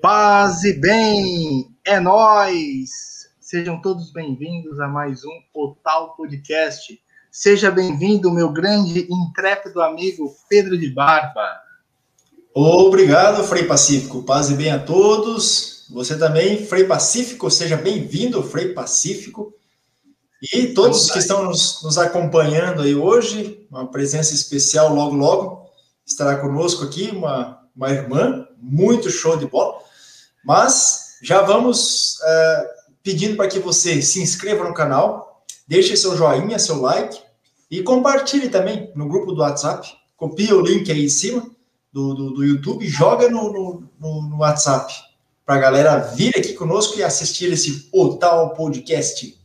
Paz 0.00 0.64
e 0.64 0.72
bem, 0.72 1.76
é 1.84 2.00
nós. 2.00 2.88
Sejam 3.38 3.82
todos 3.82 4.10
bem-vindos 4.10 4.80
a 4.80 4.88
mais 4.88 5.22
um 5.26 5.42
Total 5.52 6.16
Podcast. 6.16 6.98
Seja 7.30 7.70
bem-vindo, 7.70 8.30
meu 8.30 8.50
grande 8.50 9.00
e 9.00 9.12
intrépido 9.12 9.82
amigo 9.82 10.34
Pedro 10.48 10.78
de 10.78 10.88
Barba. 10.88 11.46
Obrigado, 12.54 13.44
Frei 13.44 13.64
Pacífico. 13.64 14.22
Paz 14.22 14.48
e 14.48 14.54
bem 14.54 14.70
a 14.70 14.78
todos. 14.78 15.86
Você 15.90 16.16
também, 16.16 16.64
Frei 16.64 16.84
Pacífico, 16.84 17.50
seja 17.50 17.76
bem-vindo, 17.76 18.42
Frei 18.42 18.72
Pacífico. 18.72 19.52
E 20.54 20.68
todos 20.68 21.10
que 21.10 21.18
estão 21.18 21.44
nos, 21.44 21.82
nos 21.82 21.98
acompanhando 21.98 22.80
aí 22.80 22.94
hoje, 22.94 23.66
uma 23.70 23.86
presença 23.86 24.32
especial 24.32 24.94
logo, 24.94 25.14
logo, 25.14 25.70
estará 26.06 26.38
conosco 26.38 26.84
aqui 26.84 27.10
uma, 27.10 27.60
uma 27.76 27.90
irmã, 27.90 28.48
muito 28.56 29.10
show 29.10 29.36
de 29.36 29.46
bola. 29.46 29.79
Mas 30.44 31.18
já 31.22 31.42
vamos 31.42 32.18
uh, 32.20 32.80
pedindo 33.02 33.36
para 33.36 33.48
que 33.48 33.58
você 33.58 34.00
se 34.00 34.22
inscreva 34.22 34.64
no 34.64 34.74
canal, 34.74 35.44
deixe 35.66 35.96
seu 35.96 36.16
joinha, 36.16 36.58
seu 36.58 36.80
like 36.80 37.20
e 37.70 37.82
compartilhe 37.82 38.48
também 38.48 38.90
no 38.94 39.08
grupo 39.08 39.32
do 39.32 39.40
WhatsApp. 39.40 39.88
Copia 40.16 40.56
o 40.56 40.60
link 40.60 40.90
aí 40.90 41.04
em 41.04 41.08
cima 41.08 41.48
do, 41.92 42.14
do, 42.14 42.30
do 42.34 42.44
YouTube 42.44 42.84
e 42.84 42.88
joga 42.88 43.28
no, 43.28 43.52
no, 43.98 44.22
no 44.22 44.38
WhatsApp 44.38 44.92
para 45.44 45.56
a 45.56 45.58
galera 45.58 45.98
vir 45.98 46.36
aqui 46.36 46.52
conosco 46.54 46.98
e 46.98 47.02
assistir 47.02 47.52
esse 47.52 47.88
Otal 47.92 48.54
Podcast. 48.54 49.38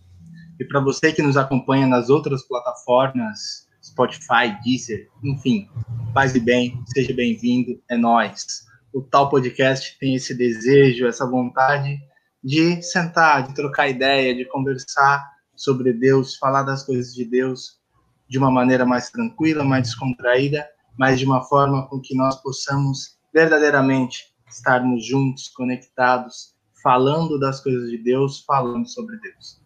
E 0.60 0.66
para 0.66 0.80
você 0.80 1.12
que 1.12 1.22
nos 1.22 1.36
acompanha 1.36 1.88
nas 1.88 2.10
outras 2.10 2.44
plataformas, 2.44 3.68
Spotify, 3.84 4.58
Deezer, 4.64 5.10
enfim, 5.24 5.68
paz 6.14 6.36
e 6.36 6.40
bem, 6.40 6.80
seja 6.94 7.14
bem-vindo, 7.14 7.82
é 7.90 7.98
nós 7.98 8.65
o 8.96 9.02
tal 9.02 9.30
podcast 9.30 9.98
tem 10.00 10.16
esse 10.16 10.34
desejo, 10.34 11.06
essa 11.06 11.30
vontade 11.30 12.00
de 12.42 12.82
sentar, 12.82 13.46
de 13.46 13.54
trocar 13.54 13.90
ideia, 13.90 14.34
de 14.34 14.46
conversar 14.46 15.22
sobre 15.54 15.92
Deus, 15.92 16.38
falar 16.38 16.64
das 16.64 16.86
coisas 16.86 17.14
de 17.14 17.26
Deus 17.26 17.78
de 18.26 18.38
uma 18.38 18.50
maneira 18.50 18.86
mais 18.86 19.10
tranquila, 19.10 19.66
mais 19.66 19.90
descontraída, 19.90 20.66
mas 20.98 21.20
de 21.20 21.26
uma 21.26 21.44
forma 21.44 21.86
com 21.90 22.00
que 22.00 22.16
nós 22.16 22.42
possamos 22.42 23.18
verdadeiramente 23.34 24.34
estarmos 24.50 25.06
juntos, 25.06 25.50
conectados, 25.50 26.56
falando 26.82 27.38
das 27.38 27.60
coisas 27.60 27.90
de 27.92 27.98
Deus, 27.98 28.46
falando 28.48 28.88
sobre 28.88 29.18
Deus. 29.18 29.60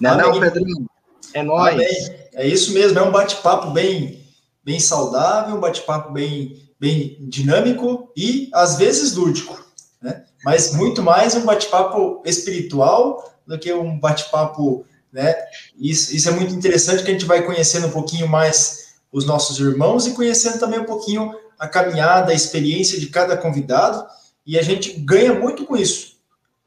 Não, 0.00 0.18
é 0.18 0.22
não 0.22 0.40
Pedrinho? 0.40 0.90
É 1.32 1.44
nóis. 1.44 2.10
É 2.34 2.44
isso 2.44 2.74
mesmo, 2.74 2.98
é 2.98 3.02
um 3.02 3.12
bate-papo 3.12 3.70
bem, 3.70 4.20
bem 4.64 4.80
saudável, 4.80 5.54
um 5.54 5.60
bate-papo 5.60 6.12
bem 6.12 6.71
bem 6.82 7.16
dinâmico 7.20 8.10
e 8.16 8.50
às 8.52 8.76
vezes 8.76 9.14
lúdico, 9.14 9.64
né? 10.02 10.24
Mas 10.44 10.72
muito 10.72 11.00
mais 11.00 11.32
um 11.36 11.44
bate-papo 11.44 12.20
espiritual 12.26 13.32
do 13.46 13.56
que 13.56 13.72
um 13.72 14.00
bate-papo, 14.00 14.84
né? 15.12 15.32
Isso, 15.78 16.12
isso 16.12 16.28
é 16.28 16.32
muito 16.32 16.52
interessante 16.52 17.04
que 17.04 17.08
a 17.08 17.12
gente 17.12 17.24
vai 17.24 17.46
conhecendo 17.46 17.86
um 17.86 17.92
pouquinho 17.92 18.26
mais 18.26 18.96
os 19.12 19.24
nossos 19.24 19.60
irmãos 19.60 20.08
e 20.08 20.10
conhecendo 20.10 20.58
também 20.58 20.80
um 20.80 20.84
pouquinho 20.84 21.32
a 21.56 21.68
caminhada, 21.68 22.32
a 22.32 22.34
experiência 22.34 22.98
de 22.98 23.06
cada 23.06 23.36
convidado 23.36 24.04
e 24.44 24.58
a 24.58 24.62
gente 24.62 24.92
ganha 24.94 25.32
muito 25.32 25.64
com 25.64 25.76
isso. 25.76 26.16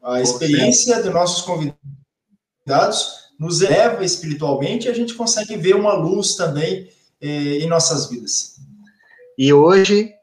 A 0.02 0.22
experiência 0.22 1.02
dos 1.02 1.12
nossos 1.12 1.42
convidados 1.42 3.06
nos 3.38 3.60
eleva 3.60 4.02
espiritualmente 4.02 4.86
e 4.86 4.90
a 4.90 4.94
gente 4.94 5.12
consegue 5.12 5.58
ver 5.58 5.76
uma 5.76 5.92
luz 5.92 6.36
também 6.36 6.88
eh, 7.20 7.58
em 7.58 7.66
nossas 7.66 8.08
vidas. 8.08 8.56
E 9.38 9.52
hoje, 9.52 10.14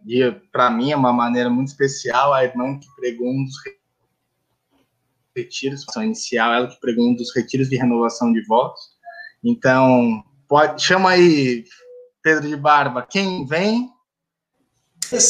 para 0.51 0.71
mim, 0.71 0.91
é 0.91 0.95
uma 0.95 1.13
maneira 1.13 1.49
muito 1.49 1.67
especial, 1.67 2.33
a 2.33 2.43
irmã 2.43 2.79
que 2.79 2.87
pregou 2.95 3.29
um 3.29 3.43
dos 3.43 3.55
retiros, 5.35 5.85
inicial, 5.97 6.51
ela 6.51 6.67
que 6.67 6.79
pregou 6.79 7.09
um 7.09 7.15
dos 7.15 7.33
retiros 7.35 7.69
de 7.69 7.75
renovação 7.75 8.33
de 8.33 8.43
votos. 8.45 8.81
Então, 9.43 10.23
pode, 10.47 10.81
chama 10.81 11.11
aí, 11.11 11.63
Pedro 12.23 12.47
de 12.47 12.55
Barba, 12.55 13.05
quem 13.07 13.45
vem? 13.45 13.91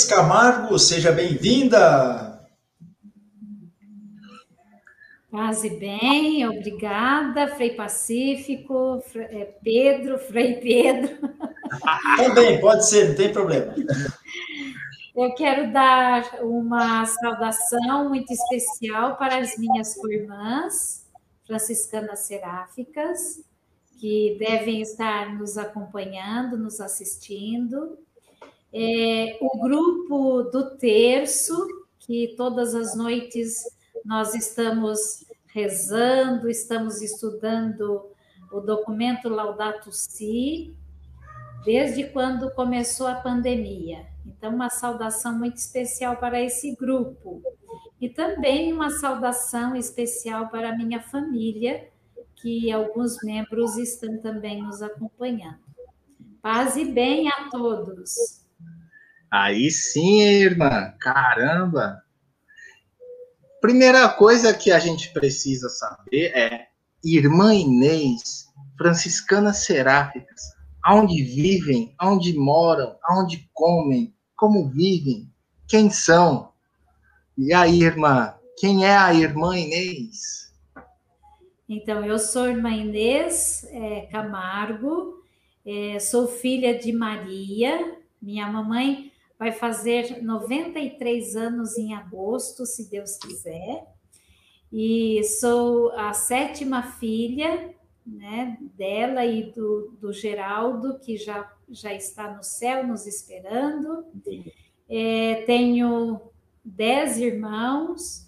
Camargo, 0.07 0.79
seja 0.79 1.11
bem-vinda! 1.11 2.47
Quase 5.29 5.72
bem, 5.72 6.47
obrigada, 6.47 7.47
Frei 7.55 7.72
Pacífico, 7.72 9.03
é, 9.16 9.45
Pedro, 9.63 10.19
Frei 10.19 10.55
Pedro. 10.57 11.17
Também, 12.17 12.59
pode 12.59 12.88
ser, 12.88 13.09
não 13.09 13.16
tem 13.16 13.31
problema. 13.31 13.73
Eu 15.16 15.34
quero 15.35 15.72
dar 15.72 16.39
uma 16.41 17.06
saudação 17.06 18.09
muito 18.09 18.31
especial 18.34 19.16
para 19.16 19.38
as 19.38 19.57
minhas 19.57 19.95
irmãs 20.03 21.03
franciscanas 21.45 22.22
seráficas, 22.22 23.44
que 24.00 24.35
devem 24.39 24.81
estar 24.81 25.38
nos 25.38 25.57
acompanhando, 25.57 26.57
nos 26.57 26.81
assistindo. 26.81 27.97
É, 28.73 29.38
o 29.40 29.59
grupo 29.59 30.44
do 30.44 30.78
Terço, 30.78 31.55
que 32.00 32.34
todas 32.35 32.73
as 32.73 32.95
noites 32.95 33.63
nós 34.03 34.34
estamos 34.34 35.25
rezando, 35.47 36.50
estamos 36.50 37.01
estudando 37.01 38.09
o 38.51 38.59
documento 38.59 39.29
Laudato 39.29 39.91
Si, 39.91 40.73
desde 41.66 42.06
quando 42.06 42.51
começou 42.51 43.07
a 43.07 43.16
pandemia. 43.16 44.06
Então, 44.25 44.53
uma 44.53 44.69
saudação 44.69 45.38
muito 45.38 45.57
especial 45.57 46.18
para 46.18 46.41
esse 46.41 46.75
grupo. 46.75 47.41
E 48.00 48.09
também 48.09 48.74
uma 48.74 48.90
saudação 48.90 49.75
especial 49.75 50.50
para 50.50 50.69
a 50.69 50.78
minha 50.78 51.02
família, 51.02 51.88
que 52.35 52.72
alguns 52.72 53.16
membros 53.23 53.78
estão 53.78 54.18
também 54.19 54.62
nos 54.62 54.81
acompanhando. 54.81 55.59
Paz 56.41 56.75
e 56.75 56.84
bem 56.84 57.29
a 57.29 57.50
todos. 57.50 58.44
Aí 59.31 59.72
sim, 59.72 60.22
irmã. 60.22 60.94
Caramba! 61.00 62.03
Primeira 63.62 64.09
coisa 64.09 64.53
que 64.53 64.72
a 64.72 64.79
gente 64.79 65.13
precisa 65.13 65.69
saber 65.69 66.34
é 66.35 66.68
Irmã 67.02 67.56
Inês, 67.56 68.47
franciscanas 68.78 69.63
seráficas, 69.63 70.41
aonde 70.83 71.23
vivem, 71.23 71.95
aonde 71.97 72.38
moram, 72.38 72.95
aonde 73.03 73.49
comem, 73.53 74.13
como 74.35 74.67
vivem, 74.67 75.31
quem 75.67 75.89
são. 75.89 76.51
E 77.38 77.53
aí, 77.53 77.81
irmã, 77.81 78.35
quem 78.57 78.85
é 78.85 78.95
a 78.95 79.13
irmã 79.13 79.57
Inês? 79.57 80.53
Então, 81.67 82.05
eu 82.05 82.19
sou 82.19 82.47
irmã 82.47 82.69
Inês 82.69 83.66
é, 83.72 84.01
Camargo, 84.11 85.23
é, 85.66 85.97
sou 85.99 86.27
filha 86.27 86.77
de 86.77 86.91
Maria, 86.91 87.97
minha 88.22 88.51
mamãe 88.51 89.11
vai 89.39 89.51
fazer 89.51 90.22
93 90.22 91.35
anos 91.35 91.77
em 91.77 91.93
agosto, 91.93 92.66
se 92.66 92.89
Deus 92.89 93.17
quiser. 93.17 93.85
E 94.72 95.23
sou 95.23 95.91
a 95.91 96.13
sétima 96.13 96.83
filha 96.83 97.73
né, 98.06 98.58
dela 98.75 99.25
e 99.25 99.52
do, 99.52 99.96
do 100.00 100.12
Geraldo, 100.12 101.00
que 101.00 101.18
já, 101.18 101.52
já 101.69 101.94
está 101.94 102.34
no 102.34 102.44
céu 102.44 102.86
nos 102.86 103.08
esperando. 103.08 104.06
É, 104.90 105.44
tenho 105.46 106.22
dez 106.64 107.18
irmãos 107.18 108.28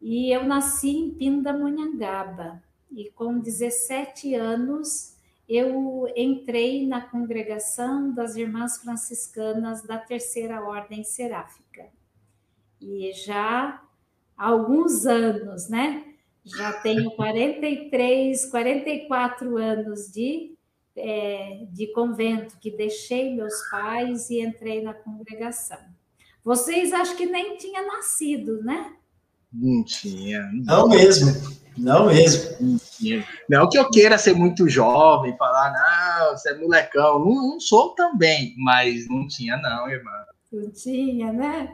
e 0.00 0.30
eu 0.30 0.44
nasci 0.44 0.90
em 0.90 1.10
Pindamonhangaba. 1.10 2.62
E 2.90 3.10
com 3.10 3.38
17 3.38 4.34
anos 4.34 5.16
eu 5.48 6.06
entrei 6.16 6.86
na 6.86 7.00
congregação 7.00 8.12
das 8.12 8.36
Irmãs 8.36 8.78
Franciscanas 8.78 9.82
da 9.82 9.98
Terceira 9.98 10.62
Ordem 10.62 11.04
Seráfica. 11.04 11.86
E 12.80 13.12
já 13.12 13.82
há 14.36 14.46
alguns 14.46 15.06
anos, 15.06 15.68
né? 15.68 16.13
Já 16.44 16.72
tenho 16.72 17.10
43, 17.12 18.46
44 18.46 19.56
anos 19.56 20.12
de, 20.12 20.52
é, 20.94 21.66
de 21.70 21.86
convento, 21.92 22.58
que 22.60 22.70
deixei 22.70 23.34
meus 23.34 23.54
pais 23.70 24.28
e 24.28 24.40
entrei 24.40 24.82
na 24.82 24.92
congregação. 24.92 25.78
Vocês 26.44 26.92
acho 26.92 27.16
que 27.16 27.24
nem 27.24 27.56
tinham 27.56 27.86
nascido, 27.86 28.62
né? 28.62 28.92
Não 29.50 29.82
tinha. 29.84 30.42
Não, 30.52 30.80
não 30.80 30.88
mesmo. 30.88 31.32
Não 31.76 32.06
mesmo. 32.06 32.78
Não 33.48 33.68
que 33.68 33.78
eu 33.78 33.90
queira 33.90 34.18
ser 34.18 34.34
muito 34.34 34.68
jovem, 34.68 35.36
falar, 35.36 35.72
não, 35.72 36.36
você 36.36 36.50
é 36.50 36.58
molecão. 36.58 37.18
Não, 37.18 37.34
não 37.34 37.60
sou 37.60 37.94
também, 37.94 38.54
mas 38.58 39.08
não 39.08 39.26
tinha, 39.26 39.56
não, 39.56 39.88
irmã. 39.88 40.10
Não 40.54 40.70
tinha, 40.70 41.32
né? 41.32 41.68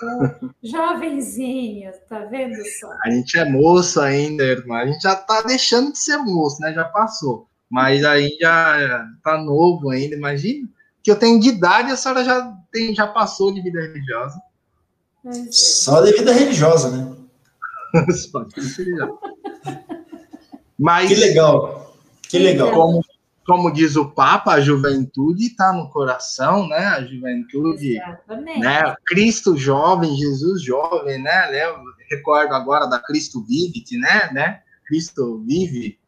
Jovenzinho, 0.62 1.90
tá 2.06 2.26
vendo 2.26 2.56
só? 2.78 2.92
A 3.02 3.10
gente 3.10 3.38
é 3.38 3.48
moço 3.48 4.00
ainda, 4.02 4.44
irmã. 4.44 4.80
A 4.80 4.86
gente 4.86 5.00
já 5.00 5.16
tá 5.16 5.40
deixando 5.40 5.92
de 5.92 5.98
ser 5.98 6.18
moço, 6.18 6.60
né? 6.60 6.74
Já 6.74 6.84
passou. 6.84 7.48
Mas 7.70 8.04
aí 8.04 8.36
já 8.38 9.06
tá 9.24 9.38
novo 9.38 9.88
ainda, 9.88 10.14
imagina. 10.14 10.68
Que 11.02 11.10
eu 11.10 11.18
tenho 11.18 11.40
de 11.40 11.48
idade, 11.48 11.90
a 11.90 11.96
senhora 11.96 12.22
já, 12.22 12.54
tem, 12.70 12.94
já 12.94 13.06
passou 13.06 13.52
de 13.52 13.62
vida 13.62 13.80
religiosa. 13.80 14.38
Só 15.50 16.02
devido 16.02 16.28
à 16.28 16.32
religiosa, 16.32 16.90
né? 16.90 17.16
Só 18.12 18.46
religiosa. 18.54 19.18
Mas, 20.78 21.08
que 21.08 21.14
legal, 21.14 21.96
que 22.22 22.38
legal. 22.38 22.72
Como, 22.72 23.02
como 23.48 23.72
diz 23.72 23.96
o 23.96 24.10
Papa, 24.10 24.52
a 24.52 24.60
juventude 24.60 25.46
está 25.46 25.72
no 25.72 25.88
coração, 25.88 26.68
né? 26.68 26.84
A 26.84 27.02
juventude, 27.02 27.96
Exatamente. 27.96 28.60
né? 28.60 28.94
Cristo 29.06 29.56
jovem, 29.56 30.14
Jesus 30.14 30.62
jovem, 30.62 31.22
né? 31.22 31.64
Eu 31.64 31.76
recordo 32.10 32.52
agora 32.52 32.86
da 32.86 32.98
Cristo 32.98 33.42
Vivit, 33.42 33.96
né? 33.96 34.30
né? 34.34 34.60
Cristo 34.86 35.42
vive 35.46 35.98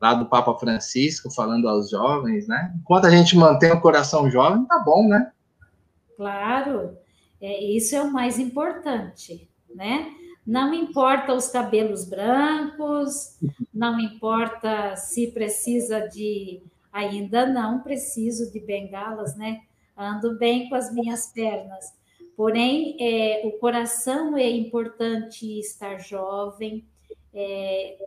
lá 0.00 0.14
do 0.14 0.24
Papa 0.24 0.58
Francisco 0.58 1.30
falando 1.30 1.68
aos 1.68 1.90
jovens, 1.90 2.48
né? 2.48 2.74
Enquanto 2.80 3.04
a 3.04 3.10
gente 3.10 3.36
mantém 3.36 3.72
o 3.72 3.80
coração 3.82 4.30
jovem, 4.30 4.64
tá 4.64 4.78
bom, 4.78 5.06
né? 5.06 5.30
Claro, 6.16 6.96
é, 7.42 7.62
isso 7.62 7.94
é 7.94 8.00
o 8.00 8.10
mais 8.10 8.38
importante, 8.38 9.46
né? 9.74 10.10
Não 10.46 10.72
importa 10.72 11.34
os 11.34 11.48
cabelos 11.48 12.08
brancos, 12.08 13.36
não 13.74 14.00
importa 14.00 14.96
se 14.96 15.26
precisa 15.26 16.08
de. 16.08 16.62
Ainda 16.96 17.44
não 17.44 17.80
preciso 17.80 18.50
de 18.50 18.58
bengalas, 18.58 19.36
né? 19.36 19.60
Ando 19.94 20.38
bem 20.38 20.66
com 20.70 20.74
as 20.74 20.90
minhas 20.90 21.26
pernas. 21.26 21.92
Porém, 22.34 22.96
é, 22.98 23.42
o 23.44 23.52
coração 23.58 24.34
é 24.34 24.48
importante 24.48 25.58
estar 25.58 25.98
jovem, 25.98 26.86
é, 27.34 27.98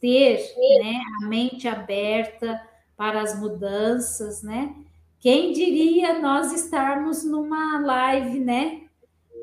ter 0.00 0.38
né, 0.82 1.02
a 1.22 1.26
mente 1.26 1.68
aberta 1.68 2.66
para 2.96 3.20
as 3.20 3.38
mudanças, 3.38 4.42
né? 4.42 4.74
Quem 5.18 5.52
diria 5.52 6.18
nós 6.18 6.50
estarmos 6.50 7.22
numa 7.22 7.78
live, 7.78 8.40
né? 8.40 8.84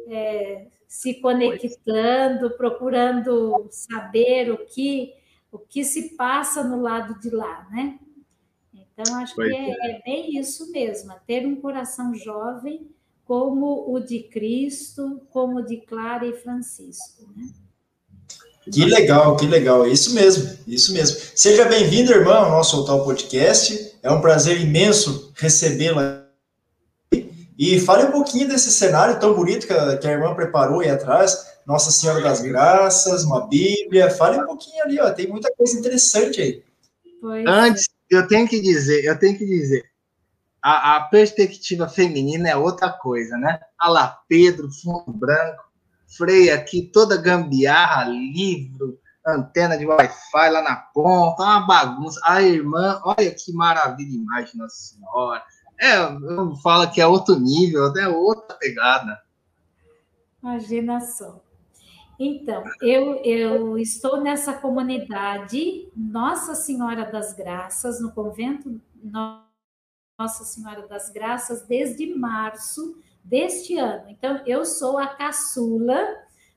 É, 0.08 0.66
se 0.88 1.22
conectando, 1.22 2.50
procurando 2.58 3.68
saber 3.70 4.52
o 4.52 4.66
que 4.66 5.14
o 5.52 5.60
que 5.60 5.84
se 5.84 6.16
passa 6.16 6.64
no 6.64 6.82
lado 6.82 7.20
de 7.20 7.30
lá, 7.30 7.68
né? 7.70 8.00
Então 8.98 9.16
acho 9.16 9.36
que 9.36 9.44
é, 9.44 9.70
é, 9.70 9.92
é 9.92 10.02
bem 10.04 10.40
isso 10.40 10.72
mesmo, 10.72 11.14
ter 11.28 11.46
um 11.46 11.56
coração 11.56 12.16
jovem 12.16 12.90
como 13.26 13.94
o 13.94 14.00
de 14.00 14.24
Cristo, 14.24 15.22
como 15.30 15.60
o 15.60 15.66
de 15.66 15.78
Clara 15.78 16.26
e 16.26 16.34
Francisco, 16.34 17.30
né? 17.36 17.48
Que 18.72 18.84
legal, 18.84 19.38
que 19.38 19.46
legal. 19.46 19.86
É 19.86 19.90
isso 19.90 20.14
mesmo, 20.14 20.58
isso 20.68 20.94
mesmo. 20.94 21.18
Seja 21.36 21.66
bem-vindo, 21.66 22.12
irmão, 22.12 22.46
ao 22.46 22.52
nosso 22.52 22.76
Altar 22.76 23.00
Podcast. 23.00 23.98
É 24.04 24.12
um 24.12 24.20
prazer 24.20 24.60
imenso 24.60 25.32
recebê-la. 25.36 26.26
E 27.58 27.80
fale 27.80 28.04
um 28.06 28.12
pouquinho 28.12 28.48
desse 28.48 28.72
cenário 28.72 29.20
tão 29.20 29.34
bonito 29.34 29.66
que 29.66 29.74
a, 29.74 29.98
que 29.98 30.06
a 30.06 30.12
irmã 30.12 30.36
preparou 30.36 30.82
aí 30.82 30.90
atrás. 30.90 31.48
Nossa 31.66 31.92
Senhora 31.92 32.22
das 32.22 32.42
Graças, 32.42 33.24
uma 33.24 33.48
Bíblia. 33.48 34.10
Fale 34.12 34.38
um 34.42 34.46
pouquinho 34.46 34.84
ali, 34.84 35.00
ó. 35.00 35.10
Tem 35.12 35.28
muita 35.28 35.50
coisa 35.56 35.80
interessante 35.80 36.42
aí. 36.42 36.64
Pois 37.22 37.46
Antes, 37.48 37.88
eu 38.10 38.28
tenho 38.28 38.48
que 38.48 38.62
dizer, 38.62 39.04
eu 39.04 39.18
tenho 39.18 39.38
que 39.38 39.46
dizer, 39.46 39.84
a, 40.62 40.96
a 40.96 41.02
perspectiva 41.02 41.88
feminina 41.88 42.50
é 42.50 42.56
outra 42.56 42.90
coisa, 42.92 43.38
né? 43.38 43.60
A 43.80 43.90
lá, 43.90 44.22
Pedro, 44.28 44.70
fundo 44.72 45.12
branco, 45.14 45.64
freia 46.18 46.56
aqui, 46.56 46.90
toda 46.94 47.22
gambiarra, 47.22 48.06
livro, 48.06 49.00
antena 49.26 49.78
de 49.78 49.86
Wi-Fi 49.86 50.50
lá 50.50 50.62
na 50.62 50.76
ponta, 50.76 51.44
uma 51.44 51.68
bagunça. 51.68 52.20
A 52.24 52.42
irmã, 52.42 53.02
olha 53.04 53.34
que 53.34 53.52
maravilha 53.54 54.16
imagem, 54.16 54.58
Nossa 54.58 54.76
Senhora. 54.76 55.44
É, 55.80 55.98
eu 56.00 56.56
falo 56.58 56.90
que 56.92 57.00
é 57.00 57.06
outro 57.06 57.40
nível, 57.40 57.94
é 57.96 58.08
outra 58.08 58.56
pegada. 58.56 59.22
Imagina 60.42 61.00
só. 61.02 61.42
Então, 62.20 62.64
eu, 62.82 63.18
eu 63.24 63.78
estou 63.78 64.22
nessa 64.22 64.54
comunidade 64.54 65.88
Nossa 65.96 66.56
Senhora 66.56 67.06
das 67.06 67.34
Graças, 67.34 68.02
no 68.02 68.12
convento 68.12 68.82
Nossa 70.18 70.44
Senhora 70.44 70.88
das 70.88 71.10
Graças, 71.10 71.68
desde 71.68 72.08
março 72.16 73.00
deste 73.24 73.78
ano. 73.78 74.10
Então, 74.10 74.42
eu 74.48 74.66
sou 74.66 74.98
a 74.98 75.08
caçula 75.08 75.98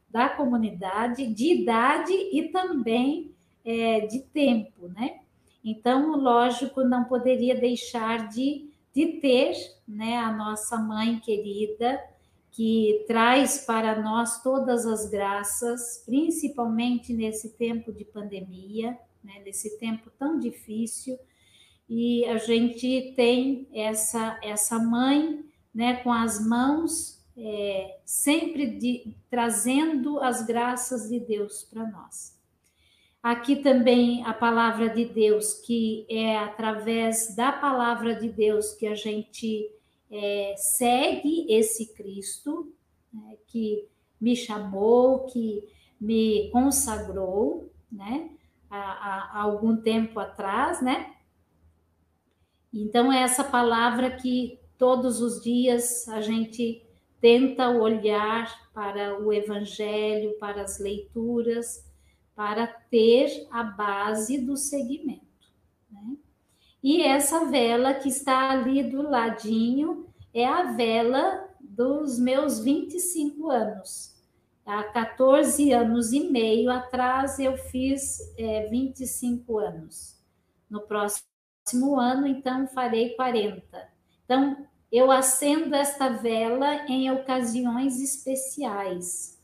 da 0.09 0.29
comunidade 0.29 1.27
de 1.27 1.53
idade 1.53 2.12
e 2.12 2.49
também 2.49 3.35
é, 3.65 4.01
de 4.07 4.21
tempo, 4.21 4.89
né? 4.89 5.21
Então, 5.62 6.17
lógico, 6.17 6.83
não 6.83 7.05
poderia 7.05 7.55
deixar 7.55 8.29
de, 8.29 8.71
de 8.95 9.21
ter 9.21 9.55
né, 9.87 10.17
a 10.17 10.33
nossa 10.33 10.79
mãe 10.79 11.19
querida, 11.19 12.03
que 12.50 13.05
traz 13.06 13.64
para 13.64 14.00
nós 14.00 14.43
todas 14.43 14.85
as 14.87 15.08
graças, 15.08 16.02
principalmente 16.05 17.12
nesse 17.12 17.50
tempo 17.56 17.93
de 17.93 18.05
pandemia, 18.05 18.99
né, 19.23 19.41
nesse 19.44 19.79
tempo 19.79 20.11
tão 20.19 20.38
difícil, 20.38 21.19
e 21.88 22.25
a 22.26 22.38
gente 22.38 23.14
tem 23.17 23.69
essa, 23.73 24.38
essa 24.43 24.79
mãe 24.79 25.44
né, 25.75 25.97
com 26.02 26.12
as 26.12 26.44
mãos, 26.44 27.20
é, 27.37 27.99
sempre 28.05 28.67
de, 28.67 29.17
trazendo 29.29 30.20
as 30.20 30.44
graças 30.47 31.08
de 31.08 31.19
Deus 31.19 31.64
para 31.64 31.87
nós. 31.88 32.38
Aqui 33.23 33.56
também 33.56 34.25
a 34.25 34.32
palavra 34.32 34.88
de 34.88 35.05
Deus, 35.05 35.55
que 35.55 36.06
é 36.08 36.38
através 36.38 37.35
da 37.37 37.52
palavra 37.52 38.14
de 38.14 38.29
Deus 38.29 38.73
que 38.73 38.87
a 38.87 38.94
gente 38.94 39.70
é, 40.11 40.55
segue 40.57 41.47
esse 41.49 41.95
Cristo, 41.95 42.73
né, 43.12 43.37
que 43.47 43.87
me 44.21 44.35
chamou, 44.35 45.27
que 45.27 45.69
me 46.01 46.51
consagrou, 46.51 47.71
né, 47.91 48.31
há, 48.71 49.39
há 49.39 49.43
algum 49.43 49.77
tempo 49.77 50.19
atrás, 50.19 50.83
né? 50.83 51.15
Então, 52.73 53.12
é 53.12 53.23
essa 53.23 53.43
palavra 53.43 54.11
que 54.11 54.61
todos 54.79 55.21
os 55.21 55.43
dias 55.43 56.09
a 56.09 56.21
gente 56.21 56.83
tenta 57.21 57.69
olhar 57.69 58.71
para 58.73 59.19
o 59.21 59.33
Evangelho, 59.33 60.39
para 60.39 60.62
as 60.62 60.79
leituras, 60.79 61.85
para 62.35 62.67
ter 62.67 63.47
a 63.51 63.62
base 63.62 64.39
do 64.39 64.57
segmento. 64.57 65.30
E 66.82 67.03
essa 67.03 67.44
vela 67.44 67.93
que 67.94 68.09
está 68.09 68.50
ali 68.50 68.82
do 68.82 69.03
ladinho 69.03 70.06
é 70.32 70.47
a 70.47 70.73
vela 70.73 71.49
dos 71.61 72.19
meus 72.19 72.61
25 72.61 73.50
anos. 73.50 74.19
Há 74.64 74.85
14 74.85 75.73
anos 75.73 76.12
e 76.12 76.31
meio 76.31 76.71
atrás 76.71 77.38
eu 77.38 77.57
fiz 77.57 78.19
é, 78.38 78.66
25 78.69 79.59
anos. 79.59 80.19
No 80.71 80.81
próximo 80.81 81.99
ano, 81.99 82.26
então, 82.26 82.66
farei 82.69 83.11
40. 83.11 83.62
Então, 84.25 84.66
eu 84.90 85.11
acendo 85.11 85.75
esta 85.75 86.09
vela 86.09 86.87
em 86.87 87.11
ocasiões 87.11 88.00
especiais. 88.00 89.38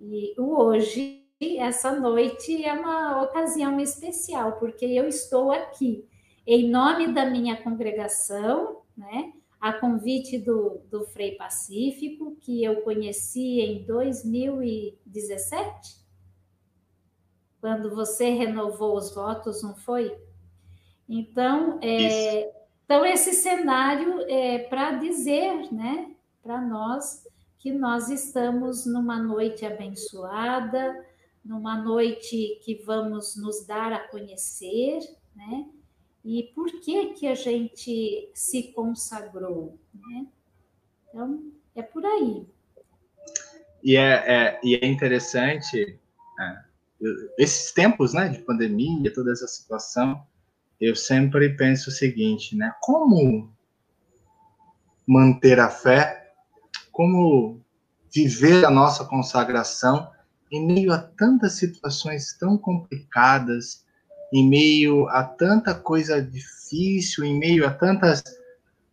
E 0.00 0.34
hoje, 0.40 1.24
essa 1.58 1.92
noite, 1.92 2.64
é 2.64 2.72
uma 2.72 3.22
ocasião 3.22 3.78
especial, 3.80 4.52
porque 4.58 4.84
eu 4.84 5.06
estou 5.06 5.50
aqui 5.50 6.08
em 6.46 6.70
nome 6.70 7.12
da 7.12 7.26
minha 7.26 7.60
congregação, 7.62 8.82
né? 8.96 9.34
A 9.60 9.72
convite 9.72 10.38
do, 10.38 10.80
do 10.90 11.04
Frei 11.06 11.32
Pacífico, 11.32 12.36
que 12.40 12.62
eu 12.62 12.82
conheci 12.82 13.60
em 13.60 13.84
2017, 13.84 16.06
quando 17.60 17.92
você 17.94 18.30
renovou 18.30 18.96
os 18.96 19.14
votos, 19.14 19.62
não 19.62 19.74
foi? 19.74 20.16
Então, 21.08 21.78
é, 21.82 22.52
então, 22.84 23.04
esse 23.04 23.32
cenário 23.32 24.20
é 24.28 24.60
para 24.60 24.92
dizer, 24.92 25.72
né, 25.72 26.14
para 26.40 26.60
nós, 26.60 27.26
que 27.58 27.72
nós 27.72 28.08
estamos 28.08 28.86
numa 28.86 29.20
noite 29.20 29.66
abençoada, 29.66 31.04
numa 31.44 31.82
noite 31.82 32.60
que 32.64 32.76
vamos 32.84 33.36
nos 33.36 33.66
dar 33.66 33.92
a 33.92 34.06
conhecer, 34.08 35.00
né? 35.34 35.66
E 36.26 36.42
por 36.56 36.80
que 36.80 37.14
que 37.14 37.28
a 37.28 37.36
gente 37.36 38.28
se 38.34 38.72
consagrou, 38.72 39.78
né? 39.94 40.26
Então, 41.08 41.52
é 41.72 41.82
por 41.82 42.04
aí. 42.04 42.44
E 43.80 43.96
é, 43.96 44.10
é 44.26 44.60
e 44.60 44.74
é 44.74 44.84
interessante, 44.88 46.00
é, 46.40 46.64
esses 47.38 47.70
tempos, 47.70 48.12
né, 48.12 48.28
de 48.28 48.40
pandemia, 48.40 49.14
toda 49.14 49.30
essa 49.30 49.46
situação, 49.46 50.20
eu 50.80 50.96
sempre 50.96 51.56
penso 51.56 51.90
o 51.90 51.92
seguinte, 51.92 52.56
né? 52.56 52.74
Como 52.80 53.48
manter 55.06 55.60
a 55.60 55.70
fé? 55.70 56.32
Como 56.90 57.64
viver 58.12 58.64
a 58.64 58.70
nossa 58.70 59.04
consagração 59.04 60.10
em 60.50 60.66
meio 60.66 60.92
a 60.92 60.98
tantas 60.98 61.52
situações 61.52 62.36
tão 62.36 62.58
complicadas, 62.58 63.85
em 64.32 64.48
meio 64.48 65.08
a 65.08 65.22
tanta 65.22 65.74
coisa 65.74 66.20
difícil, 66.20 67.24
em 67.24 67.38
meio 67.38 67.66
a 67.66 67.70
tantas 67.70 68.22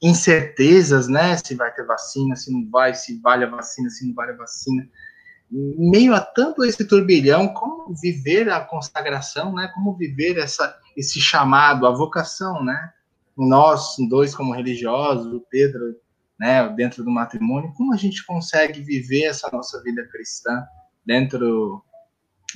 incertezas, 0.01 1.07
né? 1.07 1.37
Se 1.37 1.55
vai 1.55 1.73
ter 1.73 1.85
vacina, 1.85 2.35
se 2.35 2.51
não 2.51 2.69
vai, 2.69 2.93
se 2.93 3.19
vale 3.19 3.45
a 3.45 3.49
vacina, 3.49 3.89
se 3.89 4.05
não 4.05 4.13
vale 4.13 4.31
a 4.31 4.37
vacina. 4.37 4.87
Em 5.51 5.89
meio 5.89 6.13
a 6.13 6.19
tanto 6.19 6.63
esse 6.63 6.85
turbilhão, 6.85 7.47
como 7.53 7.93
viver 7.95 8.49
a 8.49 8.59
consagração, 8.59 9.53
né? 9.53 9.71
Como 9.73 9.95
viver 9.95 10.37
essa, 10.37 10.77
esse 10.97 11.21
chamado, 11.21 11.87
a 11.87 11.91
vocação, 11.91 12.63
né? 12.63 12.91
Nós 13.35 13.95
dois 14.09 14.35
como 14.35 14.53
religiosos, 14.53 15.33
o 15.33 15.39
Pedro, 15.39 15.95
né? 16.39 16.67
Dentro 16.69 17.03
do 17.03 17.09
matrimônio, 17.09 17.73
como 17.73 17.93
a 17.93 17.97
gente 17.97 18.25
consegue 18.25 18.81
viver 18.81 19.23
essa 19.23 19.49
nossa 19.51 19.81
vida 19.81 20.05
cristã 20.11 20.63
dentro 21.05 21.83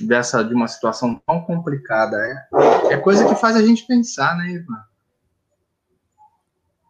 dessa 0.00 0.42
de 0.42 0.54
uma 0.54 0.68
situação 0.68 1.20
tão 1.26 1.42
complicada? 1.42 2.16
É, 2.16 2.94
é 2.94 2.96
coisa 2.98 3.26
que 3.28 3.34
faz 3.34 3.56
a 3.56 3.62
gente 3.62 3.86
pensar, 3.86 4.36
né, 4.36 4.50
Ivan? 4.50 4.82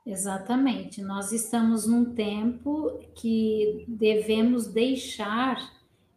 Exatamente. 0.09 1.03
Nós 1.03 1.33
estamos 1.33 1.87
num 1.87 2.15
tempo 2.15 2.99
que 3.15 3.85
devemos 3.87 4.67
deixar 4.67 5.59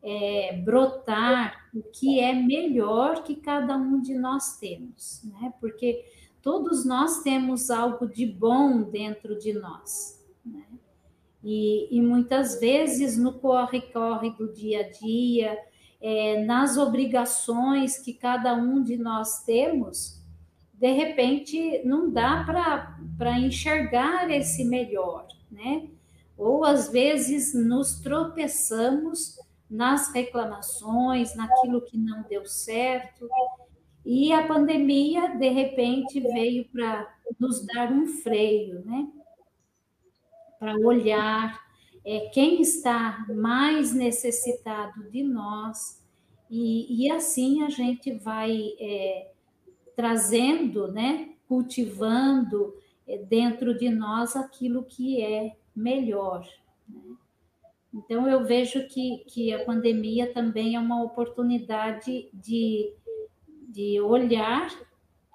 é, 0.01 0.57
brotar 0.63 1.69
o 1.73 1.83
que 1.83 2.19
é 2.19 2.33
melhor 2.33 3.23
que 3.23 3.35
cada 3.35 3.75
um 3.75 4.01
de 4.01 4.13
nós 4.13 4.57
temos, 4.57 5.21
né? 5.25 5.53
Porque 5.59 6.05
todos 6.41 6.85
nós 6.85 7.21
temos 7.21 7.69
algo 7.69 8.07
de 8.07 8.25
bom 8.25 8.81
dentro 8.81 9.37
de 9.37 9.53
nós, 9.53 10.23
né? 10.45 10.65
E, 11.43 11.87
e 11.95 12.01
muitas 12.01 12.59
vezes 12.59 13.17
no 13.17 13.33
corre-corre 13.33 14.31
do 14.31 14.53
dia 14.53 14.85
a 14.85 14.89
dia, 14.89 15.57
é, 16.01 16.43
nas 16.43 16.77
obrigações 16.77 17.99
que 17.99 18.13
cada 18.13 18.55
um 18.55 18.81
de 18.83 18.97
nós 18.97 19.43
temos, 19.43 20.19
de 20.73 20.91
repente 20.91 21.81
não 21.85 22.09
dá 22.09 22.43
para 23.17 23.39
enxergar 23.39 24.29
esse 24.31 24.65
melhor, 24.65 25.27
né? 25.51 25.87
Ou 26.35 26.65
às 26.65 26.89
vezes 26.89 27.53
nos 27.53 27.99
tropeçamos 27.99 29.37
nas 29.69 30.11
reclamações, 30.11 31.35
naquilo 31.35 31.81
que 31.81 31.97
não 31.97 32.23
deu 32.23 32.45
certo. 32.47 33.29
E 34.03 34.33
a 34.33 34.47
pandemia, 34.47 35.37
de 35.37 35.49
repente, 35.49 36.19
veio 36.19 36.67
para 36.69 37.13
nos 37.39 37.63
dar 37.67 37.91
um 37.91 38.07
freio, 38.07 38.83
né? 38.83 39.07
Para 40.59 40.75
olhar 40.77 41.70
é, 42.03 42.29
quem 42.29 42.61
está 42.61 43.25
mais 43.29 43.93
necessitado 43.93 45.09
de 45.09 45.23
nós, 45.23 46.01
e, 46.49 47.05
e 47.05 47.11
assim 47.11 47.63
a 47.63 47.69
gente 47.69 48.11
vai 48.13 48.73
é, 48.79 49.31
trazendo, 49.95 50.91
né? 50.91 51.29
Cultivando 51.47 52.73
é, 53.07 53.17
dentro 53.17 53.77
de 53.77 53.89
nós 53.89 54.35
aquilo 54.35 54.83
que 54.83 55.21
é 55.21 55.55
melhor. 55.75 56.45
Né? 56.89 57.15
Então, 57.93 58.27
eu 58.27 58.43
vejo 58.43 58.87
que, 58.87 59.23
que 59.27 59.53
a 59.53 59.65
pandemia 59.65 60.33
também 60.33 60.75
é 60.75 60.79
uma 60.79 61.03
oportunidade 61.03 62.29
de, 62.33 62.93
de 63.69 63.99
olhar 64.01 64.69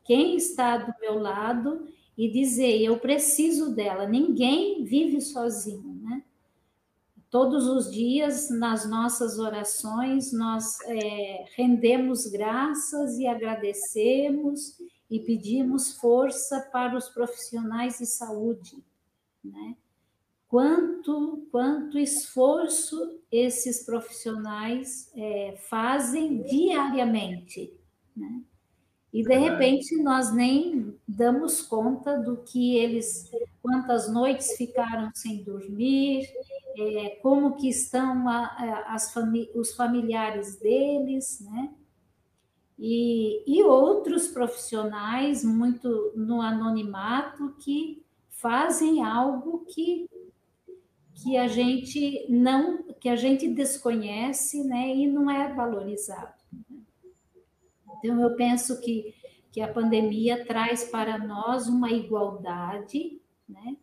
quem 0.05 0.37
está 0.37 0.79
do 0.79 0.95
meu 1.01 1.19
lado 1.19 1.87
e 2.17 2.31
dizer: 2.31 2.81
eu 2.81 2.99
preciso 2.99 3.75
dela. 3.75 4.07
Ninguém 4.07 4.85
vive 4.85 5.21
sozinho? 5.21 5.96
Todos 7.31 7.67
os 7.67 7.91
dias, 7.93 8.51
nas 8.51 8.89
nossas 8.89 9.39
orações, 9.39 10.33
nós 10.33 10.79
é, 10.87 11.45
rendemos 11.57 12.27
graças 12.27 13.19
e 13.19 13.27
agradecemos 13.27 14.81
e 15.11 15.21
pedimos 15.21 15.97
força 15.99 16.61
para 16.73 16.97
os 16.97 17.09
profissionais 17.09 17.99
de 17.99 18.07
saúde, 18.07 18.83
né? 19.45 19.77
quanto, 20.49 21.47
quanto 21.51 21.99
esforço 21.99 23.21
esses 23.31 23.85
profissionais 23.85 25.11
é, 25.15 25.57
fazem 25.69 26.43
diariamente, 26.43 27.73
né? 28.17 28.43
E 29.13 29.23
de 29.23 29.35
repente 29.35 29.97
nós 30.03 30.33
nem 30.35 30.95
damos 31.09 31.63
conta 31.63 32.19
do 32.19 32.39
que 32.39 32.77
eles, 32.77 33.31
quantas 33.63 34.13
noites 34.13 34.57
ficaram 34.57 35.11
sem 35.15 35.43
dormir, 35.43 36.29
é, 36.77 37.11
como 37.23 37.57
que 37.57 37.69
estão 37.69 38.29
a, 38.29 38.45
a, 38.45 38.95
as 38.95 39.13
fami 39.13 39.51
os 39.55 39.75
familiares 39.75 40.59
deles, 40.59 41.41
né? 41.41 41.75
E, 42.79 43.43
e 43.47 43.63
outros 43.63 44.29
profissionais 44.29 45.43
muito 45.43 46.13
no 46.15 46.43
anonimato 46.43 47.57
que 47.59 48.05
fazem 48.29 49.03
algo 49.03 49.65
que 49.65 50.07
que 51.15 51.39
a 51.39 51.49
gente 51.49 52.27
não, 52.29 52.83
que 53.01 53.09
a 53.09 53.17
gente 53.17 53.49
desconhece, 53.49 54.63
né, 54.65 54.95
e 54.95 55.07
não 55.07 55.31
é 55.31 55.51
valorizado. 55.55 56.35
Então 57.99 58.21
eu 58.21 58.37
penso 58.37 58.79
que 58.81 59.15
que 59.51 59.63
a 59.63 59.73
pandemia 59.73 60.45
traz 60.45 60.85
para 60.85 61.17
nós 61.17 61.67
uma 61.67 61.91
igualdade, 61.91 63.19
né, 63.49 63.79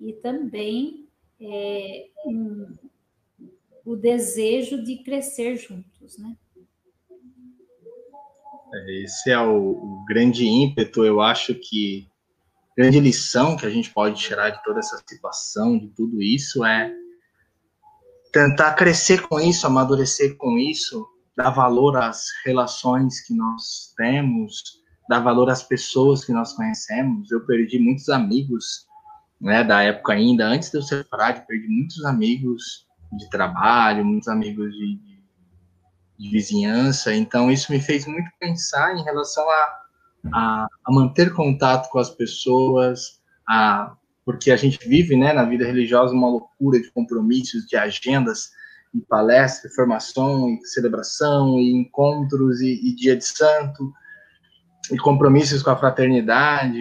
e 0.00 0.14
também 0.14 1.07
é, 1.40 2.06
um, 2.26 2.74
o 3.84 3.96
desejo 3.96 4.82
de 4.82 5.02
crescer 5.02 5.56
juntos, 5.56 6.18
né? 6.18 6.36
É, 8.74 9.02
esse 9.02 9.30
é 9.30 9.40
o, 9.40 9.70
o 9.70 10.04
grande 10.06 10.46
ímpeto, 10.46 11.04
eu 11.04 11.20
acho 11.20 11.54
que 11.54 12.08
grande 12.76 13.00
lição 13.00 13.56
que 13.56 13.66
a 13.66 13.70
gente 13.70 13.90
pode 13.90 14.20
tirar 14.20 14.50
de 14.50 14.62
toda 14.62 14.78
essa 14.78 15.02
situação, 15.04 15.78
de 15.78 15.88
tudo 15.88 16.22
isso, 16.22 16.64
é 16.64 16.92
tentar 18.32 18.74
crescer 18.74 19.22
com 19.22 19.40
isso, 19.40 19.66
amadurecer 19.66 20.36
com 20.36 20.56
isso, 20.58 21.04
dar 21.36 21.50
valor 21.50 21.96
às 21.96 22.26
relações 22.44 23.20
que 23.20 23.34
nós 23.34 23.92
temos, 23.96 24.80
dar 25.08 25.20
valor 25.20 25.50
às 25.50 25.62
pessoas 25.62 26.24
que 26.24 26.32
nós 26.32 26.52
conhecemos. 26.52 27.30
Eu 27.32 27.44
perdi 27.46 27.78
muitos 27.78 28.08
amigos, 28.08 28.86
né, 29.40 29.62
da 29.64 29.82
época 29.82 30.12
ainda, 30.12 30.46
antes 30.46 30.70
de 30.70 30.78
eu 30.78 30.82
ser 30.82 31.06
frade, 31.08 31.46
perdi 31.46 31.68
muitos 31.68 32.04
amigos 32.04 32.86
de 33.12 33.28
trabalho, 33.30 34.04
muitos 34.04 34.28
amigos 34.28 34.72
de, 34.72 34.96
de, 34.96 35.22
de 36.18 36.30
vizinhança, 36.30 37.14
então 37.14 37.50
isso 37.50 37.72
me 37.72 37.80
fez 37.80 38.06
muito 38.06 38.28
pensar 38.38 38.96
em 38.96 39.02
relação 39.02 39.48
a 39.48 39.88
a, 40.32 40.66
a 40.84 40.92
manter 40.92 41.32
contato 41.32 41.88
com 41.90 41.98
as 41.98 42.10
pessoas, 42.10 43.20
a, 43.48 43.94
porque 44.24 44.50
a 44.50 44.56
gente 44.56 44.78
vive 44.86 45.16
né, 45.16 45.32
na 45.32 45.44
vida 45.44 45.64
religiosa 45.64 46.14
uma 46.14 46.28
loucura 46.28 46.80
de 46.80 46.90
compromissos, 46.90 47.66
de 47.66 47.76
agendas, 47.76 48.50
de 48.92 49.00
palestras, 49.02 49.74
formação, 49.74 50.50
e 50.50 50.66
celebração, 50.66 51.58
e 51.58 51.72
encontros, 51.72 52.60
e, 52.60 52.88
e 52.88 52.94
dia 52.94 53.16
de 53.16 53.24
santo, 53.24 53.92
e 54.90 54.96
compromissos 54.96 55.62
com 55.62 55.70
a 55.70 55.76
fraternidade, 55.76 56.80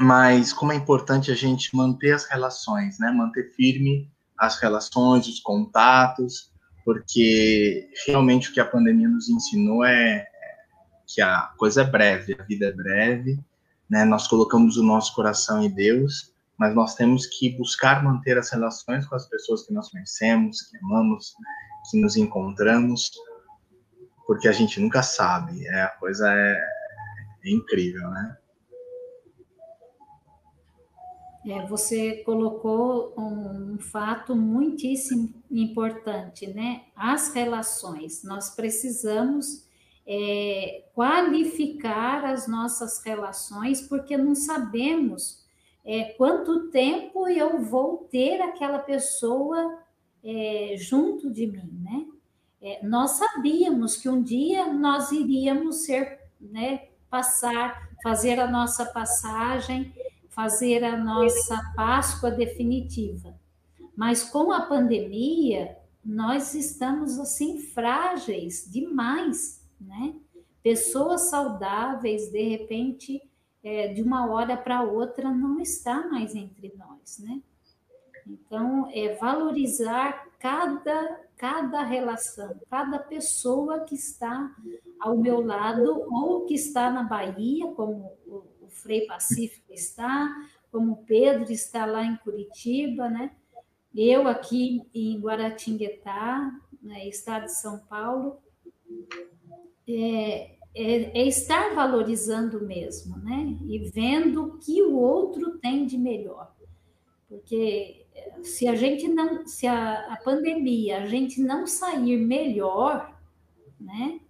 mas 0.00 0.52
como 0.52 0.72
é 0.72 0.74
importante 0.74 1.30
a 1.30 1.34
gente 1.34 1.74
manter 1.74 2.12
as 2.12 2.24
relações, 2.24 2.98
né? 2.98 3.10
Manter 3.10 3.52
firme 3.54 4.10
as 4.38 4.58
relações, 4.58 5.28
os 5.28 5.40
contatos, 5.40 6.52
porque 6.84 7.88
realmente 8.06 8.50
o 8.50 8.52
que 8.52 8.60
a 8.60 8.64
pandemia 8.64 9.08
nos 9.08 9.28
ensinou 9.28 9.84
é, 9.84 10.26
que 11.06 11.20
a 11.20 11.52
coisa 11.56 11.82
é 11.82 11.84
breve, 11.84 12.36
a 12.38 12.42
vida 12.42 12.66
é 12.66 12.72
breve, 12.72 13.38
né? 13.88 14.04
Nós 14.04 14.26
colocamos 14.26 14.76
o 14.76 14.82
nosso 14.82 15.14
coração 15.14 15.62
em 15.62 15.70
Deus, 15.70 16.32
mas 16.58 16.74
nós 16.74 16.94
temos 16.94 17.26
que 17.26 17.50
buscar 17.56 18.02
manter 18.02 18.36
as 18.36 18.50
relações 18.50 19.06
com 19.06 19.14
as 19.14 19.28
pessoas 19.28 19.66
que 19.66 19.72
nós 19.72 19.90
conhecemos, 19.90 20.62
que 20.62 20.76
amamos, 20.78 21.34
que 21.90 22.00
nos 22.00 22.16
encontramos, 22.16 23.12
porque 24.26 24.48
a 24.48 24.52
gente 24.52 24.80
nunca 24.80 25.02
sabe, 25.02 25.66
é, 25.66 25.82
a 25.82 25.88
coisa 25.88 26.32
é, 26.32 26.58
é 27.44 27.50
incrível, 27.50 28.08
né? 28.10 28.36
É, 31.46 31.66
você 31.66 32.22
colocou 32.24 33.12
um, 33.18 33.78
fato 33.78 34.34
muitíssimo 34.34 35.32
importante, 35.50 36.46
né? 36.46 36.84
As 36.96 37.34
relações. 37.34 38.24
Nós 38.24 38.50
precisamos 38.50 39.68
é, 40.06 40.84
qualificar 40.94 42.24
as 42.24 42.48
nossas 42.48 43.04
relações, 43.04 43.82
porque 43.82 44.16
não 44.16 44.34
sabemos 44.34 45.44
é, 45.84 46.04
quanto 46.16 46.70
tempo 46.70 47.28
eu 47.28 47.60
vou 47.60 48.08
ter 48.10 48.40
aquela 48.40 48.78
pessoa 48.78 49.78
é, 50.24 50.74
junto 50.78 51.30
de 51.30 51.46
mim, 51.46 51.78
né? 51.82 52.06
É, 52.62 52.80
nós 52.82 53.10
sabíamos 53.12 53.96
que 53.96 54.08
um 54.08 54.22
dia 54.22 54.72
nós 54.72 55.12
iríamos 55.12 55.84
ser, 55.84 56.18
né, 56.40 56.88
passar, 57.10 57.90
fazer 58.02 58.40
a 58.40 58.50
nossa 58.50 58.86
passagem, 58.86 59.92
fazer 60.34 60.84
a 60.84 60.96
nossa 60.96 61.72
Páscoa 61.76 62.30
definitiva. 62.30 63.34
Mas 63.96 64.22
com 64.22 64.52
a 64.52 64.62
pandemia, 64.62 65.76
nós 66.04 66.54
estamos 66.54 67.18
assim 67.18 67.60
frágeis 67.60 68.68
demais 68.70 69.64
né? 69.86 70.14
Pessoas 70.62 71.28
saudáveis, 71.28 72.30
de 72.30 72.42
repente, 72.48 73.22
é, 73.62 73.88
de 73.92 74.02
uma 74.02 74.30
hora 74.30 74.56
para 74.56 74.82
outra 74.82 75.30
não 75.30 75.60
está 75.60 76.08
mais 76.08 76.34
entre 76.34 76.72
nós, 76.76 77.18
né? 77.18 77.40
Então, 78.26 78.88
é 78.90 79.14
valorizar 79.16 80.26
cada, 80.38 81.20
cada 81.36 81.82
relação, 81.82 82.58
cada 82.70 82.98
pessoa 82.98 83.80
que 83.80 83.94
está 83.94 84.54
ao 84.98 85.18
meu 85.18 85.44
lado 85.44 86.06
ou 86.10 86.46
que 86.46 86.54
está 86.54 86.90
na 86.90 87.02
Bahia, 87.02 87.70
como 87.72 88.10
Frei 88.74 89.06
Pacífico 89.06 89.72
está, 89.72 90.34
como 90.70 90.92
o 90.92 91.04
Pedro 91.04 91.50
está 91.52 91.86
lá 91.86 92.04
em 92.04 92.16
Curitiba, 92.16 93.08
né? 93.08 93.30
Eu 93.94 94.26
aqui 94.26 94.82
em 94.92 95.18
Guaratinguetá, 95.20 96.50
né, 96.82 97.08
estado 97.08 97.44
de 97.44 97.56
São 97.56 97.78
Paulo, 97.78 98.38
é, 99.88 100.56
é, 100.74 101.20
é, 101.20 101.26
estar 101.28 101.74
valorizando 101.74 102.60
mesmo, 102.60 103.16
né? 103.18 103.56
E 103.66 103.78
vendo 103.90 104.44
o 104.44 104.58
que 104.58 104.82
o 104.82 104.96
outro 104.96 105.58
tem 105.58 105.86
de 105.86 105.96
melhor. 105.96 106.52
Porque 107.28 108.04
é, 108.12 108.42
se 108.42 108.66
a 108.66 108.74
gente 108.74 109.06
não, 109.06 109.46
se 109.46 109.66
a, 109.66 110.12
a 110.12 110.16
pandemia 110.16 111.02
a 111.02 111.06
gente 111.06 111.40
não 111.40 111.66
sair 111.66 112.16
melhor, 112.16 113.16
né? 113.78 114.20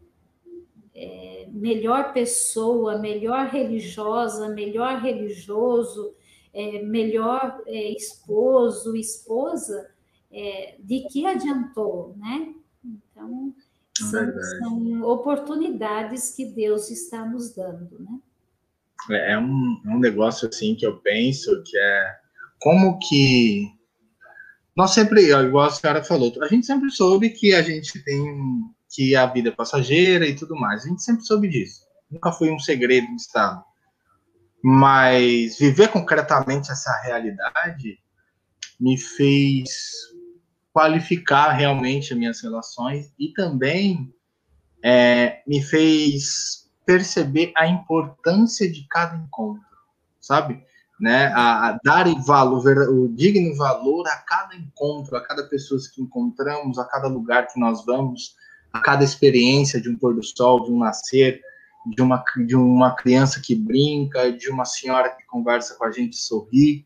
É, 0.94 1.48
melhor 1.50 2.12
pessoa, 2.12 2.98
melhor 2.98 3.48
religiosa, 3.48 4.48
melhor 4.48 5.00
religioso, 5.00 6.14
é, 6.52 6.82
melhor 6.82 7.60
é, 7.66 7.92
esposo, 7.92 8.96
esposa, 8.96 9.90
é, 10.30 10.76
de 10.78 11.06
que 11.08 11.26
adiantou, 11.26 12.14
né? 12.16 12.54
Então, 12.84 13.54
são, 13.98 14.32
são, 14.58 15.02
oportunidades 15.02 16.34
que 16.34 16.44
Deus 16.44 16.90
está 16.90 17.24
nos 17.24 17.54
dando, 17.54 17.98
né? 17.98 18.18
É, 19.10 19.32
é 19.32 19.38
um, 19.38 19.80
um 19.86 19.98
negócio 19.98 20.48
assim 20.48 20.74
que 20.74 20.86
eu 20.86 20.98
penso 20.98 21.62
que 21.64 21.76
é 21.76 22.16
como 22.60 22.98
que 22.98 23.68
nós 24.76 24.90
sempre, 24.90 25.30
igual 25.30 25.66
a 25.66 25.70
senhora 25.70 26.02
falou, 26.02 26.32
a 26.40 26.48
gente 26.48 26.66
sempre 26.66 26.90
soube 26.90 27.30
que 27.30 27.54
a 27.54 27.62
gente 27.62 28.02
tem 28.02 28.73
que 28.94 29.16
a 29.16 29.26
vida 29.26 29.48
é 29.48 29.52
passageira 29.52 30.26
e 30.26 30.36
tudo 30.36 30.54
mais. 30.54 30.84
A 30.84 30.88
gente 30.88 31.02
sempre 31.02 31.24
soube 31.24 31.48
disso. 31.48 31.82
Nunca 32.10 32.30
foi 32.30 32.50
um 32.50 32.58
segredo 32.58 33.08
do 33.08 33.16
Estado. 33.16 33.62
Mas 34.62 35.58
viver 35.58 35.88
concretamente 35.88 36.70
essa 36.70 36.96
realidade 37.02 37.98
me 38.80 38.96
fez 38.96 39.68
qualificar 40.72 41.52
realmente 41.52 42.12
as 42.12 42.18
minhas 42.18 42.40
relações 42.40 43.12
e 43.18 43.32
também 43.32 44.12
é, 44.82 45.42
me 45.46 45.62
fez 45.62 46.70
perceber 46.86 47.52
a 47.56 47.66
importância 47.66 48.70
de 48.70 48.86
cada 48.88 49.16
encontro, 49.16 49.64
sabe? 50.20 50.62
Né? 51.00 51.26
A, 51.34 51.68
a 51.68 51.78
dar 51.84 52.06
valor, 52.24 52.64
o 52.88 53.08
digno 53.08 53.56
valor 53.56 54.06
a 54.08 54.16
cada 54.16 54.54
encontro, 54.54 55.16
a 55.16 55.20
cada 55.20 55.44
pessoa 55.48 55.80
que 55.92 56.00
encontramos, 56.00 56.78
a 56.78 56.84
cada 56.84 57.08
lugar 57.08 57.48
que 57.48 57.58
nós 57.58 57.84
vamos, 57.84 58.34
a 58.74 58.80
cada 58.80 59.04
experiência 59.04 59.80
de 59.80 59.88
um 59.88 59.96
pôr 59.96 60.16
do 60.16 60.22
sol, 60.24 60.64
de 60.64 60.72
um 60.72 60.78
nascer, 60.80 61.40
de 61.86 62.02
uma, 62.02 62.24
de 62.44 62.56
uma 62.56 62.90
criança 62.90 63.40
que 63.40 63.54
brinca, 63.54 64.32
de 64.32 64.50
uma 64.50 64.64
senhora 64.64 65.10
que 65.10 65.24
conversa 65.26 65.76
com 65.76 65.84
a 65.84 65.92
gente, 65.92 66.16
sorri. 66.16 66.84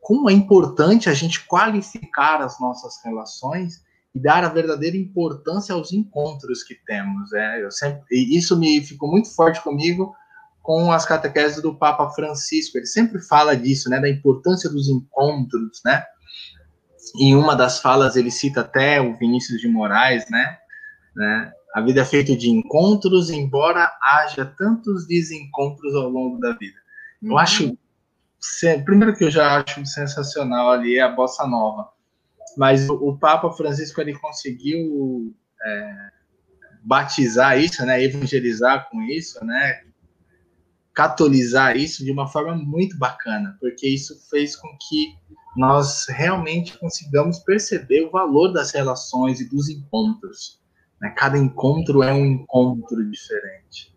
Como 0.00 0.28
é 0.28 0.32
importante 0.32 1.08
a 1.08 1.14
gente 1.14 1.46
qualificar 1.46 2.42
as 2.42 2.58
nossas 2.58 2.94
relações 3.04 3.80
e 4.12 4.18
dar 4.18 4.42
a 4.42 4.48
verdadeira 4.48 4.96
importância 4.96 5.72
aos 5.72 5.92
encontros 5.92 6.64
que 6.64 6.74
temos. 6.84 7.32
É, 7.32 7.62
eu 7.62 7.70
sempre, 7.70 8.02
isso 8.10 8.58
me 8.58 8.80
ficou 8.80 9.08
muito 9.08 9.32
forte 9.32 9.62
comigo 9.62 10.12
com 10.60 10.90
as 10.90 11.04
catequeses 11.06 11.62
do 11.62 11.76
Papa 11.76 12.10
Francisco. 12.10 12.76
Ele 12.76 12.86
sempre 12.86 13.22
fala 13.22 13.56
disso, 13.56 13.88
né, 13.88 14.00
da 14.00 14.10
importância 14.10 14.68
dos 14.68 14.88
encontros, 14.88 15.80
né? 15.84 16.04
Em 17.20 17.36
uma 17.36 17.54
das 17.54 17.78
falas 17.80 18.16
ele 18.16 18.32
cita 18.32 18.62
até 18.62 19.00
o 19.00 19.16
Vinícius 19.16 19.60
de 19.60 19.68
Moraes, 19.68 20.28
né? 20.28 20.59
Né 21.20 21.52
a 21.72 21.80
vida 21.80 22.00
é 22.00 22.04
feita 22.04 22.36
de 22.36 22.50
encontros, 22.50 23.30
embora 23.30 23.92
haja 24.02 24.44
tantos 24.44 25.06
desencontros 25.06 25.94
ao 25.94 26.08
longo 26.08 26.38
da 26.38 26.52
vida. 26.52 26.78
Uhum. 27.22 27.30
Eu 27.30 27.38
acho. 27.38 27.78
Primeiro 28.84 29.14
que 29.14 29.24
eu 29.24 29.30
já 29.30 29.60
acho 29.60 29.84
sensacional 29.84 30.70
ali 30.70 30.96
é 30.96 31.02
a 31.02 31.10
bossa 31.10 31.46
nova. 31.46 31.90
Mas 32.56 32.88
o, 32.88 32.94
o 32.94 33.18
Papa 33.18 33.52
Francisco 33.52 34.00
ele 34.00 34.18
conseguiu 34.18 35.34
é, 35.62 36.08
batizar 36.82 37.58
isso, 37.58 37.84
né, 37.84 38.02
evangelizar 38.02 38.88
com 38.90 39.02
isso, 39.02 39.44
né, 39.44 39.84
catolizar 40.92 41.76
isso 41.76 42.04
de 42.04 42.10
uma 42.10 42.26
forma 42.26 42.56
muito 42.56 42.98
bacana, 42.98 43.56
porque 43.60 43.86
isso 43.86 44.18
fez 44.28 44.56
com 44.56 44.68
que 44.88 45.14
nós 45.56 46.06
realmente 46.08 46.78
consigamos 46.78 47.38
perceber 47.40 48.06
o 48.06 48.10
valor 48.10 48.48
das 48.48 48.72
relações 48.72 49.40
e 49.40 49.48
dos 49.48 49.68
encontros. 49.68 50.59
Né? 51.00 51.12
Cada 51.16 51.38
encontro 51.38 52.02
é 52.02 52.12
um 52.12 52.26
encontro 52.26 53.10
diferente. 53.10 53.90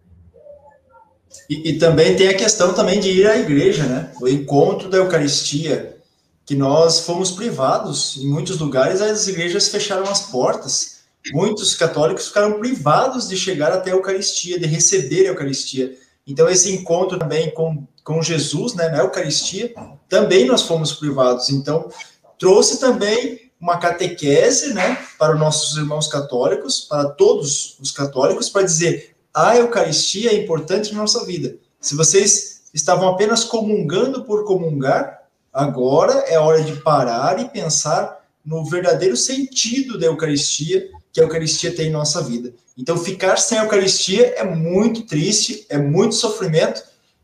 E, 1.49 1.71
e, 1.71 1.77
também 1.77 2.15
tem 2.15 2.29
a 2.29 2.37
questão 2.37 2.73
também 2.73 2.99
de 2.99 3.09
ir 3.09 3.27
à 3.27 3.37
igreja, 3.37 3.83
né? 3.83 4.11
O 4.21 4.27
encontro 4.27 4.89
da 4.89 4.97
Eucaristia, 4.97 5.97
que 6.45 6.55
nós 6.55 7.01
fomos 7.01 7.31
privados. 7.31 8.17
Em 8.17 8.27
muitos 8.27 8.59
lugares 8.59 9.01
as 9.01 9.27
igrejas 9.27 9.67
fecharam 9.67 10.03
as 10.03 10.27
portas. 10.27 11.03
Muitos 11.31 11.75
católicos 11.75 12.27
ficaram 12.27 12.59
privados 12.59 13.27
de 13.27 13.37
chegar 13.37 13.71
até 13.71 13.91
a 13.91 13.93
Eucaristia, 13.93 14.59
de 14.59 14.65
receber 14.65 15.25
a 15.25 15.29
Eucaristia. 15.29 15.97
Então 16.25 16.49
esse 16.49 16.71
encontro 16.71 17.17
também 17.17 17.51
com, 17.51 17.85
com 18.03 18.21
Jesus, 18.21 18.73
né, 18.73 18.89
na 18.89 18.99
Eucaristia, 18.99 19.73
também 20.07 20.45
nós 20.45 20.63
fomos 20.63 20.93
privados. 20.93 21.49
Então 21.49 21.89
trouxe 22.37 22.79
também 22.79 23.42
uma 23.63 23.77
catequese, 23.77 24.73
né, 24.73 24.97
para 25.17 25.33
os 25.33 25.39
nossos 25.39 25.77
irmãos 25.77 26.09
católicos, 26.09 26.81
para 26.81 27.05
todos 27.11 27.77
os 27.79 27.91
católicos, 27.91 28.49
para 28.49 28.63
dizer 28.63 29.15
a 29.33 29.55
Eucaristia 29.55 30.31
é 30.31 30.35
importante 30.35 30.91
na 30.91 30.99
nossa 30.99 31.25
vida. 31.25 31.55
Se 31.79 31.95
vocês 31.95 32.63
estavam 32.73 33.07
apenas 33.07 33.45
comungando 33.45 34.25
por 34.25 34.43
comungar, 34.43 35.23
agora 35.53 36.11
é 36.27 36.37
hora 36.37 36.61
de 36.61 36.75
parar 36.81 37.39
e 37.39 37.47
pensar 37.47 38.21
no 38.45 38.65
verdadeiro 38.65 39.15
sentido 39.15 39.97
da 39.97 40.07
Eucaristia 40.07 40.89
que 41.13 41.21
a 41.21 41.23
Eucaristia 41.23 41.73
tem 41.73 41.87
em 41.87 41.91
nossa 41.91 42.21
vida. 42.21 42.53
Então, 42.77 42.97
ficar 42.97 43.37
sem 43.37 43.57
a 43.57 43.63
Eucaristia 43.63 44.33
é 44.35 44.43
muito 44.43 45.03
triste, 45.03 45.65
é 45.69 45.77
muito 45.77 46.15
sofrimento, 46.15 46.83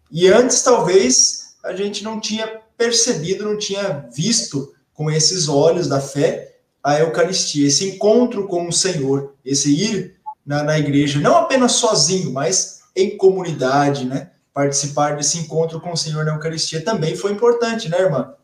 e 0.09 0.29
antes 0.29 0.61
talvez 0.61 1.55
a 1.61 1.75
gente 1.75 2.01
não 2.01 2.17
tinha 2.17 2.61
percebido, 2.77 3.43
não 3.43 3.57
tinha 3.57 4.07
visto 4.15 4.73
com 4.99 5.09
esses 5.09 5.47
olhos 5.47 5.87
da 5.87 6.01
fé 6.01 6.57
a 6.83 6.99
Eucaristia, 6.99 7.65
esse 7.65 7.87
encontro 7.87 8.49
com 8.49 8.67
o 8.67 8.73
Senhor, 8.73 9.33
esse 9.45 9.73
ir 9.73 10.19
na, 10.45 10.61
na 10.61 10.77
igreja, 10.77 11.21
não 11.21 11.37
apenas 11.37 11.71
sozinho, 11.71 12.33
mas 12.33 12.83
em 12.93 13.15
comunidade, 13.15 14.03
né? 14.03 14.31
Participar 14.53 15.15
desse 15.15 15.37
encontro 15.37 15.79
com 15.79 15.93
o 15.93 15.95
Senhor 15.95 16.25
na 16.25 16.33
Eucaristia 16.33 16.83
também 16.83 17.15
foi 17.15 17.31
importante, 17.31 17.87
né, 17.87 17.97
irmã? 17.97 18.35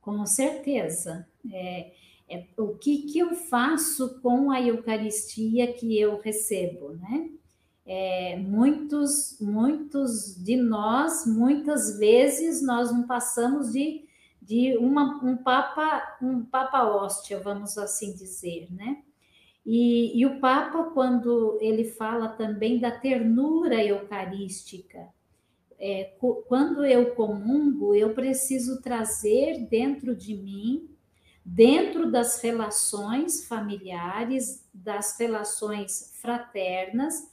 Com 0.00 0.24
certeza. 0.24 1.26
É, 1.52 1.90
é, 2.28 2.44
o 2.56 2.68
que, 2.68 2.98
que 2.98 3.18
eu 3.18 3.34
faço 3.34 4.20
com 4.22 4.52
a 4.52 4.62
Eucaristia 4.62 5.72
que 5.72 6.00
eu 6.00 6.20
recebo, 6.20 6.92
né? 6.92 7.28
É, 7.84 8.36
muitos, 8.36 9.36
muitos 9.40 10.36
de 10.36 10.56
nós, 10.56 11.26
muitas 11.26 11.98
vezes, 11.98 12.62
nós 12.62 12.92
não 12.92 13.04
passamos 13.04 13.72
de 13.72 14.05
de 14.46 14.76
uma, 14.78 15.22
um 15.24 15.36
papa 15.36 16.16
um 16.22 16.44
papa 16.44 16.84
hóstia, 16.84 17.40
vamos 17.40 17.76
assim 17.76 18.14
dizer, 18.14 18.68
né? 18.70 19.02
E, 19.64 20.16
e, 20.16 20.24
o 20.24 20.38
Papa, 20.38 20.84
quando 20.94 21.58
ele 21.60 21.82
fala 21.82 22.28
também 22.28 22.78
da 22.78 22.92
ternura 22.92 23.82
eucarística, 23.84 25.08
é, 25.76 26.12
quando 26.46 26.84
eu 26.84 27.16
comungo, 27.16 27.92
eu 27.92 28.14
preciso 28.14 28.80
trazer 28.80 29.66
dentro 29.68 30.14
de 30.14 30.36
mim, 30.36 30.88
dentro 31.44 32.08
das 32.12 32.40
relações 32.40 33.44
familiares, 33.48 34.64
das 34.72 35.18
relações 35.18 36.12
fraternas, 36.20 37.28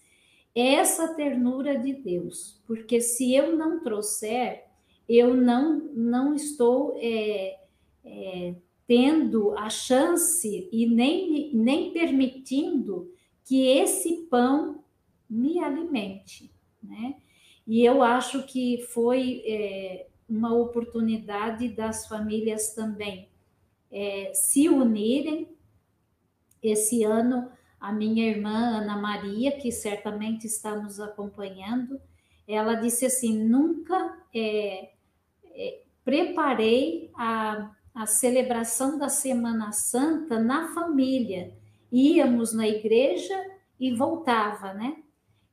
essa 0.56 1.14
ternura 1.14 1.78
de 1.78 1.94
Deus, 1.94 2.60
porque 2.66 3.00
se 3.00 3.34
eu 3.34 3.56
não 3.56 3.80
trouxer, 3.80 4.66
eu 5.08 5.34
não, 5.34 5.80
não 5.94 6.34
estou 6.34 6.96
é, 6.98 7.60
é, 8.06 8.56
tendo 8.88 9.58
a 9.58 9.70
chance 9.70 10.70
e 10.72 10.86
nem, 10.86 11.54
nem 11.54 11.92
permitindo 11.92 13.12
que 13.46 13.68
esse 13.68 14.28
pão 14.30 14.84
me 15.30 15.60
alimente, 15.60 16.52
né? 16.82 17.16
E 17.66 17.84
eu 17.84 18.04
acho 18.04 18.44
que 18.44 18.84
foi 18.90 19.42
é, 19.46 20.08
uma 20.28 20.54
oportunidade 20.54 21.70
das 21.70 22.08
famílias 22.08 22.74
também 22.74 23.30
é, 23.92 24.32
se 24.34 24.68
unirem. 24.68 25.48
Esse 26.62 27.04
ano, 27.04 27.50
a 27.80 27.92
minha 27.92 28.28
irmã 28.28 28.80
Ana 28.82 28.98
Maria, 28.98 29.52
que 29.52 29.72
certamente 29.72 30.48
está 30.48 30.76
nos 30.76 31.00
acompanhando, 31.00 32.00
ela 32.48 32.74
disse 32.74 33.06
assim: 33.06 33.44
nunca 33.44 34.18
é, 34.34 34.93
preparei 36.04 37.12
a, 37.16 37.72
a 37.94 38.06
celebração 38.06 38.98
da 38.98 39.10
Semana 39.10 39.72
Santa 39.72 40.40
na 40.40 40.74
família. 40.74 41.54
Íamos 41.92 42.54
na 42.54 42.68
igreja 42.68 43.36
e 43.80 43.94
voltava, 43.94 44.74
né? 44.74 44.98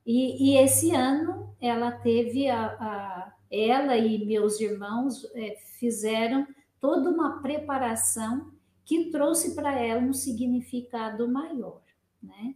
E, 0.04 0.50
e 0.50 0.56
esse 0.56 0.94
ano 0.94 1.54
ela 1.60 1.92
teve 1.92 2.48
a, 2.48 2.66
a 2.66 3.32
ela 3.50 3.96
e 3.96 4.24
meus 4.24 4.60
irmãos 4.60 5.24
é, 5.34 5.56
fizeram 5.78 6.46
toda 6.80 7.10
uma 7.10 7.42
preparação 7.42 8.52
que 8.84 9.10
trouxe 9.10 9.54
para 9.54 9.78
ela 9.78 10.00
um 10.00 10.12
significado 10.12 11.28
maior, 11.28 11.82
né? 12.22 12.54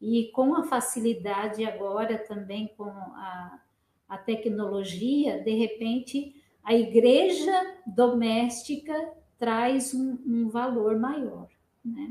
E 0.00 0.30
com 0.32 0.54
a 0.54 0.64
facilidade 0.64 1.64
agora 1.64 2.18
também 2.18 2.68
com 2.76 2.90
a, 2.90 3.60
a 4.08 4.18
tecnologia, 4.18 5.42
de 5.42 5.54
repente 5.54 6.35
a 6.66 6.74
igreja 6.74 7.52
doméstica 7.86 8.92
traz 9.38 9.94
um, 9.94 10.18
um 10.26 10.48
valor 10.48 10.98
maior, 10.98 11.46
né? 11.84 12.08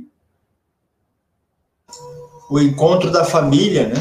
O 2.50 2.58
encontro 2.62 3.12
da 3.12 3.26
família, 3.26 3.90
né? 3.90 3.96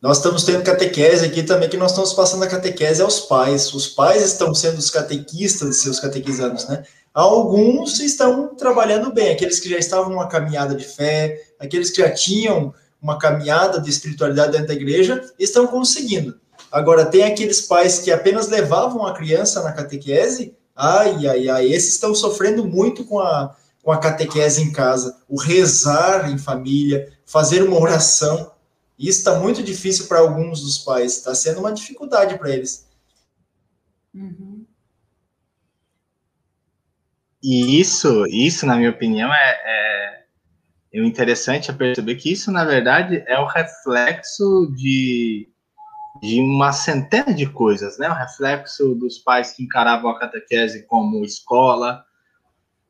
Nós 0.00 0.18
estamos 0.18 0.44
tendo 0.44 0.62
catequese 0.62 1.26
aqui 1.26 1.42
também, 1.42 1.68
que 1.68 1.76
nós 1.76 1.90
estamos 1.90 2.12
passando 2.12 2.44
a 2.44 2.48
catequese 2.48 3.02
aos 3.02 3.18
pais. 3.18 3.74
Os 3.74 3.88
pais 3.88 4.22
estão 4.22 4.54
sendo 4.54 4.78
os 4.78 4.90
catequistas 4.90 5.78
seus 5.78 5.98
catequizandos, 5.98 6.68
né? 6.68 6.84
Alguns 7.12 7.98
estão 7.98 8.54
trabalhando 8.54 9.12
bem, 9.12 9.32
aqueles 9.32 9.58
que 9.58 9.68
já 9.68 9.78
estavam 9.78 10.10
numa 10.10 10.28
caminhada 10.28 10.76
de 10.76 10.84
fé, 10.84 11.42
aqueles 11.58 11.90
que 11.90 12.00
já 12.00 12.12
tinham 12.12 12.72
uma 13.02 13.18
caminhada 13.18 13.80
de 13.80 13.90
espiritualidade 13.90 14.52
dentro 14.52 14.68
da 14.68 14.74
igreja, 14.74 15.20
estão 15.36 15.66
conseguindo. 15.66 16.38
Agora, 16.76 17.06
tem 17.06 17.22
aqueles 17.22 17.62
pais 17.62 18.00
que 18.00 18.12
apenas 18.12 18.48
levavam 18.48 19.06
a 19.06 19.14
criança 19.14 19.62
na 19.62 19.72
catequese, 19.72 20.54
ai, 20.74 21.26
ai, 21.26 21.48
ai, 21.48 21.72
esses 21.72 21.94
estão 21.94 22.14
sofrendo 22.14 22.66
muito 22.66 23.02
com 23.06 23.18
a, 23.18 23.56
com 23.82 23.90
a 23.90 23.98
catequese 23.98 24.60
em 24.60 24.70
casa, 24.70 25.18
o 25.26 25.40
rezar 25.40 26.30
em 26.30 26.36
família, 26.36 27.10
fazer 27.24 27.62
uma 27.62 27.80
oração. 27.80 28.52
Isso 28.98 29.20
está 29.20 29.38
muito 29.38 29.62
difícil 29.62 30.06
para 30.06 30.18
alguns 30.18 30.60
dos 30.60 30.76
pais, 30.76 31.16
está 31.16 31.34
sendo 31.34 31.60
uma 31.60 31.72
dificuldade 31.72 32.38
para 32.38 32.50
eles. 32.50 32.86
Uhum. 34.14 34.66
E 37.42 37.80
isso, 37.80 38.26
isso, 38.26 38.66
na 38.66 38.76
minha 38.76 38.90
opinião, 38.90 39.32
é, 39.32 39.50
é, 39.64 40.24
é 40.92 41.06
interessante 41.06 41.70
é 41.70 41.74
perceber 41.74 42.16
que 42.16 42.30
isso, 42.30 42.52
na 42.52 42.66
verdade, 42.66 43.24
é 43.26 43.38
o 43.38 43.46
reflexo 43.46 44.70
de, 44.76 45.48
de 46.22 46.40
uma 46.40 46.72
centena 46.72 47.32
de 47.32 47.46
coisas, 47.46 47.98
né? 47.98 48.08
O 48.08 48.14
reflexo 48.14 48.94
dos 48.94 49.18
pais 49.18 49.52
que 49.52 49.62
encaravam 49.62 50.10
a 50.10 50.18
catequese 50.18 50.86
como 50.86 51.24
escola, 51.24 52.04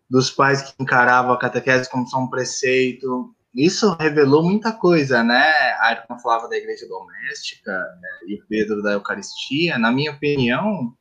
dos 0.08 0.30
pais 0.30 0.62
que 0.62 0.82
encaravam 0.82 1.32
a 1.32 1.38
catequese 1.38 1.90
como 1.90 2.08
só 2.08 2.18
um 2.18 2.28
preceito, 2.28 3.34
isso 3.56 3.96
revelou 3.98 4.42
muita 4.42 4.70
coisa, 4.70 5.24
né? 5.24 5.42
A 5.80 5.92
irmã 5.92 6.18
falava 6.22 6.46
da 6.46 6.56
igreja 6.58 6.86
doméstica 6.86 7.72
né? 7.72 8.08
e 8.28 8.34
o 8.34 8.46
Pedro 8.46 8.82
da 8.82 8.92
Eucaristia. 8.92 9.78
Na 9.78 9.90
minha 9.90 10.12
opinião, 10.12 10.94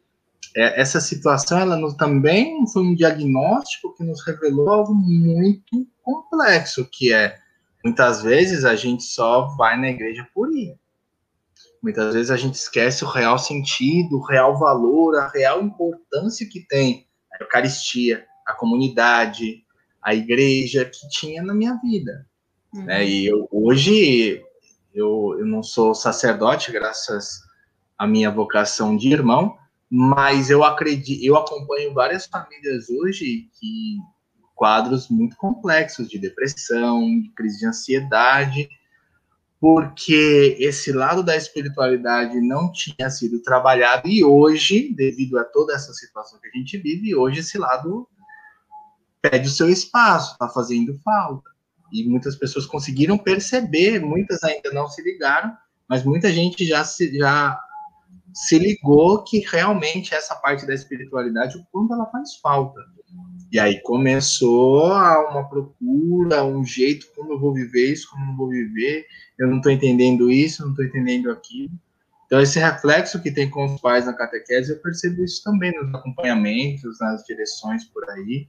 é, 0.55 0.79
essa 0.79 1.01
situação 1.01 1.59
ela 1.59 1.77
também 1.97 2.65
foi 2.71 2.81
um 2.81 2.95
diagnóstico 2.95 3.93
que 3.93 4.05
nos 4.05 4.25
revelou 4.25 4.69
algo 4.69 4.93
muito 4.95 5.85
complexo, 6.01 6.87
que 6.89 7.11
é 7.11 7.37
muitas 7.83 8.23
vezes 8.23 8.63
a 8.63 8.75
gente 8.75 9.03
só 9.03 9.53
vai 9.57 9.77
na 9.77 9.89
igreja 9.89 10.25
por 10.33 10.49
ir. 10.55 10.79
Muitas 11.85 12.15
vezes 12.15 12.31
a 12.31 12.35
gente 12.35 12.55
esquece 12.55 13.05
o 13.05 13.07
real 13.07 13.37
sentido, 13.37 14.17
o 14.17 14.25
real 14.25 14.57
valor, 14.57 15.15
a 15.19 15.27
real 15.27 15.61
importância 15.61 16.49
que 16.49 16.61
tem 16.61 17.05
a 17.31 17.43
Eucaristia, 17.43 18.25
a 18.43 18.53
comunidade, 18.53 19.63
a 20.01 20.15
igreja 20.15 20.83
que 20.83 21.07
tinha 21.09 21.43
na 21.43 21.53
minha 21.53 21.75
vida. 21.75 22.25
Né? 22.73 22.79
Uhum. 22.79 22.85
Né? 22.85 23.05
E 23.05 23.27
eu, 23.27 23.47
hoje 23.51 24.43
eu, 24.95 25.35
eu 25.37 25.45
não 25.45 25.61
sou 25.61 25.93
sacerdote, 25.93 26.71
graças 26.71 27.41
à 27.95 28.07
minha 28.07 28.31
vocação 28.31 28.97
de 28.97 29.13
irmão, 29.13 29.55
mas 29.87 30.49
eu 30.49 30.63
acredito, 30.63 31.23
eu 31.23 31.37
acompanho 31.37 31.93
várias 31.93 32.25
famílias 32.25 32.89
hoje 32.89 33.47
que 33.59 33.97
quadros 34.55 35.07
muito 35.07 35.37
complexos 35.37 36.09
de 36.09 36.17
depressão, 36.17 37.21
de 37.21 37.29
crise 37.35 37.59
de 37.59 37.67
ansiedade, 37.67 38.67
porque 39.59 40.57
esse 40.59 40.91
lado 40.91 41.23
da 41.23 41.35
espiritualidade 41.35 42.39
não 42.41 42.71
tinha 42.71 43.09
sido 43.09 43.41
trabalhado 43.41 44.07
e 44.07 44.23
hoje, 44.23 44.93
devido 44.93 45.37
a 45.37 45.43
toda 45.43 45.73
essa 45.73 45.93
situação 45.93 46.39
que 46.39 46.47
a 46.47 46.51
gente 46.51 46.77
vive, 46.77 47.15
hoje 47.15 47.39
esse 47.39 47.57
lado 47.57 48.07
pede 49.21 49.47
o 49.47 49.51
seu 49.51 49.69
espaço, 49.69 50.33
está 50.33 50.47
fazendo 50.49 50.99
falta 50.99 51.49
e 51.91 52.07
muitas 52.07 52.35
pessoas 52.35 52.65
conseguiram 52.65 53.17
perceber, 53.17 53.99
muitas 53.99 54.43
ainda 54.43 54.71
não 54.71 54.87
se 54.87 55.01
ligaram, 55.01 55.55
mas 55.87 56.03
muita 56.03 56.31
gente 56.31 56.65
já 56.65 56.83
se, 56.83 57.17
já 57.17 57.59
se 58.33 58.59
ligou 58.59 59.23
que 59.23 59.39
realmente 59.39 60.13
essa 60.13 60.35
parte 60.35 60.65
da 60.65 60.73
espiritualidade, 60.73 61.57
o 61.57 61.93
ela 61.93 62.05
faz 62.07 62.35
falta. 62.35 62.81
E 63.51 63.59
aí 63.59 63.81
começou 63.81 64.87
uma 64.87 65.47
procura, 65.47 66.43
um 66.43 66.63
jeito, 66.65 67.07
como 67.15 67.33
eu 67.33 67.39
vou 67.39 67.53
viver 67.53 67.91
isso, 67.91 68.09
como 68.09 68.23
eu 68.23 68.27
não 68.27 68.37
vou 68.37 68.49
viver, 68.49 69.05
eu 69.37 69.47
não 69.47 69.57
estou 69.57 69.71
entendendo 69.71 70.31
isso, 70.31 70.63
não 70.63 70.71
estou 70.71 70.85
entendendo 70.85 71.31
aquilo. 71.31 71.71
Então, 72.25 72.41
esse 72.41 72.59
reflexo 72.59 73.21
que 73.21 73.31
tem 73.31 73.49
com 73.49 73.65
os 73.65 73.79
pais 73.79 74.07
na 74.07 74.13
catequese, 74.13 74.71
eu 74.71 74.81
percebo 74.81 75.23
isso 75.23 75.43
também 75.43 75.71
nos 75.71 75.93
acompanhamentos, 75.93 76.99
nas 76.99 77.23
direções 77.23 77.85
por 77.85 78.09
aí. 78.09 78.47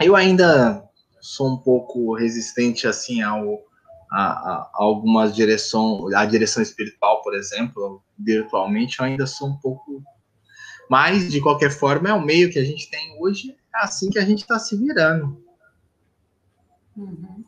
Eu 0.00 0.16
ainda 0.16 0.82
sou 1.20 1.52
um 1.52 1.56
pouco 1.58 2.14
resistente 2.14 2.86
assim 2.86 3.22
ao 3.22 3.62
a, 4.10 4.22
a, 4.22 4.70
algumas 4.74 5.34
direção 5.34 6.08
a 6.14 6.26
direção 6.26 6.62
espiritual 6.62 7.22
por 7.22 7.34
exemplo 7.34 8.02
virtualmente 8.18 8.98
eu 8.98 9.06
ainda 9.06 9.26
sou 9.26 9.48
um 9.48 9.56
pouco 9.56 10.02
mas 10.90 11.30
de 11.30 11.40
qualquer 11.40 11.70
forma 11.70 12.10
é 12.10 12.12
o 12.12 12.20
meio 12.20 12.50
que 12.50 12.58
a 12.58 12.64
gente 12.64 12.90
tem 12.90 13.16
hoje 13.20 13.56
assim 13.74 14.10
que 14.10 14.18
a 14.18 14.24
gente 14.24 14.40
está 14.42 14.58
se 14.58 14.76
virando 14.76 15.42
uhum. 16.96 17.44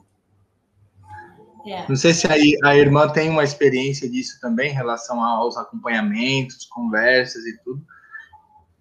é. 1.66 1.88
não 1.88 1.96
sei 1.96 2.14
se 2.14 2.26
aí 2.26 2.58
a 2.64 2.76
irmã 2.76 3.08
tem 3.08 3.30
uma 3.30 3.44
experiência 3.44 4.08
disso 4.08 4.38
também 4.40 4.70
em 4.70 4.74
relação 4.74 5.22
aos 5.22 5.56
acompanhamentos 5.56 6.66
conversas 6.66 7.44
e 7.44 7.58
tudo 7.64 7.84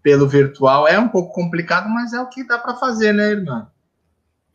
pelo 0.02 0.28
virtual 0.28 0.88
é 0.88 1.00
um 1.00 1.08
pouco 1.08 1.34
complicado 1.34 1.90
mas 1.90 2.14
é 2.14 2.22
o 2.22 2.30
que 2.30 2.46
dá 2.46 2.58
para 2.58 2.76
fazer 2.76 3.14
né 3.14 3.32
irmã 3.32 3.70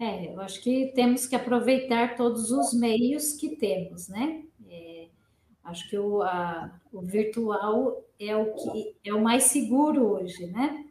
é, 0.00 0.32
eu 0.32 0.40
acho 0.40 0.62
que 0.62 0.92
temos 0.94 1.26
que 1.26 1.34
aproveitar 1.34 2.16
todos 2.16 2.52
os 2.52 2.72
meios 2.72 3.32
que 3.32 3.56
temos, 3.56 4.08
né? 4.08 4.44
É, 4.70 5.08
acho 5.64 5.90
que 5.90 5.98
o, 5.98 6.22
a, 6.22 6.70
o 6.92 7.00
virtual 7.00 8.04
é 8.18 8.36
o 8.36 8.54
que 8.54 8.94
é 9.04 9.12
o 9.12 9.20
mais 9.20 9.44
seguro 9.44 10.06
hoje, 10.06 10.46
né? 10.46 10.84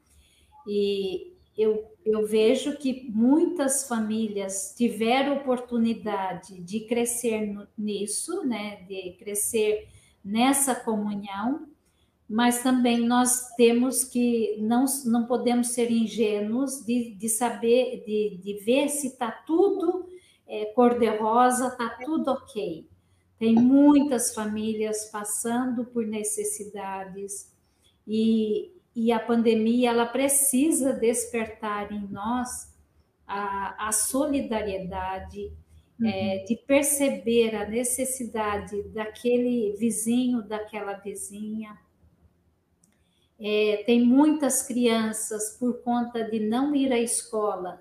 E 0.67 1.36
eu, 1.57 1.91
eu 2.05 2.25
vejo 2.25 2.77
que 2.77 3.09
muitas 3.09 3.87
famílias 3.87 4.73
tiveram 4.77 5.37
oportunidade 5.37 6.61
de 6.61 6.81
crescer 6.81 7.47
no, 7.47 7.67
nisso, 7.77 8.45
né? 8.45 8.83
De 8.87 9.15
crescer 9.17 9.87
nessa 10.23 10.75
comunhão 10.75 11.67
mas 12.29 12.61
também 12.61 13.07
nós 13.07 13.47
temos 13.55 14.03
que 14.03 14.57
não, 14.59 14.83
não 15.05 15.25
podemos 15.25 15.69
ser 15.69 15.89
ingênuos 15.89 16.85
de, 16.85 17.13
de 17.13 17.29
saber, 17.29 18.03
de, 18.05 18.37
de 18.43 18.53
ver 18.65 18.89
se 18.89 19.07
está 19.07 19.31
tudo 19.31 20.09
é, 20.45 20.65
cor-de-rosa, 20.65 21.67
está 21.67 21.89
tudo 22.03 22.31
ok. 22.31 22.85
Tem 23.39 23.55
muitas 23.55 24.33
famílias 24.33 25.05
passando 25.05 25.85
por 25.85 26.05
necessidades 26.05 27.53
e, 28.05 28.71
e 28.97 29.11
a 29.11 29.19
pandemia 29.19 29.91
ela 29.91 30.07
precisa 30.07 30.91
despertar 30.91 31.91
em 31.91 32.07
nós 32.07 32.75
a, 33.27 33.89
a 33.89 33.91
solidariedade, 33.91 35.53
é, 36.01 36.03
uhum. 36.03 36.07
é, 36.07 36.37
de 36.45 36.55
perceber 36.55 37.55
a 37.55 37.69
necessidade 37.69 38.81
daquele 38.89 39.75
vizinho, 39.77 40.41
daquela 40.41 40.93
vizinha, 40.93 41.77
é, 43.39 43.83
tem 43.85 44.03
muitas 44.03 44.63
crianças, 44.63 45.55
por 45.59 45.83
conta 45.83 46.23
de 46.23 46.39
não 46.39 46.73
ir 46.73 46.91
à 46.91 46.97
escola, 46.97 47.79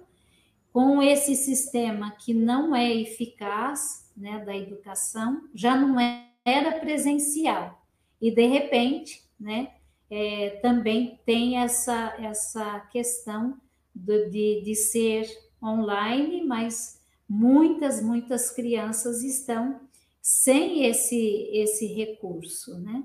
com 0.70 1.00
esse 1.02 1.34
sistema 1.34 2.10
que 2.10 2.34
não 2.34 2.76
é 2.76 2.94
eficaz 2.94 4.12
né, 4.14 4.44
da 4.44 4.54
educação, 4.54 5.48
já 5.54 5.74
não 5.74 5.96
era 6.44 6.78
presencial. 6.78 7.82
E, 8.20 8.30
de 8.30 8.46
repente, 8.46 9.24
né, 9.40 9.75
é, 10.10 10.58
também 10.62 11.20
tem 11.24 11.58
essa, 11.58 12.14
essa 12.18 12.80
questão 12.92 13.60
do, 13.94 14.30
de, 14.30 14.62
de 14.62 14.74
ser 14.74 15.26
online, 15.62 16.44
mas 16.44 17.00
muitas, 17.28 18.02
muitas 18.02 18.50
crianças 18.50 19.22
estão 19.22 19.80
sem 20.20 20.84
esse, 20.86 21.50
esse 21.52 21.86
recurso, 21.86 22.78
né? 22.80 23.04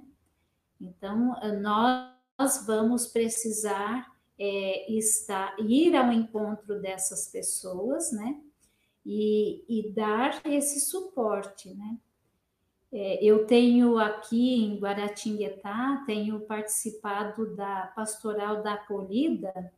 Então, 0.80 1.36
nós 1.62 2.66
vamos 2.66 3.08
precisar 3.08 4.12
é, 4.38 4.92
estar, 4.92 5.56
ir 5.60 5.96
ao 5.96 6.12
encontro 6.12 6.82
dessas 6.82 7.28
pessoas, 7.28 8.12
né? 8.12 8.40
E, 9.06 9.64
e 9.68 9.92
dar 9.92 10.42
esse 10.46 10.80
suporte, 10.80 11.74
né? 11.74 11.98
É, 12.92 13.24
eu 13.24 13.46
tenho 13.46 13.98
aqui 13.98 14.64
em 14.64 14.78
Guaratinguetá, 14.78 16.04
tenho 16.06 16.42
participado 16.42 17.56
da 17.56 17.88
Pastoral 17.96 18.62
da 18.62 18.74
Acolhida 18.74 19.72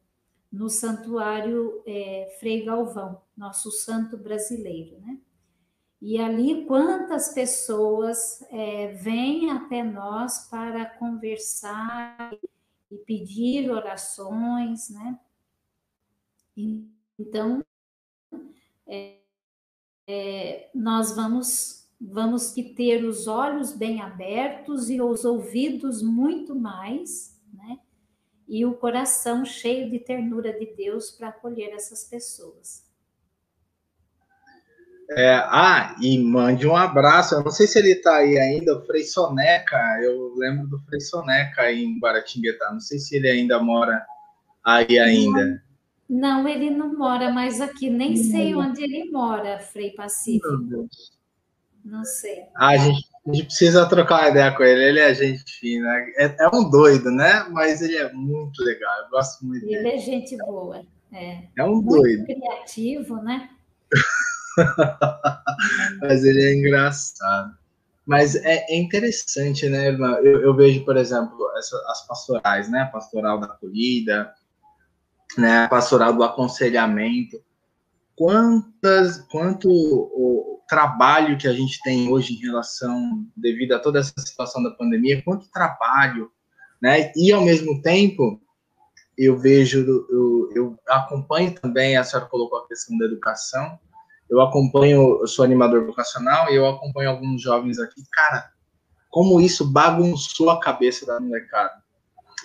no 0.51 0.69
Santuário 0.69 1.83
é, 1.85 2.35
Frei 2.39 2.63
Galvão, 2.63 3.21
nosso 3.35 3.71
santo 3.71 4.17
brasileiro, 4.17 4.99
né? 4.99 5.19
E 6.01 6.19
ali, 6.19 6.65
quantas 6.65 7.29
pessoas 7.29 8.41
é, 8.51 8.87
vêm 8.93 9.51
até 9.51 9.83
nós 9.83 10.49
para 10.49 10.85
conversar 10.85 12.33
e 12.91 12.97
pedir 12.97 13.71
orações, 13.71 14.89
né? 14.89 15.19
Então, 17.17 17.63
é, 18.85 19.17
é, 20.05 20.69
nós 20.75 21.15
vamos 21.15 21.82
vamos 22.11 22.51
que 22.51 22.63
ter 22.63 23.05
os 23.05 23.27
olhos 23.27 23.71
bem 23.75 24.01
abertos 24.01 24.89
e 24.89 25.01
os 25.01 25.23
ouvidos 25.23 26.01
muito 26.01 26.53
mais, 26.53 27.39
né? 27.53 27.77
E 28.47 28.65
o 28.65 28.73
coração 28.73 29.45
cheio 29.45 29.89
de 29.89 29.99
ternura 29.99 30.51
de 30.51 30.65
Deus 30.75 31.11
para 31.11 31.29
acolher 31.29 31.73
essas 31.73 32.03
pessoas. 32.03 32.83
É, 35.11 35.35
ah, 35.35 35.95
e 36.01 36.17
mande 36.17 36.67
um 36.67 36.75
abraço. 36.75 37.35
Eu 37.35 37.43
não 37.43 37.51
sei 37.51 37.67
se 37.67 37.77
ele 37.77 37.91
está 37.91 38.17
aí 38.17 38.37
ainda, 38.37 38.77
o 38.77 38.85
Frei 38.85 39.03
Soneca. 39.03 39.77
Eu 40.01 40.33
lembro 40.35 40.67
do 40.67 40.79
Frei 40.79 40.99
Soneca 40.99 41.61
aí 41.61 41.83
em 41.83 41.99
Guaratinguetá. 41.99 42.71
Não 42.71 42.79
sei 42.79 42.99
se 42.99 43.15
ele 43.15 43.29
ainda 43.29 43.61
mora 43.61 44.03
aí 44.63 44.99
ainda. 44.99 45.63
Não, 46.09 46.43
não 46.43 46.47
ele 46.47 46.69
não 46.69 46.97
mora 46.97 47.31
mais 47.31 47.61
aqui. 47.61 47.89
Nem 47.89 48.15
sei 48.15 48.55
onde 48.55 48.83
ele 48.83 49.09
mora, 49.11 49.59
Frei 49.59 49.91
Pacífico. 49.91 50.47
Meu 50.47 50.63
Deus. 50.63 51.22
Não 51.83 52.05
sei. 52.05 52.43
Ah, 52.55 52.69
a, 52.69 52.77
gente, 52.77 53.07
a 53.27 53.33
gente 53.33 53.45
precisa 53.45 53.85
trocar 53.87 54.21
uma 54.21 54.29
ideia 54.29 54.55
com 54.55 54.63
ele. 54.63 54.83
Ele 54.83 54.99
é 54.99 55.13
gente 55.13 55.43
fina. 55.59 55.89
É, 56.17 56.35
é 56.39 56.49
um 56.53 56.69
doido, 56.69 57.11
né? 57.11 57.45
Mas 57.49 57.81
ele 57.81 57.97
é 57.97 58.11
muito 58.13 58.63
legal. 58.63 59.03
Eu 59.03 59.09
gosto 59.09 59.45
muito 59.45 59.65
ele 59.65 59.75
dele. 59.75 59.89
Ele 59.89 59.97
é 59.97 59.99
gente 59.99 60.37
boa. 60.37 60.85
É, 61.11 61.43
é 61.57 61.63
um 61.63 61.75
muito 61.75 61.89
doido. 61.89 62.25
criativo, 62.25 63.17
né? 63.17 63.49
Mas 66.01 66.23
ele 66.23 66.41
é 66.41 66.55
engraçado. 66.55 67.55
Mas 68.05 68.35
é, 68.35 68.65
é 68.69 68.77
interessante, 68.77 69.67
né, 69.69 69.87
irmã? 69.87 70.13
Eu, 70.23 70.41
eu, 70.41 70.55
vejo, 70.55 70.83
por 70.83 70.97
exemplo, 70.97 71.37
essa, 71.57 71.77
as 71.89 72.07
pastorais, 72.07 72.69
né? 72.69 72.81
A 72.81 72.87
pastoral 72.87 73.39
da 73.39 73.47
acolhida, 73.47 74.33
né? 75.37 75.65
A 75.65 75.69
pastoral 75.69 76.13
do 76.13 76.23
aconselhamento. 76.23 77.41
Quantas, 78.15 79.19
quanto 79.29 79.69
o, 79.69 80.52
trabalho 80.73 81.37
que 81.37 81.47
a 81.47 81.53
gente 81.53 81.79
tem 81.83 82.11
hoje 82.11 82.33
em 82.33 82.39
relação, 82.39 83.27
devido 83.37 83.73
a 83.73 83.79
toda 83.79 83.99
essa 83.99 84.11
situação 84.17 84.63
da 84.63 84.71
pandemia, 84.71 85.21
quanto 85.21 85.51
trabalho, 85.51 86.31
né? 86.81 87.11
E 87.15 87.31
ao 87.31 87.43
mesmo 87.43 87.79
tempo, 87.79 88.41
eu 89.15 89.37
vejo, 89.37 89.85
eu, 90.09 90.49
eu 90.55 90.79
acompanho 90.87 91.53
também, 91.53 91.95
a 91.95 92.03
senhora 92.03 92.27
colocou 92.27 92.57
a 92.57 92.67
questão 92.67 92.97
da 92.97 93.05
educação, 93.05 93.77
eu 94.27 94.41
acompanho, 94.41 95.19
eu 95.21 95.27
sou 95.27 95.45
animador 95.45 95.85
vocacional 95.85 96.49
e 96.49 96.55
eu 96.55 96.67
acompanho 96.67 97.11
alguns 97.11 97.39
jovens 97.39 97.77
aqui, 97.77 98.01
cara, 98.11 98.49
como 99.11 99.39
isso 99.39 99.71
bagunçou 99.71 100.49
a 100.49 100.59
cabeça 100.59 101.05
da 101.05 101.19
molecada. 101.19 101.83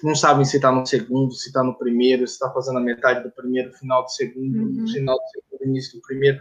Não 0.05 0.15
sabem 0.15 0.45
se 0.45 0.57
está 0.57 0.71
no 0.71 0.85
segundo, 0.85 1.33
se 1.33 1.47
está 1.47 1.65
no 1.65 1.75
primeiro, 1.79 2.27
se 2.27 2.35
está 2.35 2.51
fazendo 2.53 2.77
a 2.77 2.83
metade 2.83 3.23
do 3.23 3.31
primeiro, 3.31 3.73
final 3.73 4.05
do 4.05 4.11
segundo, 4.11 4.59
uhum. 4.59 4.87
final 4.87 5.17
do 5.17 5.31
segundo, 5.31 5.71
início 5.71 5.99
do 5.99 6.03
primeiro 6.03 6.39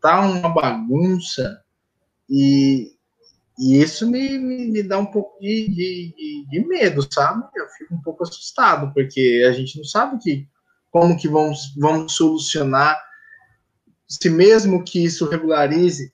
tá 0.00 0.20
uma 0.20 0.48
bagunça 0.48 1.62
e, 2.28 2.92
e 3.58 3.82
isso 3.82 4.10
me, 4.10 4.38
me, 4.38 4.82
dá 4.82 4.98
um 4.98 5.06
pouco 5.06 5.40
de, 5.40 5.68
de, 5.68 6.46
de, 6.48 6.66
medo, 6.66 7.06
sabe? 7.12 7.44
Eu 7.56 7.68
fico 7.70 7.94
um 7.94 8.02
pouco 8.02 8.22
assustado, 8.22 8.92
porque 8.92 9.44
a 9.48 9.52
gente 9.52 9.76
não 9.78 9.84
sabe 9.84 10.18
que, 10.18 10.48
como 10.90 11.16
que 11.16 11.28
vamos, 11.28 11.74
vamos 11.76 12.12
solucionar, 12.12 12.98
se 14.06 14.28
mesmo 14.30 14.84
que 14.84 15.04
isso 15.04 15.28
regularize, 15.28 16.12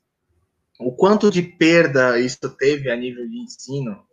o 0.78 0.92
quanto 0.92 1.30
de 1.30 1.42
perda 1.42 2.18
isso 2.18 2.48
teve 2.58 2.90
a 2.90 2.96
nível 2.96 3.28
de 3.28 3.38
ensino, 3.38 4.04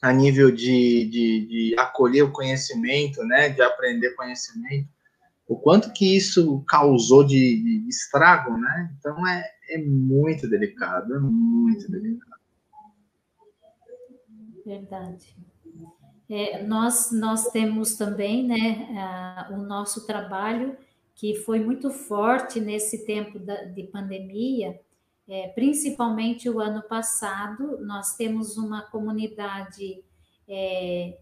a 0.00 0.12
nível 0.12 0.50
de, 0.50 1.04
de, 1.04 1.46
de 1.46 1.74
acolher 1.78 2.22
o 2.22 2.32
conhecimento, 2.32 3.22
né, 3.24 3.48
de 3.48 3.60
aprender 3.60 4.14
conhecimento, 4.14 4.88
o 5.50 5.56
quanto 5.56 5.92
que 5.92 6.16
isso 6.16 6.62
causou 6.68 7.24
de, 7.24 7.34
de 7.34 7.88
estrago, 7.88 8.56
né? 8.56 8.94
Então 8.96 9.26
é, 9.26 9.44
é 9.70 9.78
muito 9.78 10.48
delicado, 10.48 11.12
é 11.12 11.18
muito 11.18 11.90
delicado. 11.90 12.40
Verdade. 14.64 15.36
É, 16.28 16.62
nós, 16.62 17.10
nós 17.10 17.50
temos 17.50 17.96
também 17.96 18.46
né, 18.46 19.48
o 19.50 19.56
nosso 19.56 20.06
trabalho, 20.06 20.76
que 21.16 21.34
foi 21.34 21.58
muito 21.58 21.90
forte 21.90 22.60
nesse 22.60 23.04
tempo 23.04 23.40
da, 23.40 23.64
de 23.64 23.82
pandemia, 23.82 24.80
é, 25.26 25.48
principalmente 25.48 26.48
o 26.48 26.60
ano 26.60 26.80
passado, 26.82 27.84
nós 27.84 28.14
temos 28.14 28.56
uma 28.56 28.82
comunidade 28.82 30.04
é, 30.46 31.18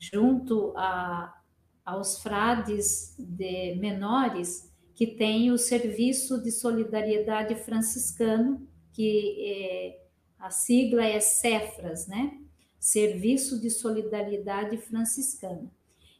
junto 0.00 0.72
a, 0.74 1.43
aos 1.84 2.22
frades 2.22 3.14
de 3.18 3.74
menores 3.76 4.72
que 4.94 5.06
tem 5.06 5.50
o 5.50 5.58
serviço 5.58 6.40
de 6.42 6.50
solidariedade 6.50 7.56
franciscano, 7.56 8.66
que 8.92 9.44
é, 9.44 10.04
a 10.38 10.50
sigla 10.50 11.04
é 11.04 11.18
Cefras, 11.18 12.06
né? 12.06 12.38
Serviço 12.78 13.60
de 13.60 13.70
Solidariedade 13.70 14.76
Franciscana. 14.78 15.70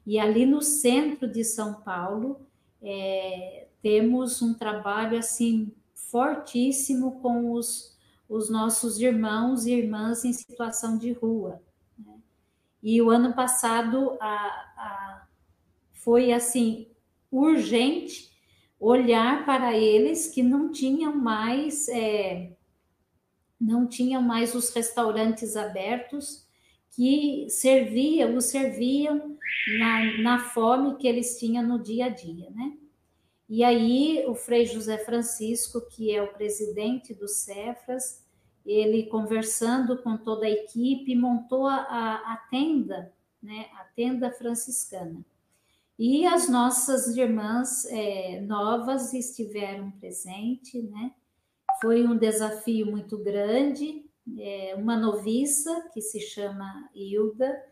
E 0.07 0.18
ali 0.18 0.44
no 0.44 0.61
centro 0.61 1.31
de 1.31 1.44
São 1.44 1.83
Paulo 1.83 2.40
é, 2.83 3.68
temos 3.81 4.42
um 4.42 4.55
trabalho 4.55 5.18
assim 5.18 5.72
fortíssimo 5.94 7.20
com 7.20 7.53
os, 7.53 7.96
os 8.29 8.50
nossos 8.50 8.98
irmãos 8.98 9.66
e 9.66 9.72
irmãs 9.72 10.24
em 10.24 10.33
situação 10.33 10.98
de 10.98 11.12
rua. 11.12 11.62
Né? 11.98 12.14
E 12.83 13.00
o 13.00 13.11
ano 13.11 13.35
passado 13.35 14.16
a, 14.20 14.27
a 14.27 15.24
foi 16.05 16.33
assim 16.33 16.87
urgente 17.31 18.31
olhar 18.79 19.45
para 19.47 19.77
eles 19.77 20.29
que 20.29 20.43
não 20.43 20.71
tinham 20.71 21.17
mais 21.17 21.88
é, 21.88 22.53
não 23.61 23.87
tinham 23.87 24.21
mais 24.21 24.55
os 24.55 24.69
restaurantes 24.75 25.57
abertos 25.57 26.47
que 26.95 27.47
serviam, 27.49 28.37
os 28.37 28.45
serviam 28.45 29.37
na, 29.79 30.23
na 30.23 30.38
fome 30.38 30.97
que 30.97 31.09
eles 31.09 31.38
tinham 31.38 31.67
no 31.67 31.83
dia 31.83 32.07
a 32.07 32.09
dia, 32.09 32.51
né? 32.51 32.77
E 33.49 33.64
aí 33.64 34.25
o 34.27 34.35
Frei 34.35 34.64
José 34.64 34.99
Francisco, 34.99 35.81
que 35.88 36.14
é 36.14 36.23
o 36.23 36.33
presidente 36.33 37.12
do 37.12 37.27
Cefras, 37.27 38.25
ele 38.64 39.05
conversando 39.05 39.99
com 40.03 40.17
toda 40.17 40.47
a 40.47 40.51
equipe, 40.51 41.14
montou 41.14 41.67
a, 41.67 41.77
a, 41.77 42.37
tenda, 42.51 43.12
né? 43.43 43.67
A 43.75 43.85
tenda 43.97 44.31
franciscana. 44.31 45.25
E 45.98 46.26
as 46.26 46.48
nossas 46.48 47.16
irmãs 47.16 47.85
é, 47.87 48.40
novas 48.40 49.12
estiveram 49.12 49.92
presentes, 49.92 50.83
né? 50.90 51.12
Foi 51.80 52.07
um 52.07 52.16
desafio 52.16 52.90
muito 52.90 53.16
grande. 53.18 54.04
É, 54.38 54.74
uma 54.76 54.96
noviça 54.96 55.88
que 55.92 56.00
se 56.00 56.18
chama 56.20 56.88
Hilda 56.94 57.62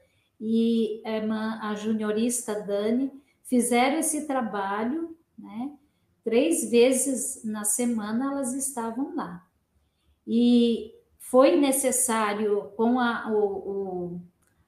e 0.40 1.00
a 1.04 1.16
irmã, 1.16 1.58
a 1.62 1.74
juniorista 1.74 2.60
Dani, 2.60 3.10
fizeram 3.44 3.98
esse 3.98 4.26
trabalho, 4.26 5.16
né? 5.36 5.72
Três 6.22 6.70
vezes 6.70 7.44
na 7.44 7.64
semana 7.64 8.32
elas 8.32 8.54
estavam 8.54 9.16
lá. 9.16 9.44
E 10.26 10.92
foi 11.18 11.56
necessário, 11.56 12.70
com 12.76 13.00
a, 13.00 13.28
o, 13.32 13.38
o 13.38 14.20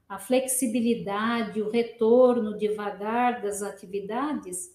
a 0.08 0.18
flexibilidade, 0.18 1.62
o 1.62 1.70
retorno 1.70 2.56
devagar 2.56 3.42
das 3.42 3.62
atividades, 3.62 4.74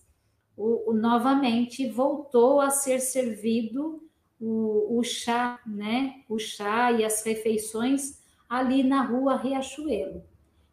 o, 0.57 0.91
o 0.91 0.93
novamente 0.93 1.87
voltou 1.89 2.59
a 2.59 2.69
ser 2.69 2.99
servido 2.99 4.03
o, 4.39 4.97
o, 4.97 5.03
chá, 5.03 5.59
né? 5.65 6.23
O 6.27 6.39
chá 6.39 6.91
e 6.91 7.03
as 7.03 7.23
refeições 7.23 8.21
ali 8.47 8.83
na 8.83 9.03
rua 9.03 9.37
Riachuelo. 9.37 10.23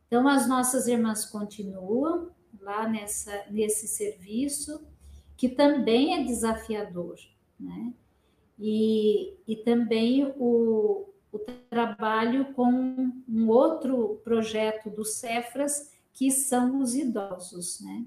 Então, 0.06 0.26
as 0.26 0.48
nossas 0.48 0.86
irmãs 0.86 1.24
continuam 1.24 2.30
lá 2.60 2.88
nessa, 2.88 3.44
nesse 3.50 3.86
serviço, 3.86 4.86
que 5.36 5.48
também 5.48 6.14
é 6.14 6.24
desafiador, 6.24 7.16
né? 7.58 7.92
E, 8.58 9.34
e 9.46 9.56
também 9.56 10.32
o, 10.38 11.08
o 11.36 11.68
trabalho 11.68 12.52
com 12.54 13.12
um 13.28 13.48
outro 13.48 14.20
projeto 14.24 14.90
do 14.90 15.04
Cefras, 15.04 15.92
que 16.12 16.30
são 16.30 16.80
os 16.80 16.94
idosos, 16.94 17.80
né? 17.80 18.06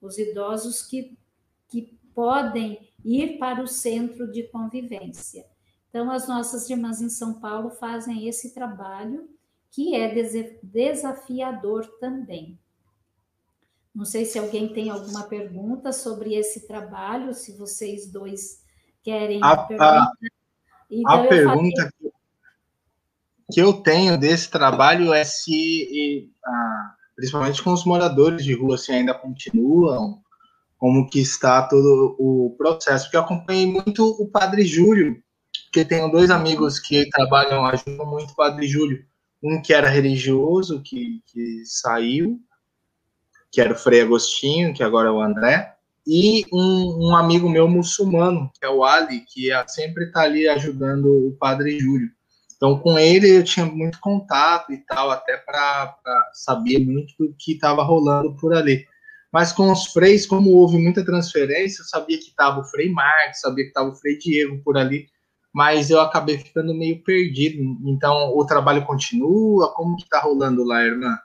Os 0.00 0.18
idosos 0.18 0.82
que, 0.82 1.16
que 1.68 1.98
podem 2.14 2.78
ir 3.04 3.38
para 3.38 3.62
o 3.62 3.66
centro 3.66 4.30
de 4.30 4.44
convivência. 4.44 5.46
Então, 5.88 6.10
as 6.10 6.28
nossas 6.28 6.68
irmãs 6.68 7.00
em 7.00 7.08
São 7.08 7.34
Paulo 7.34 7.70
fazem 7.70 8.28
esse 8.28 8.52
trabalho, 8.52 9.28
que 9.70 9.94
é 9.94 10.14
desafiador 10.62 11.86
também. 11.98 12.58
Não 13.94 14.04
sei 14.04 14.26
se 14.26 14.38
alguém 14.38 14.72
tem 14.74 14.90
alguma 14.90 15.22
pergunta 15.24 15.90
sobre 15.90 16.34
esse 16.34 16.66
trabalho, 16.66 17.32
se 17.32 17.56
vocês 17.56 18.10
dois 18.10 18.62
querem. 19.02 19.40
A, 19.42 19.52
a, 19.52 20.12
então, 20.90 21.12
a 21.12 21.26
pergunta. 21.26 21.90
Que 23.52 23.60
eu 23.60 23.72
tenho 23.72 24.18
desse 24.18 24.50
trabalho 24.50 25.12
é 25.12 25.24
se, 25.24 26.30
principalmente 27.14 27.62
com 27.62 27.72
os 27.72 27.84
moradores 27.84 28.44
de 28.44 28.54
rua, 28.54 28.76
se 28.76 28.92
ainda 28.92 29.14
continuam, 29.14 30.20
como 30.78 31.08
que 31.08 31.20
está 31.20 31.62
todo 31.62 32.16
o 32.18 32.54
processo, 32.58 33.04
porque 33.04 33.16
eu 33.16 33.22
acompanhei 33.22 33.66
muito 33.66 34.04
o 34.20 34.28
Padre 34.28 34.64
Júlio, 34.64 35.22
porque 35.64 35.84
tenho 35.84 36.10
dois 36.10 36.30
amigos 36.30 36.78
que 36.78 37.08
trabalham, 37.10 37.64
ajudam 37.64 38.06
muito 38.06 38.32
o 38.32 38.36
Padre 38.36 38.66
Júlio, 38.66 39.04
um 39.42 39.60
que 39.62 39.72
era 39.72 39.88
religioso, 39.88 40.82
que, 40.82 41.22
que 41.26 41.62
saiu, 41.64 42.38
que 43.50 43.60
era 43.60 43.72
o 43.72 43.76
Frei 43.76 44.02
Agostinho, 44.02 44.74
que 44.74 44.82
agora 44.82 45.08
é 45.08 45.12
o 45.12 45.20
André, 45.20 45.76
e 46.06 46.44
um, 46.52 47.08
um 47.08 47.16
amigo 47.16 47.48
meu 47.48 47.66
muçulmano, 47.66 48.50
que 48.54 48.64
é 48.64 48.68
o 48.68 48.84
Ali, 48.84 49.24
que 49.26 49.50
é, 49.50 49.66
sempre 49.66 50.04
está 50.04 50.22
ali 50.22 50.46
ajudando 50.46 51.06
o 51.06 51.36
Padre 51.38 51.78
Júlio. 51.78 52.10
Então, 52.56 52.78
com 52.78 52.98
ele 52.98 53.36
eu 53.36 53.44
tinha 53.44 53.66
muito 53.66 54.00
contato 54.00 54.72
e 54.72 54.78
tal, 54.78 55.10
até 55.10 55.36
para 55.36 55.94
saber 56.32 56.78
muito 56.78 57.14
do 57.18 57.34
que 57.38 57.52
estava 57.52 57.82
rolando 57.82 58.34
por 58.36 58.54
ali. 58.54 58.86
Mas 59.32 59.52
com 59.52 59.70
os 59.70 59.86
freis, 59.86 60.26
como 60.26 60.50
houve 60.52 60.78
muita 60.78 61.04
transferência, 61.04 61.82
eu 61.82 61.86
sabia 61.86 62.16
que 62.16 62.28
estava 62.28 62.60
o 62.60 62.64
Frei 62.64 62.90
Marques, 62.90 63.40
sabia 63.40 63.64
que 63.64 63.70
estava 63.70 63.90
o 63.90 63.94
Frei 63.94 64.16
Diego 64.16 64.62
por 64.64 64.78
ali, 64.78 65.08
mas 65.52 65.90
eu 65.90 66.00
acabei 66.00 66.38
ficando 66.38 66.74
meio 66.74 67.02
perdido. 67.02 67.62
Então, 67.84 68.34
o 68.34 68.46
trabalho 68.46 68.86
continua? 68.86 69.74
Como 69.74 69.96
que 69.96 70.04
está 70.04 70.20
rolando 70.20 70.64
lá, 70.64 70.82
irmã? 70.82 71.18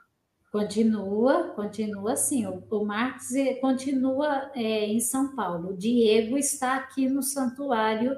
Continua, 0.50 1.44
continua 1.56 2.14
sim. 2.14 2.46
O, 2.46 2.62
o 2.70 2.84
Marx 2.84 3.30
continua 3.62 4.50
é, 4.54 4.86
em 4.86 5.00
São 5.00 5.34
Paulo. 5.34 5.70
O 5.70 5.76
Diego 5.76 6.36
está 6.36 6.76
aqui 6.76 7.08
no 7.08 7.22
santuário 7.22 8.14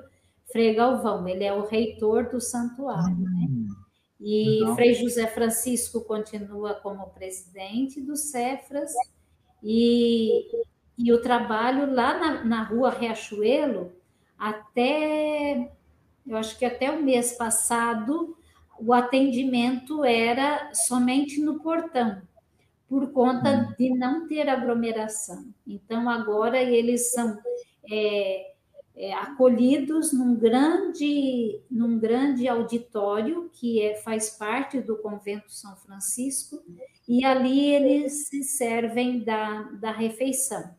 Frei 0.54 0.72
Galvão. 0.72 1.26
Ele 1.26 1.42
é 1.42 1.52
o 1.52 1.66
reitor 1.66 2.30
do 2.30 2.40
santuário, 2.40 3.18
né? 3.18 3.48
Hum, 3.50 3.66
e 4.20 4.60
legal. 4.60 4.76
Frei 4.76 4.94
José 4.94 5.26
Francisco 5.26 6.02
continua 6.02 6.74
como 6.74 7.10
presidente 7.10 8.00
do 8.00 8.16
Cefras. 8.16 8.92
E, 9.60 10.46
e 10.96 11.12
o 11.12 11.20
trabalho 11.20 11.92
lá 11.92 12.16
na, 12.16 12.44
na 12.44 12.62
rua 12.62 12.90
Riachuelo, 12.90 13.92
até, 14.38 15.72
eu 16.24 16.36
acho 16.36 16.56
que 16.56 16.64
até 16.64 16.88
o 16.88 17.02
mês 17.02 17.32
passado, 17.32 18.36
o 18.78 18.92
atendimento 18.92 20.04
era 20.04 20.72
somente 20.72 21.40
no 21.40 21.58
portão, 21.58 22.22
por 22.88 23.10
conta 23.10 23.50
hum. 23.50 23.74
de 23.76 23.90
não 23.90 24.28
ter 24.28 24.48
aglomeração. 24.48 25.52
Então, 25.66 26.08
agora 26.08 26.62
eles 26.62 27.10
são 27.10 27.36
é, 27.90 28.53
é, 28.96 29.12
acolhidos 29.12 30.12
num 30.12 30.36
grande, 30.36 31.60
num 31.70 31.98
grande 31.98 32.46
auditório 32.46 33.50
que 33.52 33.82
é, 33.82 33.96
faz 33.96 34.30
parte 34.30 34.80
do 34.80 34.96
Convento 34.96 35.52
São 35.52 35.74
Francisco, 35.76 36.62
e 37.08 37.24
ali 37.24 37.70
eles 37.70 38.28
se 38.28 38.42
servem 38.44 39.24
da, 39.24 39.62
da 39.80 39.90
refeição. 39.90 40.74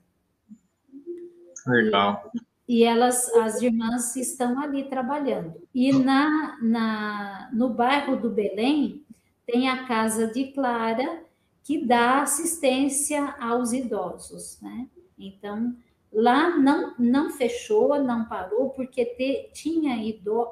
Legal. 1.67 2.31
E, 2.67 2.79
e 2.79 2.83
elas, 2.83 3.27
as 3.35 3.61
irmãs 3.61 4.15
estão 4.15 4.59
ali 4.59 4.85
trabalhando. 4.85 5.61
E 5.73 5.91
na, 5.91 6.57
na, 6.61 7.49
no 7.53 7.69
bairro 7.69 8.15
do 8.15 8.29
Belém 8.29 9.05
tem 9.45 9.69
a 9.69 9.85
casa 9.85 10.27
de 10.27 10.51
Clara 10.53 11.23
que 11.63 11.83
dá 11.83 12.21
assistência 12.21 13.35
aos 13.39 13.73
idosos, 13.73 14.59
né? 14.61 14.87
Então 15.17 15.75
lá 16.15 16.57
não 16.57 16.95
não 16.97 17.29
fechou, 17.29 18.01
não 18.01 18.25
parou 18.25 18.69
porque 18.69 19.05
te, 19.05 19.51
tinha 19.53 19.97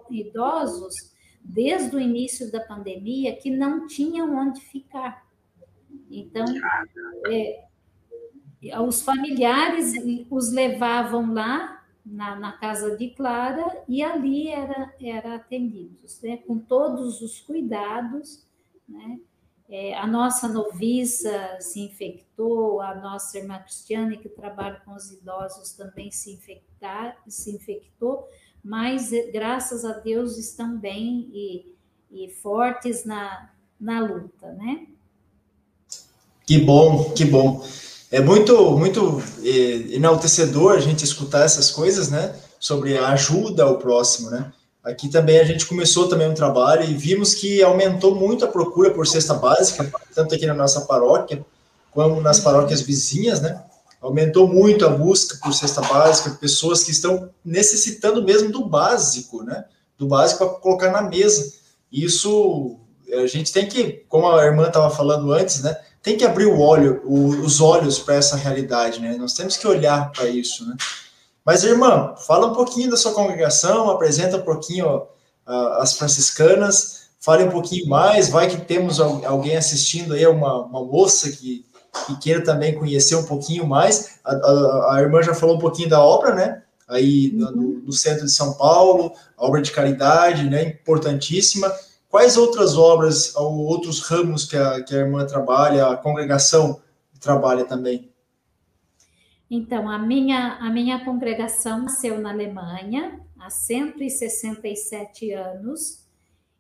idosos 0.10 1.14
desde 1.42 1.96
o 1.96 2.00
início 2.00 2.52
da 2.52 2.60
pandemia 2.60 3.36
que 3.36 3.50
não 3.50 3.88
tinham 3.88 4.36
onde 4.36 4.62
ficar. 4.62 5.26
Então 6.10 6.46
é, 7.30 7.66
os 8.82 9.02
familiares 9.02 9.94
os 10.30 10.52
levavam 10.52 11.34
lá 11.34 11.84
na, 12.06 12.36
na, 12.36 12.52
casa 12.54 12.98
de 12.98 13.10
Clara 13.12 13.84
e 13.88 14.04
ali 14.04 14.50
era, 14.50 14.94
era 15.02 15.36
atendidos, 15.36 16.22
né, 16.22 16.38
com 16.38 16.60
todos 16.60 17.22
os 17.22 17.40
cuidados, 17.40 18.46
né, 18.88 19.20
é, 19.70 19.98
a 19.98 20.06
nossa 20.06 20.48
noviça 20.48 21.58
se 21.60 21.80
infectou, 21.82 22.82
a 22.82 22.96
nossa 22.96 23.38
irmã 23.38 23.60
Cristiane, 23.60 24.18
que 24.18 24.30
trabalha 24.30 24.82
com 24.86 24.94
os 24.94 25.12
idosos, 25.12 25.72
também 25.74 26.12
se, 26.12 26.32
infectar, 26.32 27.18
se 27.28 27.56
infectou, 27.56 28.28
mas 28.64 29.12
é, 29.12 29.32
graças 29.32 29.84
a 29.86 29.94
Deus 29.94 30.38
estão 30.38 30.78
bem 30.78 31.30
e, 31.34 31.76
e 32.12 32.30
fortes 32.30 33.06
na, 33.06 33.50
na 33.80 34.00
luta, 34.02 34.52
né? 34.54 34.88
Que 36.46 36.60
bom, 36.60 37.12
que 37.14 37.26
bom 37.26 37.64
é 38.14 38.22
muito, 38.22 38.78
muito 38.78 39.24
é, 39.44 39.96
enaltecedor 39.96 40.74
a 40.74 40.80
gente 40.80 41.04
escutar 41.04 41.44
essas 41.44 41.72
coisas, 41.72 42.10
né? 42.10 42.36
Sobre 42.60 42.96
a 42.96 43.08
ajuda 43.08 43.64
ao 43.64 43.80
próximo, 43.80 44.30
né? 44.30 44.54
Aqui 44.84 45.08
também 45.08 45.40
a 45.40 45.44
gente 45.44 45.66
começou 45.66 46.10
também 46.10 46.28
um 46.28 46.34
trabalho 46.34 46.84
e 46.84 46.94
vimos 46.94 47.34
que 47.34 47.64
aumentou 47.64 48.16
muito 48.16 48.44
a 48.44 48.48
procura 48.48 48.92
por 48.92 49.08
cesta 49.08 49.34
básica, 49.34 49.92
tanto 50.14 50.36
aqui 50.36 50.46
na 50.46 50.54
nossa 50.54 50.82
paróquia, 50.82 51.46
como 51.92 52.20
nas 52.20 52.40
paróquias 52.40 52.82
vizinhas, 52.82 53.40
né? 53.40 53.64
Aumentou 54.02 54.48
muito 54.48 54.86
a 54.86 54.90
busca 54.90 55.38
por 55.42 55.54
cesta 55.54 55.80
básica, 55.82 56.32
pessoas 56.32 56.84
que 56.84 56.92
estão 56.92 57.30
necessitando 57.46 58.22
mesmo 58.24 58.52
do 58.52 58.66
básico, 58.66 59.44
né? 59.44 59.64
Do 59.98 60.08
básico 60.08 60.46
para 60.46 60.60
colocar 60.60 60.92
na 60.92 61.02
mesa. 61.02 61.54
Isso 61.90 62.78
a 63.14 63.28
gente 63.28 63.54
tem 63.54 63.68
que, 63.68 64.04
como 64.10 64.30
a 64.30 64.44
irmã 64.44 64.68
estava 64.68 64.90
falando 64.90 65.32
antes, 65.32 65.62
né? 65.62 65.78
tem 66.04 66.18
que 66.18 66.26
abrir 66.26 66.46
o 66.46 66.60
olho, 66.60 67.02
o, 67.06 67.30
os 67.30 67.62
olhos 67.62 67.98
para 67.98 68.16
essa 68.16 68.36
realidade, 68.36 69.00
né? 69.00 69.16
Nós 69.16 69.34
temos 69.34 69.56
que 69.56 69.66
olhar 69.66 70.12
para 70.12 70.28
isso, 70.28 70.68
né? 70.68 70.76
Mas, 71.46 71.64
irmã, 71.64 72.16
fala 72.26 72.48
um 72.48 72.54
pouquinho 72.54 72.90
da 72.90 72.98
sua 72.98 73.14
congregação, 73.14 73.90
apresenta 73.90 74.38
um 74.38 74.42
pouquinho 74.42 75.08
as 75.46 75.98
franciscanas, 75.98 77.08
fale 77.20 77.44
um 77.44 77.52
pouquinho 77.52 77.88
mais, 77.88 78.30
vai 78.30 78.48
que 78.48 78.62
temos 78.62 79.00
alguém 79.00 79.56
assistindo 79.56 80.14
aí, 80.14 80.26
uma, 80.26 80.66
uma 80.66 80.84
moça 80.84 81.30
que, 81.32 81.66
que 82.06 82.18
queira 82.20 82.44
também 82.44 82.78
conhecer 82.78 83.16
um 83.16 83.26
pouquinho 83.26 83.68
mais. 83.68 84.20
A, 84.24 84.32
a, 84.32 84.96
a 84.96 85.02
irmã 85.02 85.22
já 85.22 85.34
falou 85.34 85.56
um 85.56 85.60
pouquinho 85.60 85.90
da 85.90 86.02
obra, 86.02 86.34
né? 86.34 86.64
Aí 86.88 87.32
no, 87.34 87.52
no 87.52 87.92
centro 87.94 88.26
de 88.26 88.32
São 88.32 88.54
Paulo, 88.54 89.14
a 89.38 89.46
obra 89.46 89.62
de 89.62 89.72
caridade, 89.72 90.50
né? 90.50 90.64
Importantíssima. 90.64 91.74
Quais 92.10 92.38
outras 92.38 92.78
obras 92.78 93.36
ou 93.36 93.58
outros 93.66 94.02
ramos 94.02 94.46
que 94.46 94.56
a, 94.56 94.84
que 94.84 94.96
a 94.96 95.00
irmã 95.00 95.26
trabalha, 95.26 95.88
a 95.88 95.98
congregação 95.98 96.80
trabalha 97.20 97.66
também? 97.66 98.13
Então, 99.56 99.88
a 99.88 100.00
minha, 100.00 100.56
a 100.56 100.68
minha 100.72 101.06
congregação 101.06 101.84
nasceu 101.84 102.20
na 102.20 102.32
Alemanha 102.32 103.20
há 103.38 103.52
167 103.52 105.32
anos 105.32 106.08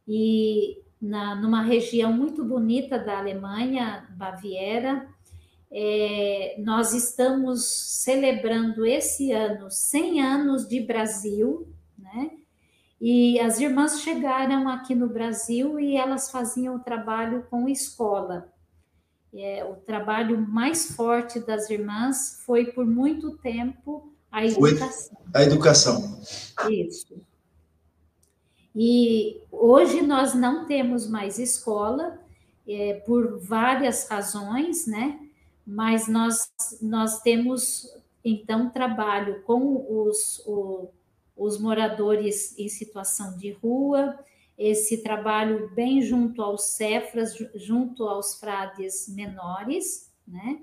e 0.07 0.77
na, 1.01 1.33
numa 1.33 1.63
região 1.63 2.13
muito 2.13 2.45
bonita 2.45 2.99
da 2.99 3.17
Alemanha, 3.17 4.07
Baviera. 4.11 5.09
É, 5.71 6.55
nós 6.59 6.93
estamos 6.93 7.65
celebrando 7.65 8.85
esse 8.85 9.31
ano 9.31 9.71
100 9.71 10.21
anos 10.21 10.67
de 10.67 10.79
Brasil, 10.79 11.67
né? 11.97 12.29
E 13.01 13.39
as 13.39 13.59
irmãs 13.59 14.01
chegaram 14.01 14.69
aqui 14.69 14.93
no 14.93 15.09
Brasil 15.09 15.79
e 15.79 15.97
elas 15.97 16.29
faziam 16.29 16.75
o 16.75 16.83
trabalho 16.83 17.47
com 17.49 17.67
escola. 17.67 18.52
É, 19.35 19.65
o 19.65 19.75
trabalho 19.75 20.39
mais 20.39 20.95
forte 20.95 21.39
das 21.39 21.69
irmãs 21.69 22.41
foi 22.45 22.65
por 22.65 22.85
muito 22.85 23.31
tempo 23.37 24.13
a 24.31 24.45
educação. 24.45 25.17
A 25.33 25.43
educação. 25.43 26.21
Isso. 26.69 27.15
E 28.75 29.41
hoje 29.51 30.01
nós 30.01 30.33
não 30.33 30.65
temos 30.65 31.07
mais 31.07 31.37
escola, 31.39 32.19
é, 32.67 32.95
por 33.05 33.39
várias 33.39 34.07
razões, 34.07 34.87
né? 34.87 35.19
Mas 35.65 36.07
nós, 36.07 36.51
nós 36.81 37.21
temos, 37.21 37.87
então, 38.23 38.69
trabalho 38.69 39.41
com 39.43 39.85
os, 40.07 40.41
o, 40.45 40.89
os 41.37 41.59
moradores 41.59 42.57
em 42.57 42.67
situação 42.67 43.37
de 43.37 43.51
rua, 43.51 44.17
esse 44.57 45.03
trabalho 45.03 45.69
bem 45.73 46.01
junto 46.01 46.41
aos 46.41 46.75
cefras, 46.75 47.33
junto 47.55 48.03
aos 48.03 48.39
frades 48.39 49.13
menores, 49.13 50.11
né? 50.27 50.61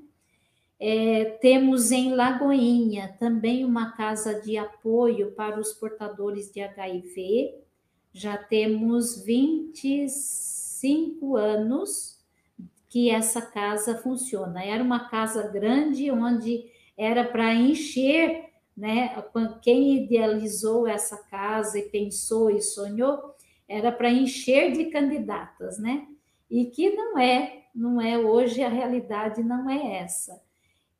É, 0.82 1.36
temos 1.42 1.92
em 1.92 2.14
Lagoinha 2.14 3.14
também 3.18 3.66
uma 3.66 3.92
casa 3.92 4.40
de 4.40 4.56
apoio 4.56 5.32
para 5.32 5.60
os 5.60 5.74
portadores 5.74 6.50
de 6.50 6.62
HIV. 6.62 7.54
Já 8.14 8.38
temos 8.38 9.22
25 9.22 11.36
anos 11.36 12.18
que 12.88 13.10
essa 13.10 13.42
casa 13.42 13.98
funciona. 13.98 14.64
Era 14.64 14.82
uma 14.82 15.10
casa 15.10 15.48
grande 15.48 16.10
onde 16.10 16.64
era 16.96 17.24
para 17.24 17.54
encher, 17.54 18.46
né? 18.74 19.22
Quem 19.60 20.04
idealizou 20.04 20.86
essa 20.86 21.18
casa 21.24 21.78
e 21.78 21.90
pensou 21.90 22.50
e 22.50 22.62
sonhou 22.62 23.34
era 23.70 23.92
para 23.92 24.10
encher 24.10 24.72
de 24.72 24.86
candidatas, 24.86 25.78
né? 25.78 26.08
E 26.50 26.66
que 26.66 26.90
não 26.90 27.16
é, 27.16 27.66
não 27.72 28.00
é 28.00 28.18
hoje 28.18 28.64
a 28.64 28.68
realidade 28.68 29.44
não 29.44 29.70
é 29.70 29.98
essa. 29.98 30.42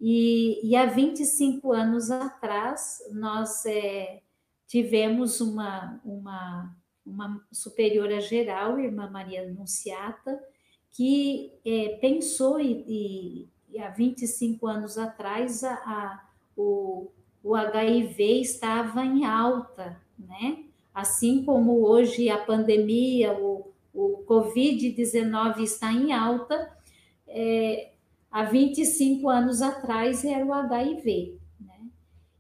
E, 0.01 0.61
e 0.63 0.77
há 0.77 0.87
25 0.87 1.73
anos 1.73 2.13
atrás 2.13 2.99
nós 3.11 3.67
é, 3.67 4.23
tivemos 4.69 5.41
uma, 5.41 6.01
uma, 6.05 6.77
uma 7.05 7.45
superiora 7.51 8.21
geral, 8.21 8.79
irmã 8.79 9.11
Maria 9.11 9.43
Anunciata, 9.43 10.41
que 10.93 11.53
é, 11.67 11.99
pensou 12.01 12.61
e, 12.61 13.49
e, 13.69 13.81
há 13.81 13.89
25 13.89 14.65
anos 14.69 14.97
atrás 14.97 15.65
a, 15.65 15.75
a, 15.75 16.29
o, 16.57 17.11
o 17.43 17.57
HIV 17.57 18.41
estava 18.41 19.05
em 19.05 19.25
alta, 19.25 20.01
né? 20.17 20.70
Assim 21.01 21.43
como 21.45 21.87
hoje 21.87 22.29
a 22.29 22.37
pandemia, 22.37 23.33
o, 23.33 23.73
o 23.95 24.23
Covid-19 24.27 25.61
está 25.61 25.91
em 25.91 26.13
alta, 26.13 26.71
é, 27.27 27.93
há 28.31 28.45
25 28.45 29.27
anos 29.31 29.63
atrás 29.63 30.25
era 30.27 30.45
o 30.45 30.53
HIV. 30.53 31.39
Né? 31.59 31.89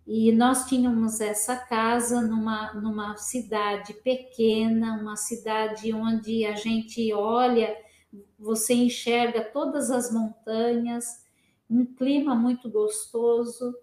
E 0.06 0.30
nós 0.32 0.66
tínhamos 0.66 1.22
essa 1.22 1.56
casa 1.56 2.20
numa, 2.20 2.74
numa 2.74 3.16
cidade 3.16 3.94
pequena, 3.94 5.00
uma 5.00 5.16
cidade 5.16 5.90
onde 5.94 6.44
a 6.44 6.54
gente 6.54 7.10
olha, 7.14 7.74
você 8.38 8.74
enxerga 8.74 9.42
todas 9.42 9.90
as 9.90 10.12
montanhas, 10.12 11.24
um 11.68 11.86
clima 11.86 12.34
muito 12.34 12.68
gostoso. 12.68 13.74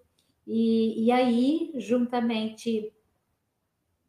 E, 0.46 1.06
e 1.06 1.12
aí, 1.12 1.74
juntamente 1.78 2.94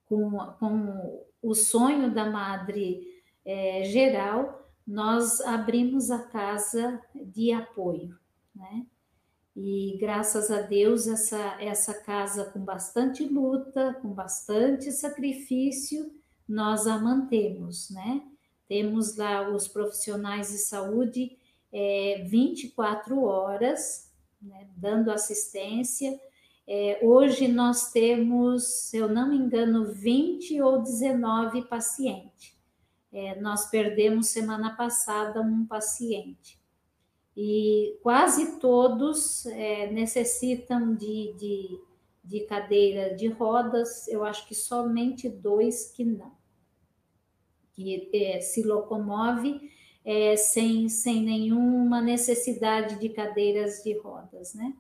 com, 0.09 0.37
com 0.59 1.27
o 1.43 1.55
sonho 1.55 2.13
da 2.13 2.29
Madre 2.31 3.07
é, 3.45 3.85
Geral, 3.85 4.69
nós 4.87 5.41
abrimos 5.43 6.11
a 6.11 6.23
casa 6.25 7.01
de 7.15 7.53
apoio, 7.53 8.17
né? 8.55 8.87
E 9.55 9.99
graças 10.01 10.51
a 10.51 10.63
Deus, 10.63 11.09
essa, 11.09 11.61
essa 11.61 11.93
casa 11.93 12.45
com 12.45 12.61
bastante 12.61 13.25
luta, 13.25 13.99
com 14.01 14.09
bastante 14.11 14.93
sacrifício, 14.93 16.13
nós 16.49 16.87
a 16.87 16.99
mantemos, 16.99 17.91
né? 17.91 18.23
Temos 18.69 19.17
lá 19.17 19.49
os 19.51 19.67
profissionais 19.67 20.51
de 20.51 20.59
saúde 20.59 21.37
é, 21.73 22.25
24 22.29 23.23
horas, 23.25 24.11
né, 24.41 24.69
dando 24.77 25.11
assistência, 25.11 26.19
é, 26.71 27.01
hoje 27.03 27.49
nós 27.49 27.91
temos, 27.93 28.63
se 28.65 28.99
eu 28.99 29.09
não 29.09 29.31
me 29.31 29.37
engano, 29.39 29.87
20 29.87 30.61
ou 30.61 30.83
19 30.83 31.63
pacientes. 31.63 32.55
É, 33.11 33.41
nós 33.41 33.71
perdemos 33.71 34.27
semana 34.27 34.77
passada 34.77 35.41
um 35.41 35.65
paciente. 35.65 36.61
E 37.35 37.97
quase 38.03 38.59
todos 38.59 39.47
é, 39.47 39.91
necessitam 39.91 40.95
de, 40.95 41.33
de, 41.39 41.81
de 42.23 42.41
cadeira 42.41 43.15
de 43.15 43.29
rodas, 43.29 44.07
eu 44.07 44.23
acho 44.23 44.47
que 44.47 44.55
somente 44.55 45.27
dois 45.27 45.91
que 45.91 46.05
não. 46.05 46.33
Que 47.73 48.11
é, 48.13 48.43
se 48.43 48.63
locomove 48.63 49.59
é, 50.05 50.37
sem, 50.37 50.87
sem 50.91 51.23
nenhuma 51.23 52.03
necessidade 52.03 53.01
de 53.01 53.09
cadeiras 53.09 53.83
de 53.83 53.97
rodas, 53.97 54.53
né? 54.53 54.75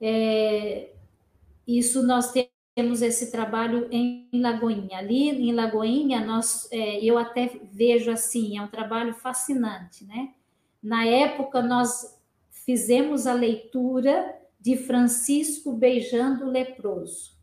É, 0.00 0.90
isso 1.66 2.06
nós 2.06 2.32
temos 2.74 3.02
esse 3.02 3.30
trabalho 3.30 3.88
em 3.90 4.28
Lagoinha. 4.32 4.98
Ali 4.98 5.30
em 5.30 5.52
Lagoinha, 5.52 6.24
nós, 6.24 6.68
é, 6.70 7.02
eu 7.02 7.16
até 7.18 7.58
vejo 7.72 8.10
assim, 8.10 8.58
é 8.58 8.62
um 8.62 8.68
trabalho 8.68 9.14
fascinante, 9.14 10.04
né? 10.04 10.34
Na 10.82 11.04
época, 11.04 11.62
nós 11.62 12.16
fizemos 12.50 13.26
a 13.26 13.32
leitura 13.32 14.36
de 14.60 14.76
Francisco 14.76 15.72
beijando 15.72 16.44
o 16.44 16.50
leproso. 16.50 17.36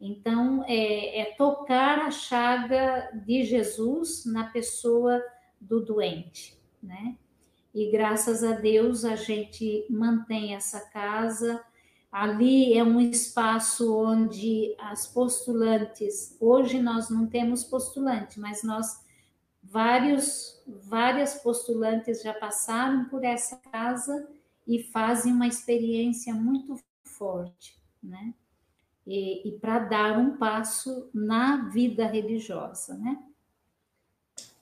Então, 0.00 0.64
é, 0.66 1.20
é 1.20 1.24
tocar 1.36 2.00
a 2.00 2.10
chaga 2.10 3.10
de 3.24 3.44
Jesus 3.44 4.24
na 4.26 4.44
pessoa 4.44 5.22
do 5.60 5.80
doente, 5.80 6.58
né? 6.82 7.16
E 7.74 7.90
graças 7.90 8.44
a 8.44 8.52
Deus 8.52 9.04
a 9.04 9.16
gente 9.16 9.86
mantém 9.88 10.54
essa 10.54 10.80
casa. 10.80 11.62
Ali 12.10 12.76
é 12.76 12.84
um 12.84 13.00
espaço 13.00 13.96
onde 13.96 14.74
as 14.78 15.06
postulantes, 15.06 16.36
hoje 16.38 16.80
nós 16.80 17.08
não 17.08 17.26
temos 17.26 17.64
postulante, 17.64 18.38
mas 18.38 18.62
nós 18.62 19.00
vários 19.62 20.60
várias 20.66 21.36
postulantes 21.36 22.22
já 22.22 22.34
passaram 22.34 23.06
por 23.06 23.24
essa 23.24 23.56
casa 23.56 24.28
e 24.66 24.82
fazem 24.82 25.32
uma 25.32 25.46
experiência 25.46 26.34
muito 26.34 26.78
forte, 27.04 27.78
né? 28.02 28.34
E, 29.06 29.48
e 29.48 29.58
para 29.58 29.80
dar 29.80 30.18
um 30.18 30.36
passo 30.36 31.08
na 31.12 31.68
vida 31.70 32.06
religiosa, 32.06 32.94
né? 32.94 33.18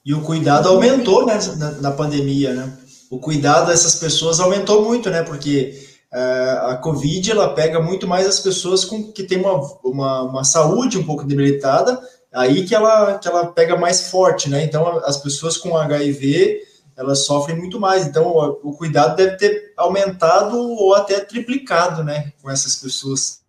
E 0.04 0.14
o 0.14 0.22
cuidado 0.22 0.68
aumentou 0.68 1.26
né, 1.26 1.34
na, 1.58 1.72
na 1.72 1.90
pandemia, 1.90 2.54
né? 2.54 2.78
O 3.10 3.18
cuidado 3.18 3.66
dessas 3.66 3.96
pessoas 3.96 4.38
aumentou 4.38 4.84
muito, 4.84 5.10
né? 5.10 5.24
Porque 5.24 5.76
uh, 6.12 6.66
a 6.68 6.76
Covid 6.76 7.32
ela 7.32 7.52
pega 7.54 7.80
muito 7.80 8.06
mais 8.06 8.24
as 8.24 8.38
pessoas 8.38 8.84
com 8.84 9.12
que 9.12 9.24
tem 9.24 9.38
uma, 9.38 9.60
uma, 9.84 10.22
uma, 10.22 10.44
saúde 10.44 10.96
um 10.96 11.04
pouco 11.04 11.24
debilitada, 11.24 12.00
aí 12.32 12.64
que 12.64 12.72
ela, 12.72 13.18
que 13.18 13.26
ela 13.26 13.48
pega 13.48 13.76
mais 13.76 14.08
forte, 14.10 14.48
né? 14.48 14.62
Então 14.62 14.98
as 15.04 15.16
pessoas 15.16 15.56
com 15.56 15.76
HIV 15.76 16.62
elas 16.96 17.24
sofrem 17.24 17.56
muito 17.56 17.80
mais. 17.80 18.06
Então 18.06 18.28
o, 18.28 18.70
o 18.70 18.76
cuidado 18.76 19.16
deve 19.16 19.36
ter 19.36 19.72
aumentado 19.76 20.56
ou 20.56 20.94
até 20.94 21.18
triplicado, 21.18 22.04
né? 22.04 22.32
Com 22.40 22.48
essas 22.48 22.76
pessoas. 22.76 23.40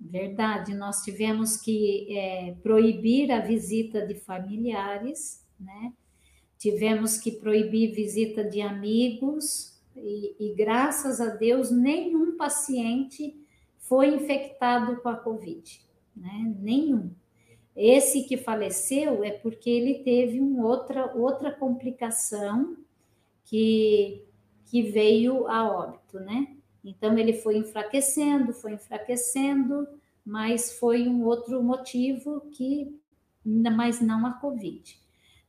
Verdade, 0.00 0.74
nós 0.74 1.02
tivemos 1.02 1.58
que 1.58 2.08
é, 2.10 2.54
proibir 2.62 3.30
a 3.30 3.38
visita 3.38 4.04
de 4.04 4.14
familiares, 4.14 5.44
né? 5.60 5.92
Tivemos 6.60 7.16
que 7.16 7.32
proibir 7.32 7.94
visita 7.94 8.44
de 8.44 8.60
amigos 8.60 9.80
e, 9.96 10.36
e, 10.38 10.54
graças 10.54 11.18
a 11.18 11.30
Deus 11.30 11.70
nenhum 11.70 12.36
paciente 12.36 13.34
foi 13.78 14.14
infectado 14.14 15.00
com 15.00 15.08
a 15.08 15.16
Covid, 15.16 15.80
né? 16.14 16.54
Nenhum. 16.60 17.10
Esse 17.74 18.24
que 18.24 18.36
faleceu 18.36 19.24
é 19.24 19.30
porque 19.30 19.70
ele 19.70 20.00
teve 20.04 20.38
um 20.38 20.62
outra, 20.62 21.16
outra 21.16 21.50
complicação 21.50 22.76
que, 23.46 24.22
que 24.66 24.82
veio 24.82 25.48
a 25.48 25.66
óbito, 25.66 26.20
né? 26.20 26.56
Então 26.84 27.16
ele 27.16 27.32
foi 27.32 27.56
enfraquecendo, 27.56 28.52
foi 28.52 28.74
enfraquecendo, 28.74 29.88
mas 30.24 30.78
foi 30.78 31.08
um 31.08 31.24
outro 31.24 31.62
motivo 31.62 32.42
que, 32.52 32.94
mas 33.44 33.98
não 34.02 34.26
a 34.26 34.34
Covid. 34.34 34.99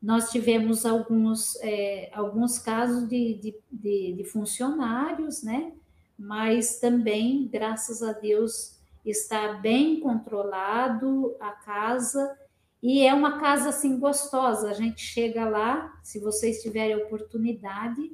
Nós 0.02 0.32
tivemos 0.32 0.86
alguns, 0.86 1.56
é, 1.62 2.10
alguns 2.14 2.58
casos 2.58 3.08
de, 3.08 3.36
de, 3.36 3.56
de, 3.72 4.14
de 4.14 4.24
funcionários, 4.24 5.44
né? 5.44 5.74
Mas 6.18 6.80
também, 6.80 7.48
graças 7.48 8.02
a 8.02 8.12
Deus, 8.12 8.80
está 9.06 9.54
bem 9.54 10.00
controlado 10.00 11.36
a 11.40 11.52
casa 11.52 12.38
e 12.82 13.06
é 13.06 13.14
uma 13.14 13.40
casa 13.40 13.70
assim 13.70 14.00
gostosa. 14.00 14.72
A 14.72 14.74
gente 14.74 15.02
chega 15.02 15.48
lá, 15.48 16.00
se 16.04 16.20
vocês 16.20 16.62
tiverem 16.62 16.96
oportunidade, 16.96 18.12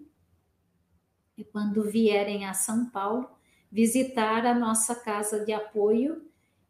e 1.38 1.44
quando 1.44 1.84
vierem 1.84 2.46
a 2.46 2.54
São 2.54 2.90
Paulo, 2.90 3.30
visitar 3.72 4.46
a 4.46 4.54
nossa 4.54 4.96
casa 4.96 5.46
de 5.46 5.54
apoio 5.54 6.28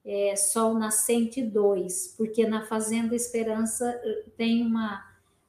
é, 0.07 0.35
Sol 0.35 0.73
Nascente 0.73 1.41
2, 1.41 2.15
porque 2.17 2.47
na 2.47 2.65
Fazenda 2.65 3.13
Esperança 3.13 3.89
eh, 4.03 4.25
tem 4.37 4.65
uma 4.65 5.03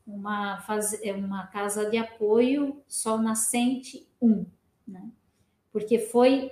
uma, 0.09 0.59
faz, 0.63 0.99
é 1.03 1.13
uma 1.13 1.47
casa 1.49 1.89
de 1.91 1.99
apoio 1.99 2.83
Sol 2.89 3.19
Nascente 3.19 4.09
1, 4.21 4.47
né? 4.87 5.11
porque 5.71 5.99
foi 5.99 6.51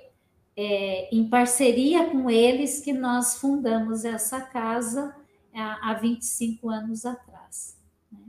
é, 0.55 1.13
em 1.13 1.27
parceria 1.27 2.09
com 2.09 2.29
eles 2.29 2.79
que 2.79 2.93
nós 2.93 3.39
fundamos 3.39 4.05
essa 4.05 4.39
casa. 4.41 5.15
há 5.53 5.93
25 5.95 6.69
anos 6.69 7.05
atrás. 7.05 7.77
Né? 8.11 8.19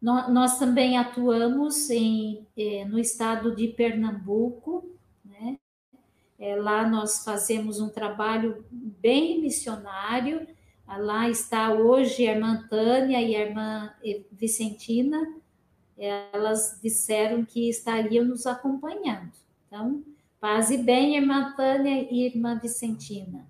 Nós 0.00 0.58
também 0.58 0.96
atuamos 0.96 1.90
em, 1.90 2.46
eh, 2.56 2.84
no 2.86 2.98
estado 2.98 3.54
de 3.54 3.68
Pernambuco, 3.68 4.90
né? 5.24 5.58
É, 6.38 6.56
lá 6.56 6.88
nós 6.88 7.24
fazemos 7.24 7.78
um 7.78 7.88
trabalho 7.88 8.64
bem 8.70 9.40
missionário. 9.40 10.44
Lá 10.98 11.28
está 11.28 11.72
hoje 11.72 12.26
a 12.26 12.34
irmã 12.34 12.66
Tânia 12.68 13.20
e 13.20 13.34
a 13.34 13.46
irmã 13.46 13.94
Vicentina. 14.30 15.34
Elas 15.96 16.78
disseram 16.82 17.44
que 17.44 17.68
estariam 17.68 18.24
nos 18.24 18.46
acompanhando. 18.46 19.32
Então, 19.66 20.02
paz 20.40 20.70
e 20.70 20.78
bem, 20.78 21.16
irmã 21.16 21.54
Tânia 21.56 22.06
e 22.10 22.26
irmã 22.26 22.58
Vicentina. 22.58 23.46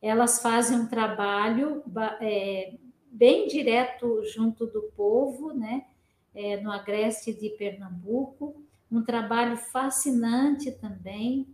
Elas 0.00 0.42
fazem 0.42 0.78
um 0.78 0.86
trabalho 0.86 1.82
é, 2.20 2.74
bem 3.10 3.46
direto 3.46 4.22
junto 4.24 4.66
do 4.66 4.82
povo, 4.96 5.52
né? 5.52 5.86
É, 6.34 6.60
no 6.60 6.72
agreste 6.72 7.32
de 7.32 7.50
Pernambuco, 7.50 8.62
um 8.90 9.02
trabalho 9.02 9.56
fascinante 9.56 10.72
também, 10.72 11.46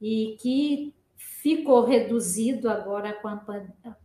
e 0.00 0.36
que 0.40 0.92
ficou 1.56 1.84
reduzido 1.84 2.68
agora 2.68 3.12
com 3.14 3.28
a, 3.28 3.40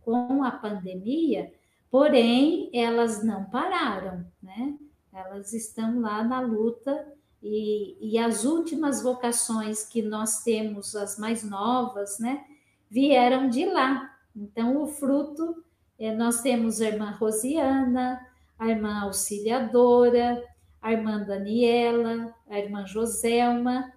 com 0.02 0.42
a 0.42 0.50
pandemia, 0.50 1.52
porém 1.90 2.70
elas 2.72 3.22
não 3.22 3.44
pararam, 3.44 4.24
né? 4.42 4.74
Elas 5.12 5.52
estão 5.52 6.00
lá 6.00 6.24
na 6.24 6.40
luta 6.40 7.06
e, 7.42 7.96
e 8.00 8.18
as 8.18 8.44
últimas 8.44 9.02
vocações 9.02 9.84
que 9.84 10.00
nós 10.02 10.42
temos, 10.42 10.96
as 10.96 11.18
mais 11.18 11.48
novas, 11.48 12.18
né, 12.18 12.44
vieram 12.90 13.48
de 13.48 13.66
lá. 13.66 14.10
Então, 14.34 14.82
o 14.82 14.86
fruto, 14.86 15.62
é, 15.98 16.12
nós 16.12 16.40
temos 16.40 16.80
a 16.80 16.86
irmã 16.86 17.10
Rosiana, 17.10 18.18
a 18.58 18.68
irmã 18.68 19.02
Auxiliadora, 19.02 20.42
a 20.82 20.92
irmã 20.92 21.22
Daniela, 21.22 22.34
a 22.48 22.58
irmã 22.58 22.84
Joselma, 22.86 23.92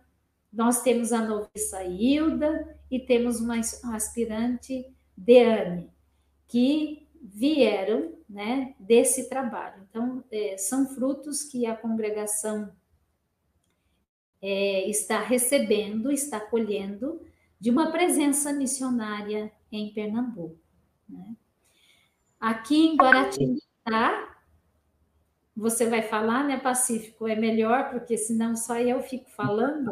nós 0.54 0.82
temos 0.82 1.12
a 1.12 1.22
noviça 1.22 1.84
Hilda 1.84 2.76
e 2.89 2.99
temos 2.99 3.39
uma 3.39 3.59
aspirante 3.93 4.85
Deane, 5.15 5.89
que 6.47 7.07
vieram 7.21 8.13
né, 8.29 8.75
desse 8.79 9.29
trabalho. 9.29 9.85
Então, 9.89 10.23
é, 10.31 10.57
são 10.57 10.88
frutos 10.88 11.43
que 11.43 11.65
a 11.65 11.75
congregação 11.75 12.71
é, 14.41 14.88
está 14.89 15.21
recebendo, 15.21 16.11
está 16.11 16.39
colhendo 16.39 17.21
de 17.59 17.69
uma 17.69 17.91
presença 17.91 18.53
missionária 18.53 19.51
em 19.71 19.91
Pernambuco. 19.93 20.59
Né? 21.09 21.35
Aqui 22.39 22.88
em 22.88 22.95
Guaratinguetá, 22.95 24.38
você 25.55 25.89
vai 25.89 26.03
falar, 26.03 26.43
né, 26.43 26.59
Pacífico? 26.59 27.27
É 27.27 27.35
melhor, 27.35 27.89
porque 27.89 28.15
senão 28.15 28.55
só 28.55 28.77
eu 28.77 29.01
fico 29.01 29.27
falando. 29.31 29.91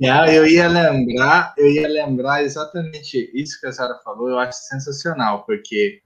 Não, 0.00 0.26
eu 0.26 0.46
ia 0.46 0.68
lembrar, 0.68 1.54
eu 1.56 1.70
ia 1.70 1.88
lembrar 1.88 2.42
exatamente 2.42 3.30
isso 3.34 3.60
que 3.60 3.66
a 3.66 3.72
senhora 3.72 3.98
falou, 4.04 4.28
eu 4.28 4.38
acho 4.38 4.58
sensacional, 4.66 5.44
porque 5.44 6.02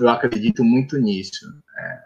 eu 0.00 0.08
acredito 0.08 0.64
muito 0.64 0.98
nisso. 0.98 1.46
É, 1.78 1.98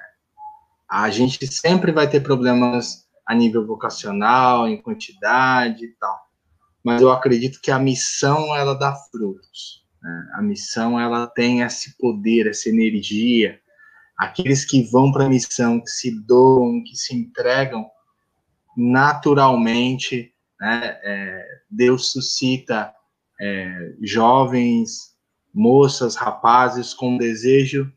a 0.88 1.10
gente 1.10 1.46
sempre 1.46 1.92
vai 1.92 2.08
ter 2.08 2.20
problemas 2.20 3.06
a 3.26 3.34
nível 3.34 3.66
vocacional, 3.66 4.68
em 4.68 4.80
quantidade 4.80 5.84
e 5.84 5.92
tal, 5.98 6.18
mas 6.84 7.00
eu 7.00 7.10
acredito 7.10 7.60
que 7.62 7.70
a 7.70 7.78
missão 7.78 8.54
ela 8.54 8.74
dá 8.74 8.94
frutos. 9.10 9.86
Né? 10.02 10.28
A 10.34 10.42
missão 10.42 10.98
ela 10.98 11.26
tem 11.26 11.60
esse 11.60 11.96
poder, 11.96 12.48
essa 12.48 12.68
energia. 12.68 13.60
Aqueles 14.18 14.64
que 14.64 14.82
vão 14.82 15.12
para 15.12 15.26
a 15.26 15.28
missão, 15.28 15.80
que 15.80 15.90
se 15.90 16.10
doam, 16.26 16.82
que 16.84 16.96
se 16.96 17.14
entregam, 17.14 17.88
naturalmente, 18.76 20.31
né, 20.62 20.96
é, 21.02 21.44
Deus 21.68 22.12
suscita 22.12 22.94
é, 23.40 23.94
jovens, 24.00 25.16
moças, 25.52 26.14
rapazes 26.14 26.94
com 26.94 27.18
desejo, 27.18 27.92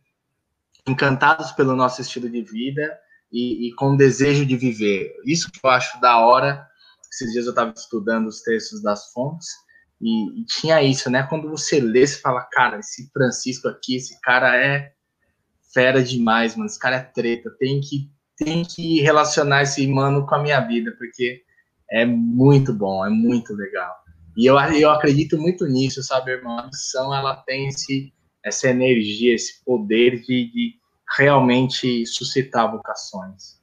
encantados 0.88 1.52
pelo 1.52 1.76
nosso 1.76 2.02
estilo 2.02 2.28
de 2.28 2.42
vida 2.42 2.98
e, 3.32 3.68
e 3.68 3.76
com 3.76 3.96
desejo 3.96 4.44
de 4.48 4.58
viver. 4.58 5.14
Isso 5.24 5.52
que 5.52 5.60
eu 5.64 5.70
acho 5.70 6.02
da 6.02 6.18
hora. 6.18 6.68
Esses 7.14 7.32
dias 7.34 7.46
eu 7.46 7.52
estava 7.52 7.72
estudando 7.72 8.26
os 8.26 8.42
textos 8.42 8.82
das 8.82 9.12
fontes 9.14 9.48
e, 10.02 10.42
e, 10.42 10.46
tinha 10.46 10.82
isso, 10.82 11.08
né? 11.08 11.22
Quando 11.22 11.48
você 11.48 11.80
lê, 11.80 12.06
você 12.06 12.20
fala, 12.20 12.42
cara, 12.52 12.80
esse 12.80 13.12
Francisco 13.12 13.68
aqui, 13.68 13.96
esse 13.96 14.20
cara 14.22 14.58
é 14.58 14.92
fera 15.72 16.04
demais, 16.04 16.56
mano. 16.56 16.66
Esse 16.66 16.80
cara 16.80 16.96
é 16.96 17.04
treta. 17.04 17.56
Tem 17.60 17.80
que 17.80 18.10
tem 18.36 18.66
que 18.66 19.02
relacionar 19.02 19.62
esse 19.62 19.86
mano 19.88 20.26
com 20.26 20.36
a 20.36 20.42
minha 20.42 20.60
vida, 20.60 20.92
porque 20.98 21.46
é 21.90 22.06
muito 22.06 22.74
bom, 22.74 23.06
é 23.06 23.10
muito 23.10 23.54
legal. 23.54 23.96
E 24.36 24.46
eu, 24.46 24.58
eu 24.58 24.90
acredito 24.90 25.38
muito 25.38 25.66
nisso, 25.66 26.04
sabe, 26.04 26.32
irmão? 26.32 26.60
A 26.60 26.68
missão, 26.68 27.14
ela 27.14 27.36
tem 27.36 27.68
esse, 27.68 28.14
essa 28.44 28.70
energia, 28.70 29.34
esse 29.34 29.64
poder 29.64 30.22
de, 30.22 30.52
de 30.52 30.76
realmente 31.18 32.06
suscitar 32.06 32.72
vocações. 32.72 33.62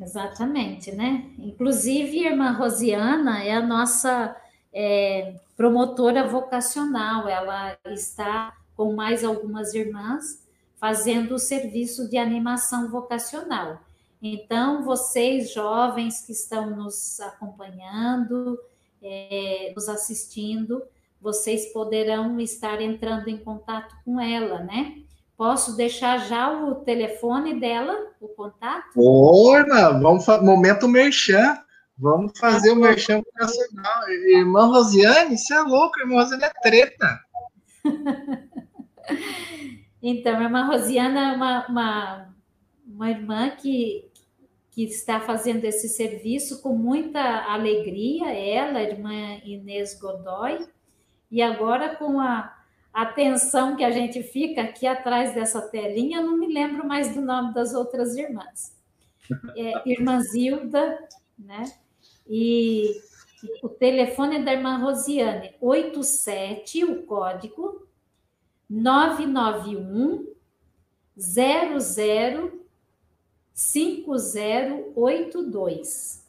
Exatamente, 0.00 0.92
né? 0.92 1.28
Inclusive, 1.38 2.26
a 2.26 2.30
irmã 2.30 2.52
Rosiana 2.52 3.42
é 3.42 3.52
a 3.52 3.60
nossa 3.60 4.34
é, 4.72 5.34
promotora 5.56 6.26
vocacional, 6.26 7.28
ela 7.28 7.76
está 7.84 8.56
com 8.76 8.94
mais 8.94 9.24
algumas 9.24 9.74
irmãs 9.74 10.46
fazendo 10.76 11.34
o 11.34 11.38
serviço 11.38 12.08
de 12.08 12.16
animação 12.16 12.88
vocacional. 12.88 13.80
Então, 14.20 14.82
vocês 14.82 15.52
jovens 15.52 16.22
que 16.22 16.32
estão 16.32 16.70
nos 16.70 17.20
acompanhando, 17.20 18.58
é, 19.02 19.72
nos 19.74 19.88
assistindo, 19.88 20.82
vocês 21.20 21.72
poderão 21.72 22.38
estar 22.40 22.80
entrando 22.80 23.28
em 23.28 23.36
contato 23.36 23.94
com 24.04 24.20
ela, 24.20 24.60
né? 24.60 24.96
Posso 25.36 25.76
deixar 25.76 26.18
já 26.18 26.50
o 26.50 26.76
telefone 26.76 27.60
dela, 27.60 27.94
o 28.20 28.26
contato? 28.28 28.90
Ô, 28.96 29.52
vamos 30.00 30.26
momento 30.42 30.88
merchan. 30.88 31.56
Vamos 31.96 32.36
fazer 32.38 32.70
o 32.70 32.76
merchan 32.76 33.22
vocacional. 33.22 34.08
Irmã 34.08 34.66
Rosiane, 34.66 35.36
você 35.36 35.54
é 35.54 35.60
louco, 35.62 35.98
irmã 36.00 36.22
Rosiane 36.22 36.44
é 36.44 36.52
treta. 36.60 37.20
Então, 40.00 40.40
irmã 40.40 40.66
Rosiana 40.66 41.32
é 41.32 41.36
uma, 41.36 41.66
uma, 41.66 42.34
uma 42.98 43.10
irmã 43.12 43.50
que, 43.50 44.10
que 44.72 44.82
está 44.82 45.20
fazendo 45.20 45.64
esse 45.64 45.88
serviço 45.88 46.60
com 46.60 46.74
muita 46.74 47.20
alegria, 47.44 48.34
ela, 48.34 48.80
a 48.80 48.82
irmã 48.82 49.40
Inês 49.44 49.96
Godoy, 50.00 50.66
e 51.30 51.40
agora 51.40 51.94
com 51.94 52.18
a 52.18 52.52
atenção 52.92 53.76
que 53.76 53.84
a 53.84 53.92
gente 53.92 54.20
fica 54.24 54.62
aqui 54.62 54.84
atrás 54.84 55.32
dessa 55.32 55.62
telinha, 55.62 56.20
não 56.20 56.36
me 56.36 56.52
lembro 56.52 56.84
mais 56.88 57.14
do 57.14 57.20
nome 57.20 57.54
das 57.54 57.72
outras 57.72 58.16
irmãs. 58.16 58.76
É, 59.56 59.88
irmã 59.88 60.18
Zilda, 60.18 60.98
né? 61.38 61.62
E 62.28 63.00
o 63.62 63.68
telefone 63.68 64.44
da 64.44 64.52
irmã 64.52 64.76
Rosiane, 64.78 65.54
87, 65.60 66.84
o 66.84 67.04
código 67.04 67.86
991 68.68 70.34
00 71.16 72.57
5082. 73.58 76.22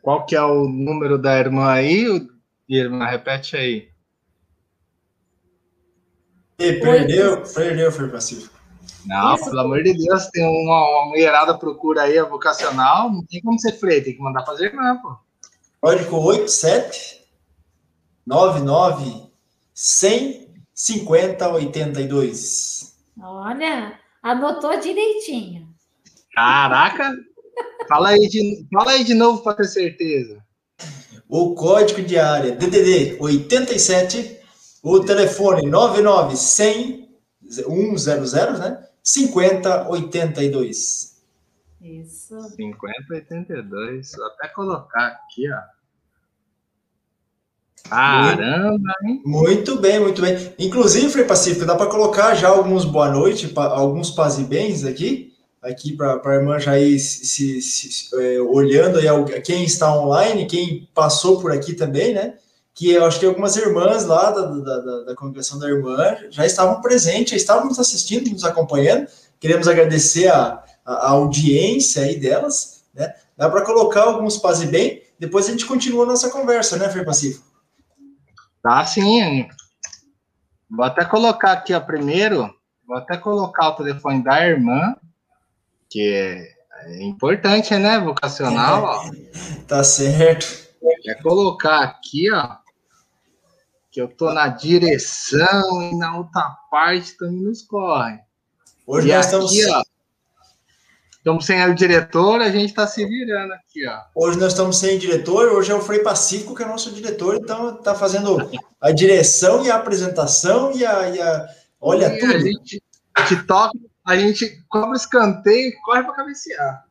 Qual 0.00 0.24
que 0.24 0.36
é 0.36 0.42
o 0.42 0.68
número 0.68 1.18
da 1.18 1.36
irmã 1.36 1.72
aí? 1.72 2.24
Irmã, 2.68 3.04
repete 3.04 3.56
aí. 3.56 3.90
E 6.56 6.74
perdeu, 6.74 7.42
perdeu, 7.42 7.90
foi 7.90 8.08
pacífico. 8.08 8.56
Não, 9.04 9.34
Isso. 9.34 9.46
pelo 9.46 9.58
amor 9.58 9.82
de 9.82 9.92
Deus, 9.92 10.28
tem 10.28 10.44
uma, 10.44 10.88
uma 10.88 11.06
mulherada 11.06 11.58
procura 11.58 12.02
aí 12.02 12.16
a 12.16 12.26
vocacional, 12.26 13.10
não 13.10 13.26
tem 13.26 13.42
como 13.42 13.58
ser 13.58 13.72
freio, 13.72 14.04
tem 14.04 14.14
que 14.14 14.22
mandar 14.22 14.46
fazer 14.46 14.66
irmã, 14.66 14.96
pô. 15.02 15.16
Código 15.80 16.16
87 16.16 17.24
99 18.24 19.28
100 19.74 20.48
5082. 20.72 22.96
Olha, 23.20 23.98
anotou 24.22 24.78
direitinho. 24.78 25.71
Caraca! 26.34 27.12
fala, 27.88 28.10
aí 28.10 28.28
de, 28.28 28.66
fala 28.72 28.92
aí 28.92 29.02
de 29.04 29.14
novo 29.14 29.42
para 29.42 29.56
ter 29.56 29.64
certeza. 29.64 30.40
O 31.28 31.54
código 31.54 32.02
de 32.02 32.18
área 32.18 32.52
DDD 32.52 33.16
87, 33.20 34.38
o 34.82 35.00
telefone 35.00 35.68
99 35.68 36.36
100 36.36 37.02
né? 38.58 38.82
5082. 39.02 41.12
Isso. 41.80 42.34
5082. 42.56 44.12
Vou 44.16 44.26
até 44.26 44.48
colocar 44.48 45.06
aqui, 45.06 45.50
ó. 45.50 45.60
Caramba, 47.88 48.92
hein? 49.04 49.22
Muito 49.24 49.80
bem, 49.80 49.98
muito 49.98 50.22
bem. 50.22 50.54
Inclusive, 50.58 51.10
Frei 51.10 51.24
Pacífico, 51.24 51.66
dá 51.66 51.74
para 51.74 51.90
colocar 51.90 52.34
já 52.34 52.48
alguns 52.48 52.84
boa 52.84 53.10
noite, 53.10 53.52
alguns 53.56 54.12
paz 54.12 54.38
e 54.38 54.44
bens 54.44 54.84
aqui, 54.84 55.31
aqui 55.62 55.96
para 55.96 56.20
a 56.24 56.34
irmã 56.34 56.58
já 56.58 56.78
ir 56.78 56.98
se, 56.98 57.24
se, 57.24 57.62
se 57.62 58.08
é, 58.20 58.40
olhando 58.40 58.98
aí 58.98 59.40
quem 59.42 59.64
está 59.64 59.94
online, 59.94 60.46
quem 60.46 60.88
passou 60.92 61.40
por 61.40 61.52
aqui 61.52 61.74
também, 61.74 62.12
né? 62.12 62.34
Que 62.74 62.90
eu 62.90 63.04
acho 63.04 63.20
que 63.20 63.26
algumas 63.26 63.56
irmãs 63.56 64.04
lá 64.04 64.30
da, 64.30 64.46
da, 64.46 64.78
da, 64.80 65.04
da 65.04 65.14
congregação 65.14 65.58
da 65.58 65.68
irmã 65.68 66.16
já 66.30 66.44
estavam 66.44 66.80
presentes, 66.80 67.30
já 67.30 67.36
estavam 67.36 67.66
nos 67.66 67.78
assistindo, 67.78 68.30
nos 68.30 68.44
acompanhando. 68.44 69.06
Queremos 69.38 69.68
agradecer 69.68 70.28
a, 70.28 70.62
a, 70.84 71.10
audiência 71.10 72.02
aí 72.02 72.18
delas, 72.18 72.84
né? 72.92 73.14
Dá 73.36 73.48
para 73.48 73.64
colocar 73.64 74.02
alguns 74.02 74.38
paz 74.38 74.62
e 74.62 74.66
bem, 74.66 75.02
depois 75.18 75.46
a 75.46 75.52
gente 75.52 75.66
continua 75.66 76.04
a 76.04 76.08
nossa 76.08 76.30
conversa, 76.30 76.76
né, 76.76 76.88
Frei 76.88 77.04
Pacífico? 77.04 77.44
Tá 78.62 78.84
sim. 78.84 79.46
Vou 80.70 80.84
até 80.84 81.04
colocar 81.04 81.52
aqui, 81.52 81.74
ó, 81.74 81.80
primeiro, 81.80 82.52
vou 82.86 82.96
até 82.96 83.16
colocar 83.16 83.70
o 83.70 83.76
telefone 83.76 84.22
da 84.22 84.46
irmã, 84.46 84.94
que 85.92 86.54
é, 86.84 87.02
importante, 87.04 87.76
né, 87.76 88.00
vocacional, 88.00 88.82
ó. 88.82 89.10
Tá 89.68 89.84
certo. 89.84 90.62
É 91.06 91.14
colocar 91.14 91.82
aqui, 91.82 92.30
ó, 92.32 92.56
que 93.90 94.00
eu 94.00 94.08
tô 94.08 94.32
na 94.32 94.48
direção 94.48 95.82
e 95.82 95.96
na 95.96 96.16
outra 96.16 96.42
parte 96.70 97.16
também 97.16 97.42
nos 97.42 97.62
corre. 97.62 98.18
Hoje 98.86 99.08
e 99.08 99.12
nós 99.14 99.26
aqui, 99.32 99.58
estamos... 99.60 99.76
ó, 99.76 99.82
Estamos 101.22 101.46
sem 101.46 101.64
o 101.70 101.72
diretor, 101.72 102.40
a 102.40 102.50
gente 102.50 102.70
está 102.70 102.84
se 102.84 103.06
virando 103.06 103.52
aqui, 103.52 103.86
ó. 103.86 104.00
Hoje 104.12 104.40
nós 104.40 104.48
estamos 104.48 104.76
sem 104.76 104.98
diretor, 104.98 105.52
hoje 105.52 105.70
é 105.70 105.74
o 105.74 105.80
Frei 105.80 106.00
Pacífico 106.00 106.52
que 106.52 106.64
é 106.64 106.66
nosso 106.66 106.90
diretor, 106.90 107.36
então 107.36 107.76
está 107.76 107.94
fazendo 107.94 108.50
a 108.80 108.90
direção 108.90 109.64
e 109.64 109.70
a 109.70 109.76
apresentação 109.76 110.72
e 110.72 110.84
a. 110.84 111.08
E 111.10 111.22
a 111.22 111.48
olha 111.80 112.06
e 112.06 112.18
tudo. 112.18 112.34
A 112.34 112.38
gente, 112.40 112.82
a 113.14 113.24
gente 113.24 113.46
toca, 113.46 113.78
a 114.04 114.16
gente 114.16 114.62
cobra 114.68 114.96
escanteio 114.96 115.68
e 115.68 115.76
corre 115.82 116.02
para 116.02 116.14
cabecear. 116.14 116.86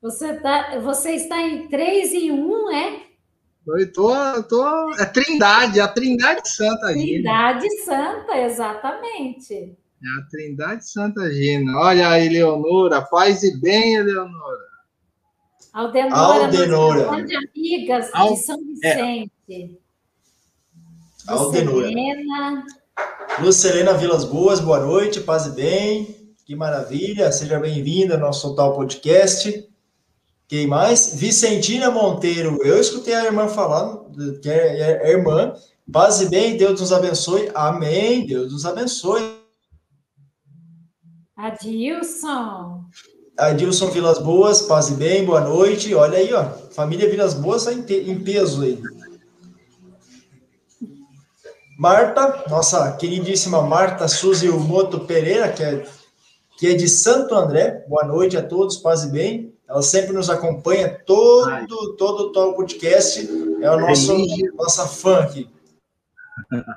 Você, 0.00 0.34
tá, 0.34 0.78
você 0.78 1.12
está 1.12 1.40
em 1.42 1.68
3 1.68 2.12
em 2.12 2.30
1, 2.30 2.72
é? 2.72 3.02
Eu 3.66 3.92
tô, 3.92 4.42
tô. 4.44 4.94
É 4.94 5.04
Trindade, 5.04 5.80
a 5.80 5.88
Trindade 5.88 6.48
Santa 6.48 6.86
aí. 6.86 7.02
Trindade 7.02 7.68
Santa, 7.84 8.38
exatamente. 8.38 9.54
É 9.54 10.20
a 10.20 10.26
Trindade 10.30 10.88
Santa 10.88 11.30
Gina. 11.30 11.76
Olha 11.76 12.08
a 12.08 12.20
Eleonora, 12.20 13.02
paz 13.02 13.42
e 13.42 13.60
bem, 13.60 13.96
Eleonora. 13.96 14.68
Aldenora, 15.72 16.44
Aldenora. 16.46 17.24
de 17.24 17.36
amigas 17.36 18.10
Al... 18.14 18.34
de 18.34 18.36
São 18.38 18.58
é. 18.82 18.94
Vicente. 18.94 19.78
É. 21.28 21.32
Aldenora. 21.32 22.64
Lucelena 23.40 23.94
Vilas 23.94 24.24
Boas, 24.24 24.58
boa 24.58 24.80
noite, 24.80 25.20
paz 25.20 25.46
e 25.46 25.50
bem. 25.50 26.32
Que 26.44 26.56
maravilha, 26.56 27.30
seja 27.30 27.58
bem-vinda 27.60 28.14
ao 28.14 28.20
nosso 28.20 28.48
Total 28.48 28.74
Podcast. 28.74 29.68
Quem 30.48 30.66
mais? 30.66 31.14
Vicentina 31.14 31.90
Monteiro. 31.90 32.58
Eu 32.64 32.80
escutei 32.80 33.14
a 33.14 33.24
irmã 33.24 33.46
falando, 33.46 34.40
que 34.40 34.50
é, 34.50 34.80
é, 34.80 35.08
é 35.08 35.12
irmã. 35.12 35.54
Paz 35.92 36.20
e 36.20 36.28
bem, 36.28 36.56
Deus 36.56 36.80
nos 36.80 36.92
abençoe. 36.92 37.48
Amém. 37.54 38.26
Deus 38.26 38.52
nos 38.52 38.66
abençoe. 38.66 39.38
Adilson. 41.36 42.84
Adilson 43.38 43.86
Vilas 43.90 44.18
Boas, 44.18 44.62
paz 44.62 44.88
e 44.88 44.94
bem, 44.94 45.24
boa 45.24 45.40
noite. 45.40 45.94
Olha 45.94 46.18
aí, 46.18 46.34
ó, 46.34 46.44
família 46.72 47.08
Vilas 47.08 47.34
Boas 47.34 47.68
está 47.68 47.94
em, 47.94 48.18
peso 48.18 48.62
aí. 48.62 48.82
Marta, 51.78 52.44
nossa 52.50 52.94
queridíssima 52.96 53.62
Marta 53.62 54.08
Suzy 54.08 54.48
Moto 54.48 55.06
Pereira, 55.06 55.52
que 55.52 55.62
é, 55.62 55.86
que 56.58 56.66
é 56.66 56.74
de 56.74 56.88
Santo 56.88 57.36
André. 57.36 57.84
Boa 57.86 58.04
noite 58.04 58.36
a 58.36 58.42
todos, 58.42 58.78
paz 58.78 59.04
e 59.04 59.12
bem. 59.12 59.54
Ela 59.68 59.80
sempre 59.80 60.12
nos 60.12 60.28
acompanha 60.28 60.98
todo, 61.06 61.94
todo, 61.94 62.32
todo 62.32 62.50
o 62.50 62.56
podcast. 62.56 63.30
É 63.62 63.70
o 63.70 63.78
nosso, 63.78 64.12
nossa 64.56 64.88
fã 64.88 65.20
aqui. 65.20 65.48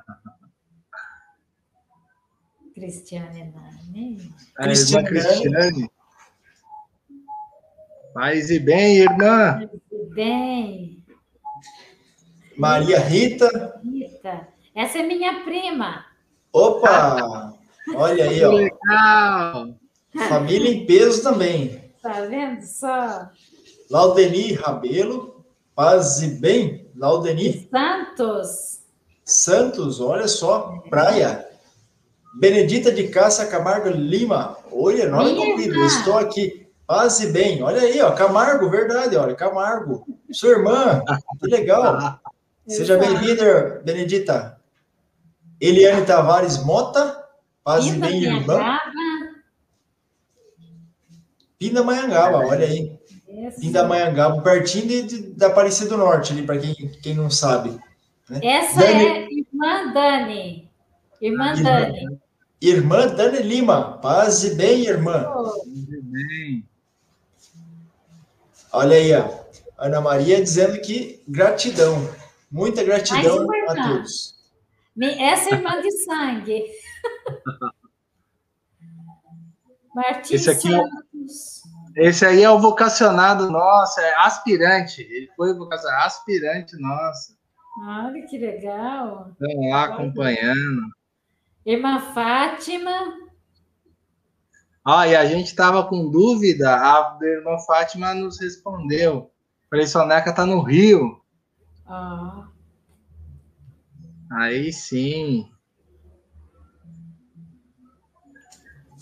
Cristiane 2.75 3.51
Nani. 3.51 4.31
A 4.55 4.65
Cristiane. 4.65 5.07
irmã 5.07 5.19
Cristiane. 5.19 5.91
Paz 8.13 8.51
e 8.51 8.59
bem, 8.59 8.97
irmã. 8.97 9.67
Paz 9.67 9.81
e 9.91 10.13
bem. 10.13 11.03
Maria 12.55 12.99
Rita. 12.99 13.81
Rita. 13.83 14.60
Essa 14.75 14.99
é 14.99 15.03
minha 15.03 15.43
prima. 15.43 16.05
Opa! 16.53 17.53
Olha 17.95 18.29
aí, 18.29 18.43
ó. 18.43 18.51
Legal. 18.51 19.67
Família 20.29 20.71
em 20.71 20.85
peso 20.85 21.23
também. 21.23 21.81
Tá 22.01 22.21
vendo 22.21 22.61
só? 22.63 23.29
Laudeni 23.89 24.53
Rabelo. 24.53 25.45
Paz 25.75 26.21
e 26.21 26.27
bem, 26.27 26.89
Laudeni. 26.95 27.67
Santos. 27.71 28.81
Santos, 29.23 30.01
olha 30.01 30.27
só, 30.27 30.81
praia. 30.89 31.47
Benedita 32.39 32.91
de 32.91 33.07
Cássia 33.07 33.47
Camargo 33.47 33.89
Lima. 33.89 34.57
Oi, 34.71 35.01
enorme 35.01 35.35
convida. 35.35 35.75
Estou 35.85 36.17
aqui. 36.17 36.67
Paz 36.85 37.19
e 37.21 37.27
bem. 37.27 37.63
Olha 37.63 37.81
aí, 37.81 38.01
ó. 38.01 38.11
Camargo, 38.11 38.69
verdade, 38.69 39.15
olha. 39.15 39.33
Camargo. 39.33 40.05
Sua 40.31 40.51
irmã. 40.51 41.01
Que 41.39 41.47
legal. 41.47 42.19
Seja 42.67 42.97
bem-vinda, 42.97 43.81
Benedita. 43.83 44.60
Eliane 45.61 46.05
Tavares 46.05 46.63
Mota. 46.65 47.23
Paz 47.63 47.85
e 47.85 47.91
bem, 47.91 48.23
irmã. 48.23 48.79
Pindamonhangaba, 51.59 52.39
olha 52.39 52.65
aí. 52.65 52.99
Pindamonhangaba, 53.59 54.41
pertinho 54.41 54.87
de, 54.87 55.01
de, 55.03 55.21
da 55.33 55.47
Aparecida 55.47 55.91
do 55.91 55.97
Norte, 55.97 56.33
ali, 56.33 56.41
para 56.43 56.57
quem, 56.57 56.73
quem 57.03 57.13
não 57.13 57.29
sabe. 57.29 57.79
Né? 58.27 58.39
Essa 58.41 58.79
Dani... 58.79 59.05
é 59.05 59.27
irmã 59.31 59.93
Dani. 59.93 60.71
Irmã 61.21 61.53
Dani. 61.53 62.19
Irmã 62.59 63.07
Dani 63.07 63.43
Lima. 63.43 63.99
Paz 63.99 64.43
e 64.43 64.55
bem, 64.55 64.87
irmã. 64.87 65.23
Paz 65.23 65.61
bem. 65.65 66.65
Olha 68.73 68.95
aí, 68.95 69.13
ó. 69.13 69.29
Ana 69.77 70.01
Maria 70.01 70.41
dizendo 70.41 70.81
que 70.81 71.21
gratidão. 71.27 72.09
Muita 72.51 72.83
gratidão 72.83 73.45
a 73.67 73.75
todos. 73.75 74.40
Essa 74.99 75.51
é 75.51 75.53
irmã 75.53 75.81
de 75.81 75.91
sangue. 76.03 76.65
Martins 79.93 80.47
esse 80.47 80.49
aqui 80.49 80.73
é, 80.73 80.81
esse 82.07 82.25
aí 82.25 82.41
é 82.41 82.49
o 82.49 82.59
vocacionado 82.59 83.51
nosso, 83.51 83.99
é 83.99 84.15
aspirante. 84.19 85.01
Ele 85.01 85.29
foi 85.35 85.53
vocacionado 85.53 86.05
aspirante 86.05 86.79
nosso. 86.79 87.37
Olha 87.85 88.25
que 88.25 88.37
legal. 88.37 89.31
Estão 89.31 89.69
lá 89.69 89.85
acompanhando. 89.85 90.83
Irmã 91.65 91.99
Fátima. 92.13 93.19
Ah, 94.83 95.07
e 95.07 95.15
a 95.15 95.25
gente 95.25 95.47
estava 95.47 95.83
com 95.87 96.09
dúvida, 96.09 96.73
a 96.73 97.17
irmã 97.21 97.57
Fátima 97.59 98.13
nos 98.13 98.39
respondeu. 98.39 99.29
Falei, 99.69 99.85
Soneca 99.85 100.33
tá 100.33 100.45
no 100.45 100.61
Rio. 100.61 101.21
Ah. 101.85 102.40
Aí 104.31 104.71
sim. 104.71 105.45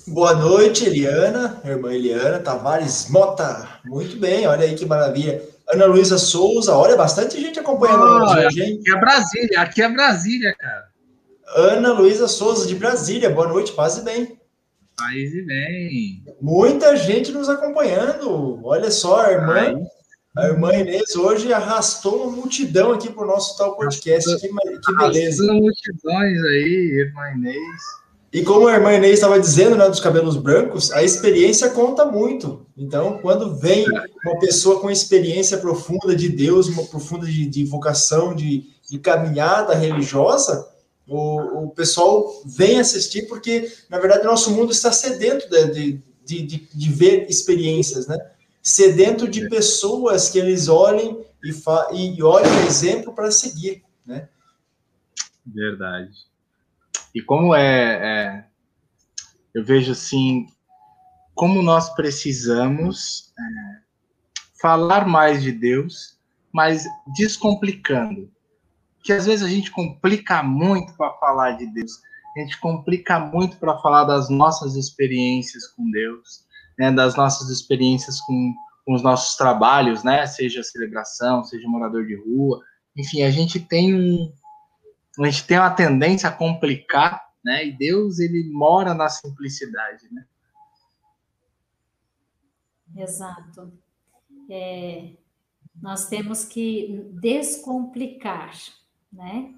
Boa 0.08 0.34
noite, 0.34 0.86
Eliana, 0.86 1.62
irmã 1.64 1.94
Eliana 1.94 2.40
Tavares 2.40 3.10
Mota. 3.10 3.80
Muito 3.86 4.18
bem, 4.18 4.48
olha 4.48 4.66
aí 4.66 4.74
que 4.74 4.86
maravilha. 4.86 5.40
Ana 5.72 5.86
Luísa 5.86 6.18
Souza, 6.18 6.76
olha, 6.76 6.96
bastante 6.96 7.40
gente 7.40 7.60
acompanhando 7.60 8.02
oh, 8.02 8.24
hoje, 8.24 8.64
hein? 8.64 8.80
Aqui 8.80 8.92
é 8.92 9.00
Brasília, 9.00 9.62
aqui 9.62 9.82
é 9.84 9.90
Brasília, 9.90 10.56
cara. 10.58 10.90
Ana 11.56 11.94
Luísa 11.94 12.28
Souza, 12.28 12.68
de 12.68 12.74
Brasília. 12.74 13.30
Boa 13.30 13.48
noite, 13.48 13.72
paz 13.74 13.98
e 13.98 14.02
bem. 14.02 14.40
Paz 14.98 15.16
e 15.16 15.46
bem. 15.46 16.24
Muita 16.42 16.96
gente 16.96 17.32
nos 17.32 17.48
acompanhando. 17.48 18.60
Olha 18.64 18.90
só, 18.90 19.22
a 19.22 19.32
irmã, 19.32 19.80
a 20.38 20.48
irmã 20.48 20.74
Inês 20.74 21.16
hoje 21.16 21.52
arrastou 21.52 22.24
uma 22.24 22.32
multidão 22.32 22.92
aqui 22.92 23.12
para 23.12 23.24
o 23.24 23.28
nosso 23.28 23.58
tal 23.58 23.76
podcast. 23.76 24.30
Que, 24.40 24.48
que 24.48 24.96
beleza. 24.98 25.44
Arrastou 25.44 25.62
multidões 25.62 26.44
aí, 26.44 27.06
irmã 27.06 27.32
Inês. 27.36 28.00
E 28.32 28.44
como 28.44 28.68
a 28.68 28.76
irmã 28.76 28.94
Inês 28.94 29.16
estava 29.16 29.40
dizendo, 29.40 29.76
né, 29.76 29.90
dos 29.90 30.00
cabelos 30.00 30.38
brancos, 30.38 30.92
a 30.92 31.04
experiência 31.04 31.72
conta 31.72 32.06
muito. 32.06 32.66
Então, 32.78 33.18
quando 33.22 33.56
vem 33.56 33.86
uma 34.24 34.40
pessoa 34.40 34.80
com 34.80 34.92
experiência 34.92 35.58
profunda 35.58 36.16
de 36.16 36.30
Deus, 36.30 36.68
uma 36.68 36.86
profunda 36.86 37.26
de, 37.26 37.48
de 37.48 37.66
vocação, 37.66 38.36
de, 38.36 38.68
de 38.88 39.00
caminhada 39.00 39.74
religiosa, 39.74 40.68
o, 41.08 41.64
o 41.64 41.70
pessoal 41.72 42.44
vem 42.46 42.80
assistir 42.80 43.24
porque, 43.24 43.72
na 43.90 43.98
verdade, 43.98 44.24
nosso 44.24 44.52
mundo 44.52 44.72
está 44.72 44.92
sedento 44.92 45.50
de, 45.50 46.00
de, 46.24 46.42
de, 46.44 46.70
de 46.72 46.92
ver 46.92 47.26
experiências, 47.28 48.06
né? 48.06 48.16
Sedento 48.62 49.28
de 49.28 49.50
pessoas 49.50 50.30
que 50.30 50.38
eles 50.38 50.68
olhem 50.68 51.26
e, 51.44 51.54
fa 51.54 51.90
e 51.94 52.22
olhem 52.22 52.52
o 52.52 52.68
exemplo 52.68 53.14
para 53.14 53.32
seguir. 53.32 53.84
né? 54.06 54.30
Verdade. 55.46 56.12
E 57.14 57.22
como 57.22 57.56
é, 57.56 58.44
é 58.44 58.46
eu 59.54 59.66
vejo 59.66 59.92
assim, 59.92 60.46
como 61.34 61.62
nós 61.62 61.94
precisamos 61.96 63.34
é, 63.38 63.82
falar 64.62 65.08
mais 65.08 65.42
de 65.42 65.52
Deus, 65.52 66.20
mas 66.54 66.86
descomplicando. 67.16 68.32
Que 69.04 69.14
às 69.14 69.26
vezes 69.26 69.46
a 69.46 69.50
gente 69.50 69.72
complica 69.72 70.44
muito 70.44 70.94
para 70.96 71.14
falar 71.14 71.52
de 71.54 71.66
Deus, 71.68 71.92
a 72.36 72.42
gente 72.42 72.60
complica 72.60 73.20
muito 73.20 73.58
para 73.58 73.78
falar 73.80 74.04
das 74.04 74.30
nossas 74.30 74.76
experiências 74.76 75.68
com 75.68 75.90
Deus, 75.90 76.46
né, 76.80 76.90
das 76.90 77.18
nossas 77.18 77.50
experiências 77.50 78.22
com, 78.22 78.56
com 78.86 78.94
os 78.94 79.04
nossos 79.04 79.36
trabalhos, 79.36 80.02
né, 80.02 80.26
seja 80.26 80.64
celebração, 80.64 81.44
seja 81.44 81.68
morador 81.68 82.08
de 82.08 82.16
rua, 82.16 82.64
enfim, 82.96 83.22
a 83.22 83.30
gente 83.30 83.60
tem 83.60 83.94
um, 83.94 84.34
a 85.20 85.30
gente 85.30 85.46
tem 85.46 85.60
uma 85.60 85.70
tendência 85.70 86.30
a 86.30 86.32
complicar, 86.32 87.22
né, 87.44 87.66
e 87.66 87.78
Deus 87.78 88.20
ele 88.20 88.50
mora 88.50 88.94
na 88.94 89.10
simplicidade, 89.10 90.08
né? 90.12 90.26
Exato. 92.96 93.72
É, 94.50 95.12
nós 95.82 96.08
temos 96.08 96.44
que 96.44 97.08
descomplicar, 97.14 98.52
né? 99.12 99.54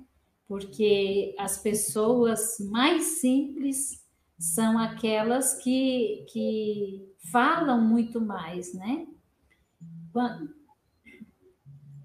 Porque 0.48 1.34
as 1.40 1.58
pessoas 1.58 2.58
mais 2.60 3.22
simples 3.22 4.02
são 4.38 4.78
aquelas 4.78 5.54
que, 5.64 6.26
que 6.30 7.11
falam 7.22 7.82
muito 7.82 8.20
mais, 8.20 8.74
né? 8.74 9.08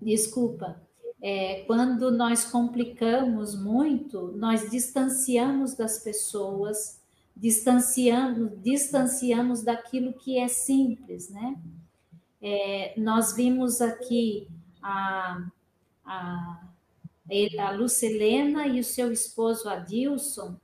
Desculpa, 0.01 0.81
é, 1.21 1.64
quando 1.67 2.11
nós 2.11 2.45
complicamos 2.45 3.61
muito, 3.61 4.33
nós 4.37 4.71
distanciamos 4.71 5.75
das 5.75 5.99
pessoas, 5.99 7.01
distanciamos, 7.35 8.53
distanciamos 8.62 9.62
daquilo 9.62 10.12
que 10.12 10.39
é 10.39 10.47
simples, 10.47 11.31
né? 11.31 11.59
É, 12.41 12.95
nós 12.97 13.35
vimos 13.35 13.81
aqui 13.81 14.47
a, 14.81 15.49
a, 16.05 16.69
a 17.59 17.71
Lucilena 17.73 18.69
e 18.69 18.79
o 18.79 18.85
seu 18.85 19.11
esposo 19.11 19.69
Adilson, 19.69 20.57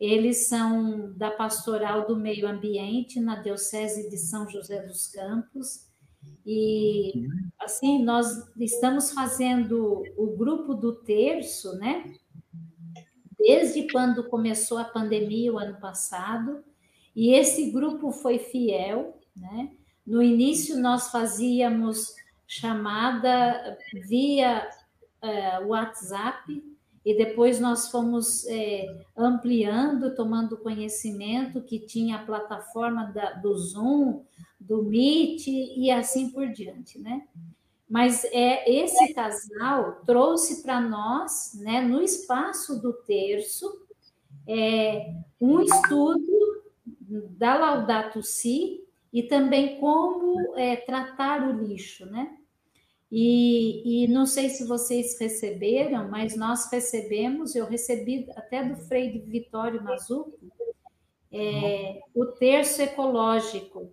eles 0.00 0.48
são 0.48 1.12
da 1.12 1.30
Pastoral 1.30 2.06
do 2.06 2.16
Meio 2.16 2.48
Ambiente 2.48 3.20
na 3.20 3.36
Diocese 3.36 4.08
de 4.08 4.16
São 4.16 4.48
José 4.48 4.80
dos 4.86 5.08
Campos. 5.08 5.86
E 6.46 7.28
assim, 7.58 8.02
nós 8.02 8.26
estamos 8.58 9.12
fazendo 9.12 10.02
o 10.16 10.34
grupo 10.36 10.72
do 10.72 10.94
terço, 10.94 11.76
né? 11.76 12.14
Desde 13.38 13.90
quando 13.92 14.28
começou 14.28 14.78
a 14.78 14.84
pandemia 14.84 15.52
o 15.52 15.58
ano 15.58 15.78
passado, 15.78 16.64
e 17.14 17.34
esse 17.34 17.70
grupo 17.70 18.10
foi 18.10 18.38
fiel, 18.38 19.18
né? 19.36 19.70
No 20.06 20.22
início, 20.22 20.78
nós 20.78 21.10
fazíamos 21.10 22.14
chamada 22.46 23.78
via 24.08 24.66
uh, 25.22 25.66
WhatsApp, 25.68 26.62
e 27.04 27.16
depois 27.16 27.58
nós 27.58 27.90
fomos 27.90 28.46
é, 28.46 28.86
ampliando, 29.16 30.14
tomando 30.14 30.58
conhecimento 30.58 31.62
que 31.62 31.78
tinha 31.78 32.16
a 32.16 32.24
plataforma 32.24 33.04
da, 33.04 33.32
do 33.32 33.56
Zoom, 33.56 34.22
do 34.58 34.82
Meet 34.82 35.46
e 35.46 35.90
assim 35.90 36.30
por 36.30 36.48
diante, 36.48 36.98
né? 36.98 37.26
Mas 37.88 38.24
é 38.26 38.70
esse 38.70 39.12
casal 39.14 40.02
trouxe 40.06 40.62
para 40.62 40.80
nós, 40.80 41.58
né, 41.60 41.80
no 41.80 42.00
espaço 42.00 42.80
do 42.80 42.92
terço, 42.92 43.66
é, 44.46 45.12
um 45.40 45.60
estudo 45.60 46.62
da 47.30 47.56
Laudato 47.56 48.22
Si 48.22 48.84
e 49.12 49.22
também 49.24 49.80
como 49.80 50.56
é, 50.56 50.76
tratar 50.76 51.48
o 51.48 51.64
lixo, 51.64 52.06
né? 52.06 52.36
E, 53.10 54.04
e, 54.04 54.08
não 54.08 54.24
sei 54.24 54.48
se 54.50 54.64
vocês 54.64 55.18
receberam, 55.18 56.08
mas 56.08 56.36
nós 56.36 56.70
recebemos, 56.70 57.56
eu 57.56 57.66
recebi 57.66 58.28
até 58.36 58.62
do 58.62 58.76
Frei 58.76 59.18
Vitório 59.18 59.82
Mazuco, 59.82 60.38
é, 61.32 62.00
o 62.14 62.26
terço 62.26 62.80
ecológico. 62.82 63.90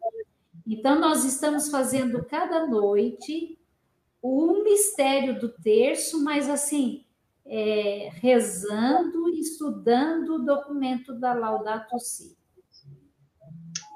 Então, 0.67 0.99
nós 0.99 1.23
estamos 1.23 1.69
fazendo 1.69 2.23
cada 2.25 2.67
noite 2.67 3.57
o 4.21 4.63
mistério 4.63 5.39
do 5.39 5.49
terço, 5.49 6.23
mas 6.23 6.47
assim, 6.49 7.03
é, 7.45 8.09
rezando 8.15 9.29
e 9.29 9.39
estudando 9.39 10.35
o 10.35 10.45
documento 10.45 11.13
da 11.13 11.33
Laudato 11.33 11.97
Si. 11.99 12.37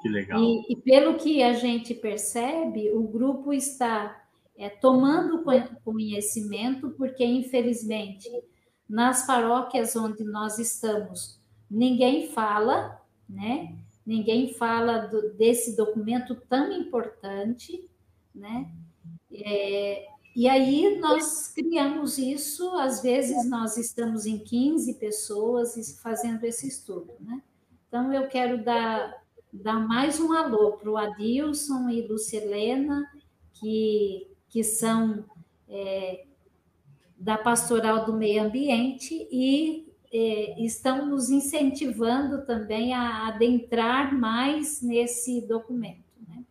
Que 0.00 0.08
legal. 0.08 0.40
E, 0.40 0.72
e, 0.72 0.76
pelo 0.76 1.14
que 1.14 1.42
a 1.42 1.52
gente 1.52 1.94
percebe, 1.94 2.90
o 2.90 3.02
grupo 3.02 3.52
está 3.52 4.21
é, 4.62 4.68
tomando 4.68 5.44
conhecimento, 5.84 6.90
porque 6.90 7.24
infelizmente 7.24 8.30
nas 8.88 9.26
paróquias 9.26 9.96
onde 9.96 10.22
nós 10.24 10.58
estamos, 10.58 11.40
ninguém 11.70 12.28
fala, 12.30 13.00
né? 13.28 13.76
Ninguém 14.04 14.52
fala 14.54 15.06
do, 15.06 15.32
desse 15.34 15.76
documento 15.76 16.34
tão 16.48 16.70
importante, 16.72 17.88
né? 18.34 18.70
É, 19.32 20.06
e 20.36 20.48
aí 20.48 20.98
nós 20.98 21.48
criamos 21.48 22.18
isso, 22.18 22.68
às 22.76 23.02
vezes 23.02 23.48
nós 23.48 23.76
estamos 23.76 24.26
em 24.26 24.38
15 24.38 24.94
pessoas 24.94 25.98
fazendo 26.02 26.44
esse 26.44 26.68
estudo, 26.68 27.12
né? 27.20 27.42
Então 27.88 28.12
eu 28.12 28.28
quero 28.28 28.62
dar 28.62 29.22
dar 29.52 29.86
mais 29.86 30.18
um 30.18 30.32
alô 30.32 30.72
para 30.72 30.90
o 30.90 30.96
Adilson 30.96 31.90
e 31.90 32.06
Lucilena, 32.06 33.06
que, 33.52 34.26
que 34.52 34.62
são 34.62 35.24
é, 35.68 36.24
da 37.18 37.38
Pastoral 37.38 38.04
do 38.04 38.12
Meio 38.12 38.44
Ambiente 38.44 39.26
e 39.32 39.86
é, 40.12 40.62
estão 40.62 41.06
nos 41.06 41.30
incentivando 41.30 42.44
também 42.44 42.92
a 42.92 43.28
adentrar 43.28 44.14
mais 44.14 44.82
nesse 44.82 45.40
documento. 45.40 46.04
Né? 46.28 46.42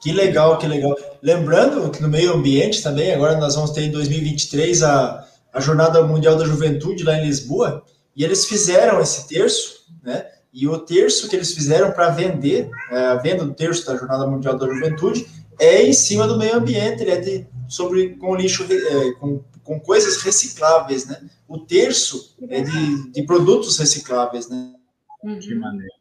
Que 0.00 0.12
legal, 0.12 0.56
que 0.58 0.66
legal. 0.66 0.96
Lembrando 1.22 1.90
que 1.90 2.00
no 2.00 2.08
meio 2.08 2.32
ambiente 2.32 2.82
também, 2.82 3.12
agora 3.12 3.36
nós 3.36 3.54
vamos 3.54 3.72
ter 3.72 3.82
em 3.82 3.90
2023 3.90 4.82
a, 4.82 5.28
a 5.52 5.60
Jornada 5.60 6.02
Mundial 6.02 6.36
da 6.36 6.46
Juventude 6.46 7.04
lá 7.04 7.18
em 7.18 7.26
Lisboa, 7.26 7.84
e 8.16 8.24
eles 8.24 8.46
fizeram 8.46 8.98
esse 9.00 9.28
terço, 9.28 9.84
né? 10.02 10.26
E 10.52 10.68
o 10.68 10.78
terço 10.78 11.28
que 11.28 11.34
eles 11.34 11.52
fizeram 11.52 11.90
para 11.90 12.10
vender, 12.10 12.70
é, 12.90 12.96
a 13.06 13.16
venda 13.16 13.44
do 13.44 13.52
terço 13.52 13.84
da 13.84 13.96
Jornada 13.96 14.24
Mundial 14.24 14.56
da 14.56 14.72
Juventude, 14.72 15.26
é 15.58 15.82
em 15.82 15.92
cima 15.92 16.26
do 16.26 16.38
meio 16.38 16.56
ambiente, 16.56 17.02
ele 17.02 17.10
é 17.10 17.20
de, 17.20 17.46
sobre 17.68 18.16
com 18.16 18.34
lixo, 18.34 18.64
é, 18.70 19.12
com, 19.12 19.42
com 19.62 19.80
coisas 19.80 20.22
recicláveis, 20.22 21.06
né? 21.06 21.28
O 21.48 21.58
terço 21.58 22.36
é 22.48 22.62
de, 22.62 23.10
de 23.12 23.22
produtos 23.24 23.78
recicláveis, 23.78 24.48
né? 24.48 24.74
Uhum. 25.22 25.38
Que 25.38 25.54
maneiro. 25.54 25.94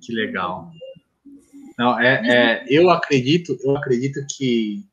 Que 0.00 0.12
legal. 0.12 0.70
Não, 1.78 2.00
é, 2.00 2.22
é, 2.24 2.66
eu 2.68 2.88
acredito, 2.90 3.58
eu 3.62 3.76
acredito 3.76 4.24
que 4.28 4.84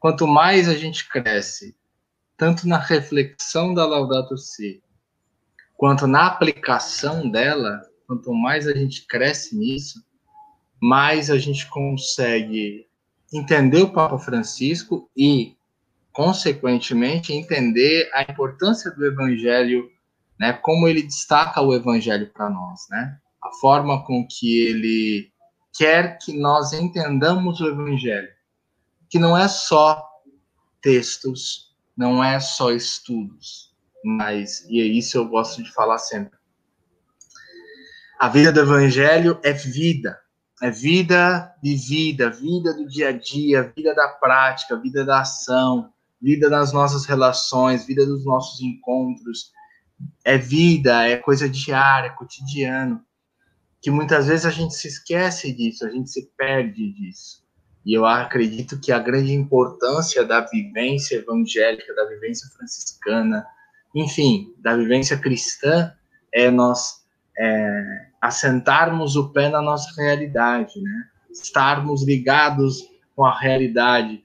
quanto 0.00 0.26
mais 0.26 0.68
a 0.68 0.74
gente 0.74 1.06
cresce, 1.08 1.76
tanto 2.36 2.66
na 2.66 2.78
reflexão 2.78 3.74
da 3.74 3.84
Laudato 3.84 4.36
Si, 4.38 4.82
quanto 5.76 6.06
na 6.06 6.26
aplicação 6.26 7.28
dela, 7.28 7.82
quanto 8.06 8.32
mais 8.32 8.66
a 8.66 8.72
gente 8.72 9.06
cresce 9.06 9.56
nisso, 9.56 10.02
mais 10.80 11.30
a 11.30 11.38
gente 11.38 11.68
consegue 11.68 12.86
entender 13.32 13.82
o 13.82 13.92
Papa 13.92 14.18
Francisco 14.18 15.10
e, 15.16 15.56
consequentemente, 16.12 17.32
entender 17.32 18.10
a 18.14 18.22
importância 18.22 18.90
do 18.90 19.04
Evangelho, 19.04 19.90
né? 20.38 20.52
Como 20.52 20.88
ele 20.88 21.02
destaca 21.02 21.60
o 21.60 21.74
Evangelho 21.74 22.30
para 22.32 22.48
nós, 22.48 22.80
né? 22.90 23.18
A 23.42 23.50
forma 23.60 24.04
com 24.04 24.26
que 24.26 24.60
ele 24.60 25.30
quer 25.76 26.18
que 26.18 26.32
nós 26.32 26.72
entendamos 26.72 27.60
o 27.60 27.68
Evangelho, 27.68 28.30
que 29.08 29.18
não 29.18 29.36
é 29.36 29.48
só 29.48 30.04
textos, 30.80 31.76
não 31.96 32.22
é 32.22 32.38
só 32.38 32.70
estudos, 32.70 33.74
mas 34.04 34.64
e 34.68 34.80
é 34.80 34.84
isso 34.84 35.16
eu 35.16 35.28
gosto 35.28 35.62
de 35.62 35.72
falar 35.72 35.98
sempre. 35.98 36.38
A 38.18 38.28
vida 38.28 38.52
do 38.52 38.60
evangelho 38.60 39.38
é 39.44 39.52
vida, 39.52 40.18
é 40.62 40.70
vida 40.70 41.54
de 41.62 41.74
vida, 41.76 42.30
vida 42.30 42.74
do 42.74 42.86
dia 42.86 43.10
a 43.10 43.12
dia, 43.12 43.72
vida 43.76 43.94
da 43.94 44.08
prática, 44.08 44.76
vida 44.76 45.04
da 45.04 45.20
ação, 45.20 45.92
vida 46.20 46.50
das 46.50 46.72
nossas 46.72 47.06
relações, 47.06 47.86
vida 47.86 48.04
dos 48.04 48.24
nossos 48.24 48.60
encontros. 48.60 49.52
É 50.24 50.36
vida, 50.36 51.06
é 51.06 51.16
coisa 51.16 51.48
diária, 51.48 52.10
cotidiano, 52.10 53.00
que 53.80 53.90
muitas 53.90 54.26
vezes 54.26 54.46
a 54.46 54.50
gente 54.50 54.74
se 54.74 54.88
esquece 54.88 55.52
disso, 55.52 55.86
a 55.86 55.90
gente 55.90 56.10
se 56.10 56.30
perde 56.36 56.92
disso. 56.92 57.46
E 57.84 57.94
eu 57.94 58.04
acredito 58.04 58.80
que 58.80 58.92
a 58.92 58.98
grande 58.98 59.32
importância 59.32 60.24
da 60.24 60.40
vivência 60.40 61.16
evangélica, 61.16 61.94
da 61.94 62.04
vivência 62.04 62.48
franciscana, 62.56 63.46
enfim, 63.94 64.54
da 64.58 64.76
vivência 64.76 65.16
cristã, 65.16 65.92
é 66.32 66.50
nós 66.50 66.97
é, 67.38 68.06
assentarmos 68.20 69.16
o 69.16 69.30
pé 69.30 69.48
na 69.48 69.62
nossa 69.62 69.88
realidade, 70.00 70.80
né? 70.80 71.04
Estarmos 71.30 72.04
ligados 72.04 72.88
com 73.14 73.24
a 73.24 73.38
realidade, 73.38 74.24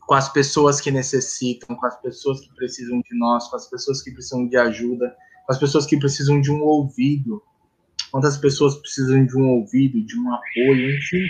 com 0.00 0.14
as 0.14 0.32
pessoas 0.32 0.80
que 0.80 0.90
necessitam, 0.90 1.76
com 1.76 1.86
as 1.86 2.00
pessoas 2.00 2.40
que 2.40 2.54
precisam 2.54 3.00
de 3.00 3.18
nós, 3.18 3.48
com 3.48 3.56
as 3.56 3.68
pessoas 3.68 4.02
que 4.02 4.10
precisam 4.10 4.48
de 4.48 4.56
ajuda, 4.56 5.14
com 5.46 5.52
as 5.52 5.58
pessoas 5.58 5.86
que 5.86 5.98
precisam 5.98 6.40
de 6.40 6.50
um 6.50 6.62
ouvido. 6.62 7.42
Quantas 8.10 8.36
pessoas 8.36 8.76
precisam 8.76 9.24
de 9.24 9.36
um 9.36 9.48
ouvido, 9.48 10.04
de 10.04 10.18
um 10.18 10.34
apoio, 10.34 10.96
enfim, 10.96 11.26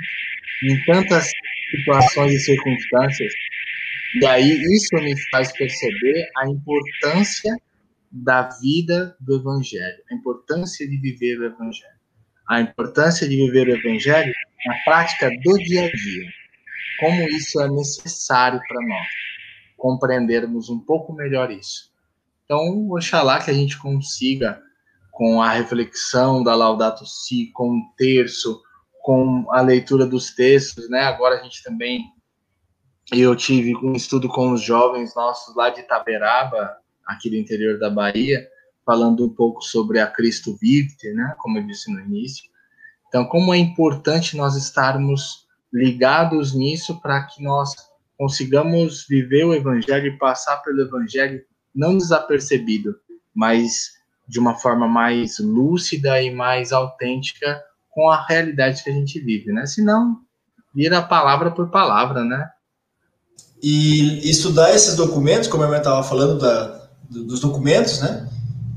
em 0.65 0.85
tantas 0.85 1.31
situações 1.71 2.33
e 2.33 2.41
circunstâncias. 2.41 3.33
E 4.21 4.27
aí 4.27 4.51
isso 4.51 4.95
me 4.97 5.15
faz 5.31 5.53
perceber 5.53 6.29
a 6.39 6.49
importância 6.49 7.57
da 8.13 8.43
vida 8.61 9.17
do 9.19 9.37
evangelho, 9.37 10.03
a 10.11 10.15
importância 10.15 10.87
de 10.89 10.97
viver 10.99 11.41
o 11.41 11.47
evangelho, 11.47 11.97
a 12.49 12.61
importância 12.61 13.27
de 13.27 13.37
viver 13.37 13.69
o 13.69 13.77
evangelho 13.77 14.33
na 14.67 14.75
prática 14.85 15.31
do 15.43 15.57
dia 15.59 15.87
a 15.87 15.91
dia. 15.91 16.29
Como 17.01 17.23
isso 17.31 17.61
é 17.61 17.69
necessário 17.69 18.61
para 18.69 18.87
nós 18.87 19.07
compreendermos 19.77 20.69
um 20.69 20.79
pouco 20.79 21.13
melhor 21.13 21.51
isso. 21.51 21.91
Então, 22.45 22.89
oxalá 22.91 23.43
que 23.43 23.51
a 23.51 23.55
gente 23.55 23.79
consiga, 23.79 24.63
com 25.11 25.43
a 25.43 25.51
reflexão 25.51 26.43
da 26.43 26.55
Laudato 26.55 27.05
Si, 27.05 27.51
com 27.53 27.79
o 27.79 27.95
terço, 27.97 28.61
com 29.03 29.47
a 29.51 29.61
leitura 29.61 30.07
dos 30.07 30.35
textos, 30.35 30.89
né? 30.89 31.01
Agora 31.01 31.39
a 31.39 31.43
gente 31.43 31.63
também, 31.63 32.05
eu 33.13 33.35
tive 33.37 33.77
um 33.77 33.95
estudo 33.95 34.29
com 34.29 34.53
os 34.53 34.63
jovens 34.63 35.15
nossos 35.15 35.55
lá 35.57 35.69
de 35.71 35.81
Itaberaba, 35.81 36.77
aqui 37.13 37.31
do 37.31 37.37
interior 37.37 37.79
da 37.79 37.91
Bahia, 37.91 38.47
falando 38.85 39.25
um 39.25 39.29
pouco 39.29 39.63
sobre 39.63 40.01
a 40.01 40.07
Cristo 40.07 40.57
Vivte, 40.61 41.13
né? 41.13 41.35
Como 41.39 41.59
eu 41.59 41.67
disse 41.67 41.93
no 41.93 42.01
início. 42.01 42.45
Então, 43.09 43.25
como 43.27 43.53
é 43.53 43.59
importante 43.59 44.37
nós 44.37 44.57
estarmos 44.57 45.47
ligados 45.73 46.55
nisso 46.55 47.01
para 47.01 47.23
que 47.25 47.43
nós 47.43 47.75
consigamos 48.19 49.07
viver 49.09 49.45
o 49.45 49.55
Evangelho 49.55 50.07
e 50.07 50.19
passar 50.19 50.59
pelo 50.59 50.83
Evangelho 50.83 51.43
não 51.75 51.97
desapercebido, 51.97 52.95
mas 53.35 53.93
de 54.29 54.39
uma 54.39 54.55
forma 54.55 54.87
mais 54.87 55.39
lúcida 55.39 56.23
e 56.23 56.31
mais 56.31 56.73
autêntica 56.73 57.63
com 57.91 58.11
a 58.11 58.25
realidade 58.27 58.83
que 58.83 58.91
a 58.91 58.93
gente 58.93 59.21
vive, 59.21 59.53
né? 59.53 59.67
Senão, 59.67 60.21
vira 60.75 61.03
palavra 61.03 61.51
por 61.51 61.71
palavra, 61.71 62.25
né? 62.25 62.49
E 63.63 64.29
estudar 64.29 64.75
esses 64.75 64.97
documentos, 64.97 65.49
como 65.49 65.65
eu 65.65 65.75
estava 65.75 66.03
falando 66.03 66.39
da, 66.39 66.82
dos 67.13 67.41
documentos, 67.41 68.01
né? 68.01 68.29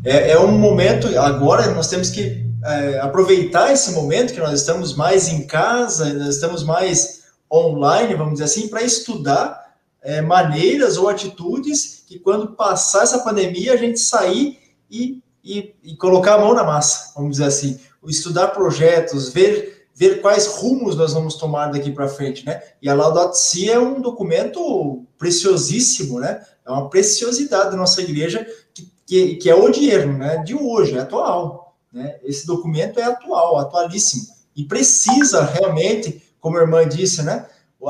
É, 0.04 0.32
é, 0.32 0.40
um 0.40 0.52
momento, 0.52 1.08
agora 1.18 1.72
nós 1.74 1.88
temos 1.88 2.10
que 2.10 2.46
é, 2.64 3.00
aproveitar 3.00 3.72
esse 3.72 3.92
momento 3.92 4.34
que 4.34 4.40
nós 4.40 4.60
estamos 4.60 4.94
mais 4.94 5.28
em 5.28 5.48
casa, 5.48 6.14
nós 6.14 6.36
estamos 6.36 6.64
mais 6.64 7.24
online, 7.52 8.14
vamos 8.16 8.34
dizer 8.34 8.46
assim, 8.46 8.68
para 8.68 8.84
estudar 8.84 9.74
é, 10.02 10.22
maneiras 10.22 10.98
ou 10.98 11.10
atitudes 11.10 12.04
que 12.08 12.20
quando 12.20 12.50
passar 12.50 13.04
essa 13.04 13.20
pandemia 13.20 13.74
a 13.74 13.78
gente 13.78 14.00
sair 14.00 14.60
e, 14.92 15.24
e, 15.44 15.74
e 15.84 15.96
colocar 15.96 16.36
a 16.36 16.40
mão 16.40 16.54
na 16.54 16.64
massa, 16.64 17.14
vamos 17.16 17.32
dizer 17.32 17.46
assim 17.46 17.80
estudar 18.10 18.50
projetos, 18.50 19.30
ver, 19.30 19.88
ver 19.94 20.22
quais 20.22 20.48
rumos 20.48 20.96
nós 20.96 21.14
vamos 21.14 21.36
tomar 21.36 21.68
daqui 21.68 21.92
para 21.92 22.08
frente, 22.08 22.46
né? 22.46 22.62
E 22.82 22.90
a 22.90 22.94
Laudato 22.94 23.38
Si 23.38 23.70
é 23.70 23.80
um 23.80 24.02
documento 24.02 25.04
preciosíssimo, 25.18 26.20
né? 26.20 26.42
É 26.66 26.72
uma 26.72 26.89
preciosidade 26.89 27.72
da 27.72 27.78
nossa 27.78 28.01
igreja 28.01 28.45
que, 28.74 28.91
que, 29.05 29.36
que 29.36 29.49
é 29.49 29.55
o 29.55 29.70
dinheiro, 29.70 30.11
né? 30.18 30.38
De 30.38 30.55
hoje, 30.55 30.97
é 30.97 31.01
atual, 31.01 31.78
né? 31.91 32.18
Esse 32.24 32.45
documento 32.47 32.99
é 32.99 33.03
atual, 33.03 33.57
atualíssimo 33.57 34.34
e 34.55 34.63
precisa 34.63 35.43
realmente, 35.43 36.24
como 36.39 36.57
a 36.57 36.61
irmã 36.61 36.88
disse, 36.88 37.22
né? 37.22 37.45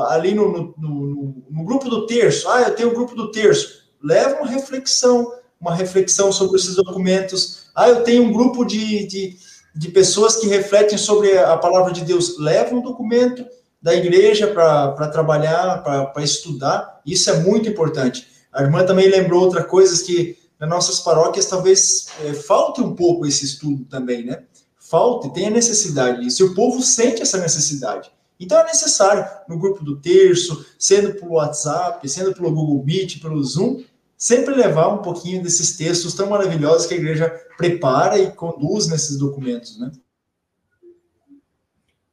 Ali 0.08 0.34
no, 0.34 0.52
no, 0.52 0.74
no, 0.76 1.44
no 1.48 1.64
grupo 1.64 1.88
do 1.88 2.06
terço, 2.06 2.48
ah, 2.48 2.62
eu 2.62 2.74
tenho 2.74 2.90
o 2.90 2.92
um 2.92 2.94
grupo 2.94 3.14
do 3.14 3.30
terço, 3.30 3.86
leva 4.02 4.40
uma 4.40 4.48
reflexão, 4.48 5.32
uma 5.60 5.74
reflexão 5.74 6.30
sobre 6.30 6.58
esses 6.58 6.74
documentos. 6.74 7.68
Ah, 7.74 7.88
eu 7.88 8.02
tenho 8.02 8.24
um 8.24 8.32
grupo 8.32 8.64
de, 8.64 9.06
de 9.06 9.38
de 9.76 9.90
pessoas 9.90 10.36
que 10.36 10.46
refletem 10.46 10.96
sobre 10.96 11.36
a 11.36 11.56
palavra 11.56 11.92
de 11.92 12.02
Deus. 12.02 12.38
Leva 12.38 12.74
um 12.74 12.80
documento 12.80 13.44
da 13.80 13.94
igreja 13.94 14.46
para 14.46 15.08
trabalhar, 15.08 15.82
para 15.82 16.24
estudar. 16.24 17.00
Isso 17.04 17.28
é 17.28 17.40
muito 17.40 17.68
importante. 17.68 18.26
A 18.56 18.62
irmã 18.62 18.84
também 18.86 19.08
lembrou 19.08 19.44
outra 19.44 19.62
coisa 19.62 20.02
que 20.02 20.38
nas 20.58 20.68
nossas 20.68 21.00
paróquias 21.00 21.44
talvez 21.44 22.08
é, 22.24 22.32
falte 22.32 22.80
um 22.80 22.94
pouco 22.94 23.26
esse 23.26 23.44
estudo 23.44 23.84
também, 23.84 24.24
né? 24.24 24.44
Falte, 24.78 25.32
tem 25.34 25.48
a 25.48 25.50
necessidade 25.50 26.22
disso. 26.22 26.42
E 26.42 26.46
o 26.46 26.54
povo 26.54 26.80
sente 26.80 27.20
essa 27.20 27.38
necessidade. 27.38 28.10
Então 28.40 28.58
é 28.58 28.64
necessário, 28.64 29.26
no 29.46 29.58
grupo 29.58 29.84
do 29.84 30.00
terço, 30.00 30.64
sendo 30.78 31.14
pelo 31.14 31.32
WhatsApp, 31.32 32.08
sendo 32.08 32.34
pelo 32.34 32.52
Google 32.52 32.82
Meet, 32.82 33.20
pelo 33.20 33.42
Zoom, 33.42 33.82
sempre 34.16 34.54
levar 34.54 34.88
um 34.88 35.02
pouquinho 35.02 35.42
desses 35.42 35.76
textos 35.76 36.14
tão 36.14 36.28
maravilhosos 36.28 36.86
que 36.86 36.94
a 36.94 36.98
igreja 36.98 37.28
prepara 37.58 38.18
e 38.18 38.32
conduz 38.32 38.88
nesses 38.88 39.18
documentos, 39.18 39.78
né? 39.78 39.90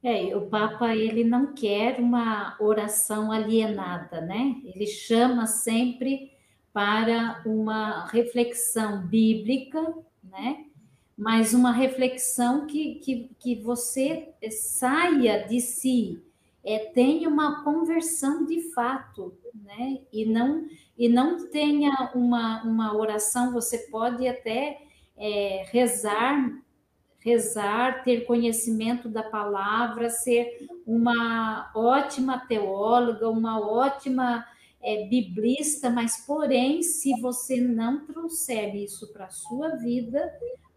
É, 0.04 0.36
o 0.36 0.48
Papa 0.48 0.94
ele 0.94 1.24
não 1.24 1.54
quer 1.54 1.98
uma 1.98 2.58
oração 2.60 3.32
alienada, 3.32 4.20
né? 4.20 4.56
Ele 4.66 4.86
chama 4.86 5.48
sempre 5.48 6.33
para 6.74 7.42
uma 7.46 8.08
reflexão 8.08 9.06
bíblica, 9.06 9.94
né? 10.24 10.66
Mas 11.16 11.54
uma 11.54 11.72
reflexão 11.72 12.66
que, 12.66 12.96
que, 12.96 13.30
que 13.40 13.56
você 13.62 14.34
saia 14.50 15.48
de 15.48 15.62
si, 15.62 16.22
é, 16.66 16.80
tenha 16.80 17.30
uma 17.30 17.64
conversão 17.64 18.46
de 18.46 18.72
fato, 18.74 19.38
né? 19.54 20.02
E 20.12 20.26
não 20.26 20.66
e 20.98 21.10
não 21.10 21.50
tenha 21.50 22.12
uma, 22.14 22.64
uma 22.64 22.96
oração, 22.96 23.52
você 23.52 23.80
pode 23.90 24.28
até 24.28 24.80
é, 25.18 25.66
rezar, 25.72 26.52
rezar, 27.20 28.04
ter 28.04 28.26
conhecimento 28.26 29.10
da 29.10 29.24
palavra, 29.24 30.10
ser 30.10 30.68
uma 30.86 31.72
ótima 31.74 32.38
teóloga, 32.38 33.30
uma 33.30 33.60
ótima 33.60 34.46
é, 34.84 35.08
biblista, 35.08 35.90
mas 35.90 36.26
porém, 36.26 36.84
se 36.84 37.20
você 37.22 37.62
não 37.62 38.06
trouxer 38.06 38.76
isso 38.76 39.12
para 39.14 39.26
a 39.26 39.32
sua 39.32 39.70
vida, 39.78 40.32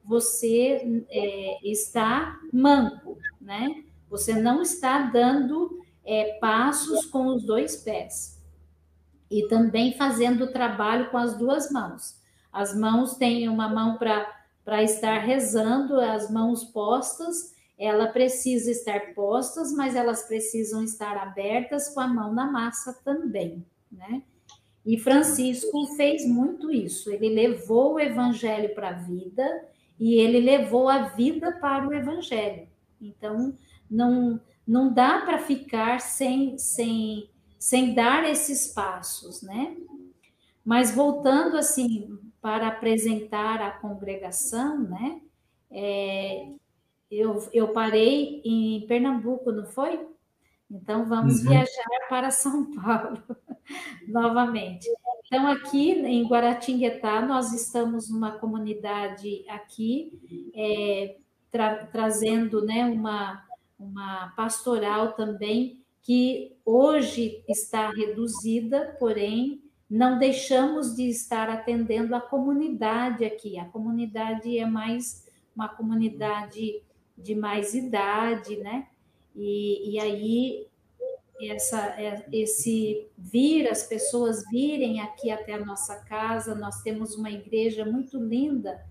você 0.05 1.05
é, 1.11 1.69
está 1.69 2.39
manco, 2.53 3.19
né? 3.41 3.85
Você 4.09 4.35
não 4.35 4.63
está 4.63 5.03
dando 5.03 5.81
é, 6.05 6.39
passos 6.39 7.05
com 7.07 7.27
os 7.27 7.45
dois 7.45 7.77
pés 7.77 8.37
e 9.29 9.49
também 9.49 9.97
fazendo 9.97 10.45
o 10.45 10.53
trabalho 10.53 11.11
com 11.11 11.19
as 11.19 11.37
duas 11.37 11.71
mãos. 11.71 12.21
As 12.53 12.75
mãos 12.79 13.17
têm 13.17 13.49
uma 13.49 13.69
mão 13.69 13.99
para 13.99 14.83
estar 14.83 15.19
rezando, 15.19 16.01
as 16.01 16.31
mãos 16.31 16.65
postas, 16.65 17.55
ela 17.79 18.07
precisa 18.07 18.71
estar 18.71 19.15
postas, 19.15 19.73
mas 19.73 19.95
elas 19.95 20.27
precisam 20.27 20.83
estar 20.83 21.17
abertas 21.17 21.89
com 21.89 22.01
a 22.01 22.09
mão 22.09 22.33
na 22.33 22.51
massa 22.51 22.95
também, 23.05 23.67
né? 23.91 24.23
E 24.85 24.99
Francisco 24.99 25.87
fez 25.97 26.27
muito 26.27 26.71
isso. 26.71 27.11
Ele 27.11 27.29
levou 27.29 27.95
o 27.95 28.01
evangelho 28.01 28.75
para 28.75 28.91
a 28.91 28.93
vida 28.93 29.65
e 29.99 30.15
ele 30.15 30.41
levou 30.41 30.89
a 30.89 31.09
vida 31.09 31.53
para 31.53 31.87
o 31.89 31.93
evangelho. 31.93 32.69
Então, 33.01 33.57
não 33.91 34.41
não 34.67 34.93
dá 34.93 35.21
para 35.21 35.39
ficar 35.39 36.01
sem 36.01 36.59
sem 36.59 37.29
sem 37.59 37.95
dar 37.95 38.29
esses 38.29 38.69
passos, 38.69 39.43
né? 39.43 39.77
Mas 40.65 40.95
voltando 40.95 41.57
assim 41.57 42.19
para 42.41 42.69
apresentar 42.69 43.61
a 43.61 43.71
congregação, 43.71 44.83
né? 44.83 45.21
É, 45.71 46.49
eu, 47.11 47.49
eu 47.53 47.69
parei 47.73 48.41
em 48.45 48.87
Pernambuco, 48.87 49.51
não 49.53 49.67
foi? 49.67 50.07
Então 50.71 51.07
vamos 51.07 51.41
uhum. 51.41 51.51
viajar 51.51 52.09
para 52.09 52.31
São 52.31 52.75
Paulo 52.75 53.23
novamente. 54.09 54.89
Então 55.27 55.47
aqui 55.47 55.93
em 55.93 56.27
Guaratinguetá 56.27 57.21
nós 57.23 57.53
estamos 57.53 58.11
numa 58.11 58.33
comunidade 58.39 59.45
aqui 59.49 60.51
é, 60.55 61.17
tra 61.51 61.87
trazendo 61.87 62.65
né 62.65 62.85
uma 62.85 63.45
uma 63.79 64.33
pastoral 64.37 65.13
também 65.13 65.85
que 66.03 66.57
hoje 66.65 67.43
está 67.49 67.91
reduzida, 67.91 68.97
porém 68.99 69.61
não 69.91 70.19
deixamos 70.19 70.95
de 70.95 71.09
estar 71.09 71.49
atendendo 71.49 72.15
a 72.15 72.21
comunidade 72.21 73.25
aqui. 73.25 73.59
A 73.59 73.65
comunidade 73.65 74.57
é 74.57 74.65
mais 74.65 75.27
uma 75.55 75.69
comunidade 75.69 76.83
de 77.17 77.35
mais 77.35 77.75
idade, 77.75 78.57
né? 78.59 78.87
E, 79.37 79.93
e 79.93 80.01
aí 80.01 80.67
essa, 81.41 81.79
é, 82.01 82.27
esse 82.33 83.07
vir, 83.17 83.69
as 83.69 83.83
pessoas 83.83 84.43
virem 84.51 85.01
aqui 85.01 85.31
até 85.31 85.55
a 85.55 85.65
nossa 85.65 85.97
casa. 86.05 86.55
Nós 86.55 86.83
temos 86.83 87.15
uma 87.15 87.31
igreja 87.31 87.85
muito 87.85 88.19
linda 88.19 88.85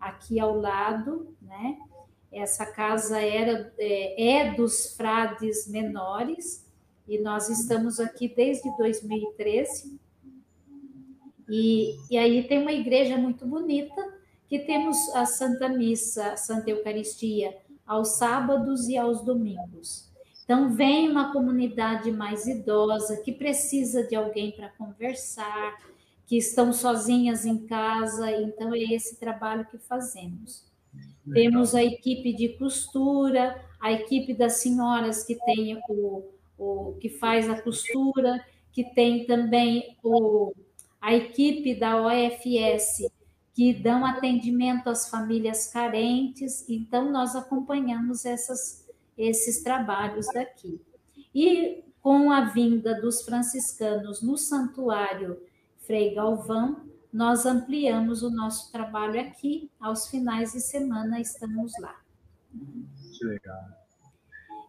aqui 0.00 0.40
ao 0.40 0.58
lado, 0.58 1.34
né? 1.40 1.78
Essa 2.32 2.66
casa 2.66 3.20
era 3.20 3.72
é, 3.78 4.30
é 4.38 4.54
dos 4.54 4.96
frades 4.96 5.68
menores 5.68 6.66
e 7.06 7.18
nós 7.18 7.48
estamos 7.48 8.00
aqui 8.00 8.26
desde 8.26 8.74
2013. 8.76 10.00
E, 11.48 11.96
e 12.10 12.16
aí 12.16 12.48
tem 12.48 12.62
uma 12.62 12.72
igreja 12.72 13.16
muito 13.18 13.46
bonita 13.46 14.02
que 14.48 14.60
temos 14.60 14.96
a 15.14 15.26
Santa 15.26 15.68
Missa, 15.68 16.32
a 16.32 16.36
Santa 16.36 16.70
Eucaristia 16.70 17.56
aos 17.86 18.16
sábados 18.16 18.88
e 18.88 18.96
aos 18.96 19.22
domingos. 19.22 20.10
Então, 20.44 20.74
vem 20.74 21.08
uma 21.08 21.32
comunidade 21.32 22.10
mais 22.10 22.46
idosa 22.46 23.22
que 23.22 23.32
precisa 23.32 24.04
de 24.06 24.14
alguém 24.14 24.50
para 24.52 24.68
conversar, 24.70 25.78
que 26.26 26.36
estão 26.36 26.72
sozinhas 26.72 27.44
em 27.44 27.66
casa, 27.66 28.30
então 28.32 28.74
é 28.74 28.78
esse 28.78 29.16
trabalho 29.18 29.66
que 29.70 29.78
fazemos. 29.78 30.64
Legal. 31.26 31.52
Temos 31.52 31.74
a 31.74 31.82
equipe 31.82 32.32
de 32.32 32.50
costura, 32.50 33.62
a 33.80 33.92
equipe 33.92 34.34
das 34.34 34.54
senhoras 34.54 35.24
que 35.24 35.36
tem 35.44 35.80
o, 35.88 36.24
o 36.58 36.96
que 37.00 37.08
faz 37.08 37.48
a 37.48 37.60
costura, 37.60 38.44
que 38.72 38.82
tem 38.82 39.26
também 39.26 39.96
o, 40.02 40.52
a 41.00 41.14
equipe 41.14 41.74
da 41.74 42.02
OFS 42.02 43.10
que 43.54 43.74
dão 43.74 44.04
atendimento 44.04 44.88
às 44.88 45.08
famílias 45.08 45.66
carentes, 45.66 46.68
então 46.68 47.10
nós 47.10 47.36
acompanhamos 47.36 48.24
essas 48.24 48.82
esses 49.16 49.62
trabalhos 49.62 50.26
daqui. 50.32 50.80
E 51.34 51.84
com 52.00 52.30
a 52.30 52.46
vinda 52.46 53.00
dos 53.00 53.22
franciscanos 53.22 54.22
no 54.22 54.36
santuário 54.36 55.40
Frei 55.78 56.14
Galvão, 56.14 56.80
nós 57.12 57.44
ampliamos 57.44 58.22
o 58.22 58.30
nosso 58.30 58.72
trabalho 58.72 59.20
aqui. 59.20 59.70
Aos 59.78 60.08
finais 60.08 60.52
de 60.52 60.60
semana 60.60 61.20
estamos 61.20 61.72
lá. 61.78 62.00
Que 63.12 63.24
legal. 63.24 63.82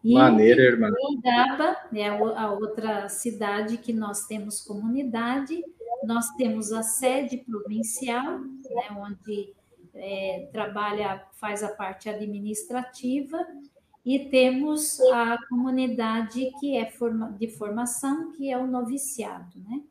E 0.02 0.12
Maneira, 0.12 0.62
irmã. 0.62 0.92
Gaba 1.22 1.76
é 1.94 2.08
a 2.08 2.52
outra 2.52 3.08
cidade 3.08 3.78
que 3.78 3.92
nós 3.92 4.26
temos 4.26 4.60
comunidade. 4.60 5.64
Nós 6.04 6.28
temos 6.36 6.72
a 6.72 6.82
sede 6.82 7.38
provincial, 7.38 8.40
né, 8.40 8.90
onde 8.96 9.54
é, 9.94 10.48
trabalha, 10.52 11.24
faz 11.34 11.62
a 11.62 11.68
parte 11.68 12.08
administrativa, 12.08 13.38
e 14.04 14.28
temos 14.28 15.00
a 15.00 15.38
comunidade 15.48 16.52
que 16.60 16.76
é 16.76 16.92
de 17.38 17.48
formação, 17.48 18.32
que 18.32 18.50
é 18.50 18.58
o 18.58 18.66
noviciado, 18.66 19.58
né? 19.66 19.82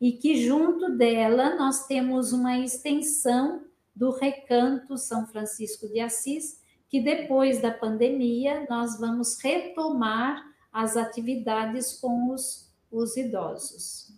E 0.00 0.12
que 0.12 0.44
junto 0.44 0.96
dela 0.96 1.54
nós 1.54 1.86
temos 1.86 2.32
uma 2.32 2.58
extensão 2.58 3.64
do 3.94 4.10
Recanto 4.10 4.96
São 4.96 5.26
Francisco 5.26 5.86
de 5.88 6.00
Assis, 6.00 6.60
que 6.88 7.00
depois 7.00 7.60
da 7.60 7.70
pandemia 7.70 8.66
nós 8.68 8.98
vamos 8.98 9.38
retomar 9.40 10.42
as 10.72 10.96
atividades 10.96 12.00
com 12.00 12.32
os, 12.32 12.72
os 12.90 13.16
idosos. 13.16 14.12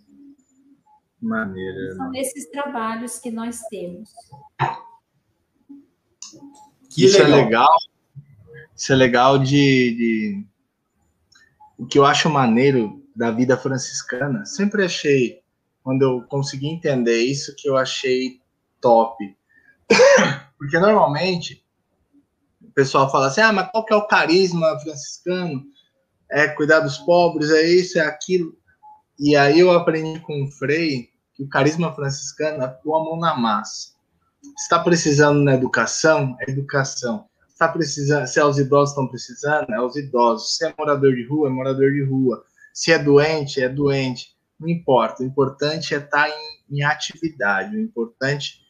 Maneira. 1.22 1.94
São 1.94 2.14
esses 2.14 2.50
trabalhos 2.50 3.18
que 3.18 3.30
nós 3.30 3.60
temos. 3.70 4.10
Que 6.90 7.04
Isso 7.06 7.18
é 7.18 7.24
legal. 7.24 7.38
é 7.38 7.44
legal 7.44 7.78
isso 8.82 8.92
é 8.92 8.96
legal 8.96 9.38
de, 9.38 9.94
de, 9.94 10.46
O 11.78 11.86
que 11.86 11.96
eu 11.96 12.04
acho 12.04 12.28
maneiro 12.28 13.00
da 13.14 13.30
vida 13.30 13.56
franciscana, 13.56 14.44
sempre 14.44 14.84
achei, 14.84 15.40
quando 15.84 16.02
eu 16.02 16.22
consegui 16.22 16.66
entender 16.66 17.22
isso, 17.22 17.54
que 17.56 17.68
eu 17.68 17.76
achei 17.76 18.40
top. 18.80 19.36
Porque 20.58 20.80
normalmente 20.80 21.64
o 22.60 22.72
pessoal 22.72 23.08
fala 23.08 23.28
assim: 23.28 23.40
ah, 23.40 23.52
mas 23.52 23.70
qual 23.70 23.84
que 23.84 23.94
é 23.94 23.96
o 23.96 24.08
carisma 24.08 24.76
franciscano? 24.80 25.62
É 26.28 26.48
cuidar 26.48 26.80
dos 26.80 26.98
pobres, 26.98 27.52
é 27.52 27.62
isso, 27.62 28.00
é 28.00 28.02
aquilo. 28.02 28.58
E 29.16 29.36
aí 29.36 29.60
eu 29.60 29.70
aprendi 29.70 30.18
com 30.18 30.42
o 30.42 30.50
Frei 30.50 31.11
que 31.34 31.42
o 31.42 31.48
carisma 31.48 31.94
franciscano 31.94 32.68
pôr 32.82 32.96
a 32.96 33.04
mão 33.04 33.18
na 33.18 33.34
massa. 33.36 33.92
Está 34.58 34.78
precisando 34.78 35.40
na 35.40 35.54
educação, 35.54 36.36
é 36.40 36.50
educação 36.50 37.26
está 37.62 37.68
precisando, 37.68 38.26
se 38.26 38.40
é 38.40 38.44
os 38.44 38.58
idosos 38.58 38.90
estão 38.90 39.06
precisando, 39.06 39.70
é 39.70 39.80
os 39.80 39.96
idosos. 39.96 40.56
Se 40.56 40.66
é 40.66 40.74
morador 40.76 41.14
de 41.14 41.26
rua, 41.26 41.48
é 41.48 41.52
morador 41.52 41.92
de 41.92 42.02
rua. 42.02 42.42
Se 42.74 42.92
é 42.92 42.98
doente, 42.98 43.62
é 43.62 43.68
doente. 43.68 44.34
Não 44.58 44.68
importa. 44.68 45.22
O 45.22 45.26
importante 45.26 45.94
é 45.94 45.98
estar 45.98 46.28
tá 46.28 46.28
em, 46.28 46.78
em 46.78 46.82
atividade. 46.82 47.76
O 47.76 47.80
importante 47.80 48.60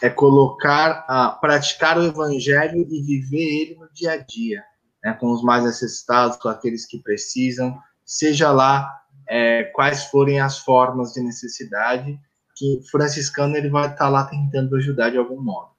é 0.00 0.08
colocar, 0.08 1.04
a, 1.08 1.30
praticar 1.30 1.98
o 1.98 2.04
evangelho 2.04 2.86
e 2.88 3.02
viver 3.02 3.62
ele 3.62 3.74
no 3.74 3.88
dia 3.92 4.12
a 4.12 4.16
dia, 4.16 4.62
né, 5.02 5.12
com 5.14 5.32
os 5.32 5.42
mais 5.42 5.64
necessitados, 5.64 6.36
com 6.36 6.48
aqueles 6.48 6.86
que 6.86 7.02
precisam, 7.02 7.76
seja 8.04 8.52
lá 8.52 8.88
é, 9.28 9.64
quais 9.64 10.04
forem 10.04 10.40
as 10.40 10.58
formas 10.58 11.12
de 11.12 11.20
necessidade, 11.20 12.18
que 12.56 12.80
franciscano 12.90 13.56
ele 13.56 13.68
vai 13.68 13.84
estar 13.84 13.96
tá 13.96 14.08
lá 14.08 14.24
tentando 14.24 14.74
ajudar 14.76 15.10
de 15.10 15.18
algum 15.18 15.40
modo. 15.40 15.70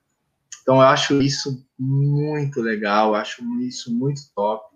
Então 0.62 0.76
eu 0.76 0.88
acho 0.88 1.22
isso 1.22 1.66
muito 1.78 2.62
legal, 2.62 3.16
acho 3.16 3.44
isso 3.62 3.94
muito 3.94 4.22
top. 4.36 4.70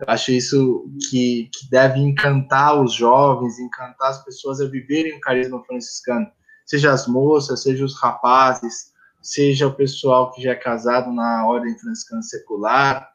Eu 0.00 0.06
acho 0.08 0.32
isso 0.32 0.90
que, 1.08 1.50
que 1.52 1.70
deve 1.70 2.00
encantar 2.00 2.82
os 2.82 2.94
jovens, 2.94 3.58
encantar 3.58 4.10
as 4.10 4.24
pessoas 4.24 4.60
a 4.60 4.66
viverem 4.66 5.16
o 5.16 5.20
carisma 5.20 5.62
franciscano. 5.64 6.26
Seja 6.66 6.90
as 6.92 7.06
moças, 7.06 7.62
seja 7.62 7.84
os 7.84 8.00
rapazes, 8.00 8.92
seja 9.22 9.66
o 9.66 9.74
pessoal 9.74 10.32
que 10.32 10.42
já 10.42 10.52
é 10.52 10.56
casado 10.56 11.12
na 11.12 11.46
ordem 11.46 11.78
franciscana 11.78 12.22
secular. 12.22 13.08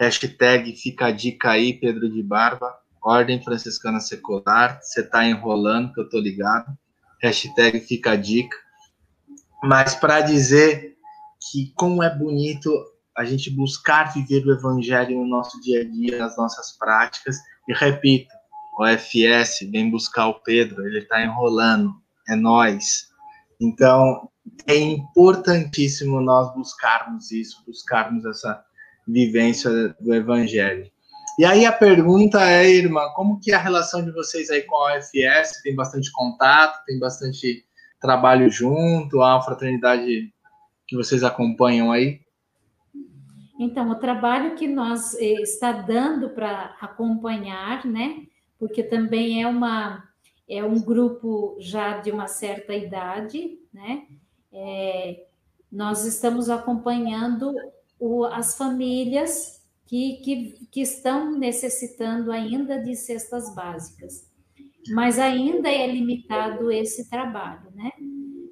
Hashtag 0.00 0.74
fica 0.76 1.06
a 1.06 1.10
dica 1.12 1.50
aí, 1.50 1.74
Pedro 1.74 2.10
de 2.10 2.22
Barba. 2.22 2.74
Ordem 3.04 3.42
franciscana 3.42 4.00
secular. 4.00 4.80
Você 4.82 5.02
tá 5.02 5.26
enrolando, 5.26 5.92
que 5.92 6.00
eu 6.00 6.08
tô 6.08 6.18
ligado. 6.18 6.76
Hashtag 7.22 7.80
fica 7.80 8.12
a 8.12 8.16
dica. 8.16 8.56
Mas 9.62 9.94
para 9.94 10.20
dizer 10.20 10.96
que 11.50 11.72
como 11.76 12.02
é 12.02 12.14
bonito 12.14 12.70
a 13.16 13.24
gente 13.24 13.50
buscar 13.50 14.12
viver 14.12 14.44
o 14.44 14.52
evangelho 14.52 15.18
no 15.18 15.26
nosso 15.26 15.60
dia 15.60 15.82
a 15.82 15.84
dia, 15.84 16.18
nas 16.18 16.36
nossas 16.36 16.76
práticas. 16.76 17.36
E 17.68 17.72
repito, 17.72 18.34
o 18.78 18.86
FS 18.86 19.60
vem 19.70 19.90
buscar 19.90 20.26
o 20.26 20.40
Pedro, 20.40 20.86
ele 20.86 20.98
está 20.98 21.22
enrolando, 21.22 21.94
é 22.28 22.34
nós. 22.34 23.08
Então, 23.60 24.28
é 24.66 24.76
importantíssimo 24.76 26.20
nós 26.20 26.52
buscarmos 26.54 27.30
isso, 27.30 27.62
buscarmos 27.66 28.24
essa 28.24 28.64
vivência 29.06 29.94
do 30.00 30.12
evangelho. 30.12 30.90
E 31.38 31.44
aí 31.44 31.66
a 31.66 31.72
pergunta 31.72 32.40
é, 32.48 32.70
irmã, 32.70 33.08
como 33.14 33.40
que 33.40 33.50
é 33.50 33.56
a 33.56 33.60
relação 33.60 34.04
de 34.04 34.12
vocês 34.12 34.50
aí 34.50 34.62
com 34.62 34.76
a 34.76 34.96
OFS? 34.96 35.62
Tem 35.62 35.74
bastante 35.74 36.12
contato, 36.12 36.84
tem 36.86 36.98
bastante 36.98 37.64
trabalho 38.00 38.48
junto, 38.50 39.16
uma 39.16 39.42
fraternidade 39.42 40.32
que 40.86 40.96
vocês 40.96 41.24
acompanham 41.24 41.90
aí? 41.90 42.20
Então, 43.58 43.90
o 43.90 43.96
trabalho 43.96 44.54
que 44.54 44.68
nós 44.68 45.14
eh, 45.14 45.40
está 45.42 45.72
dando 45.72 46.30
para 46.30 46.76
acompanhar, 46.80 47.84
né? 47.84 48.26
Porque 48.58 48.82
também 48.82 49.42
é 49.42 49.48
uma 49.48 50.04
é 50.48 50.62
um 50.62 50.78
grupo 50.78 51.56
já 51.58 51.98
de 51.98 52.10
uma 52.10 52.26
certa 52.26 52.74
idade, 52.74 53.58
né? 53.72 54.02
É, 54.52 55.24
nós 55.72 56.04
estamos 56.04 56.50
acompanhando 56.50 57.52
o, 57.98 58.24
as 58.24 58.56
famílias 58.56 59.63
que, 59.86 60.16
que, 60.16 60.66
que 60.70 60.80
estão 60.80 61.32
necessitando 61.38 62.32
ainda 62.32 62.80
de 62.82 62.96
cestas 62.96 63.54
básicas, 63.54 64.30
mas 64.88 65.18
ainda 65.18 65.68
é 65.68 65.86
limitado 65.86 66.70
esse 66.70 67.08
trabalho, 67.08 67.70
né? 67.74 67.90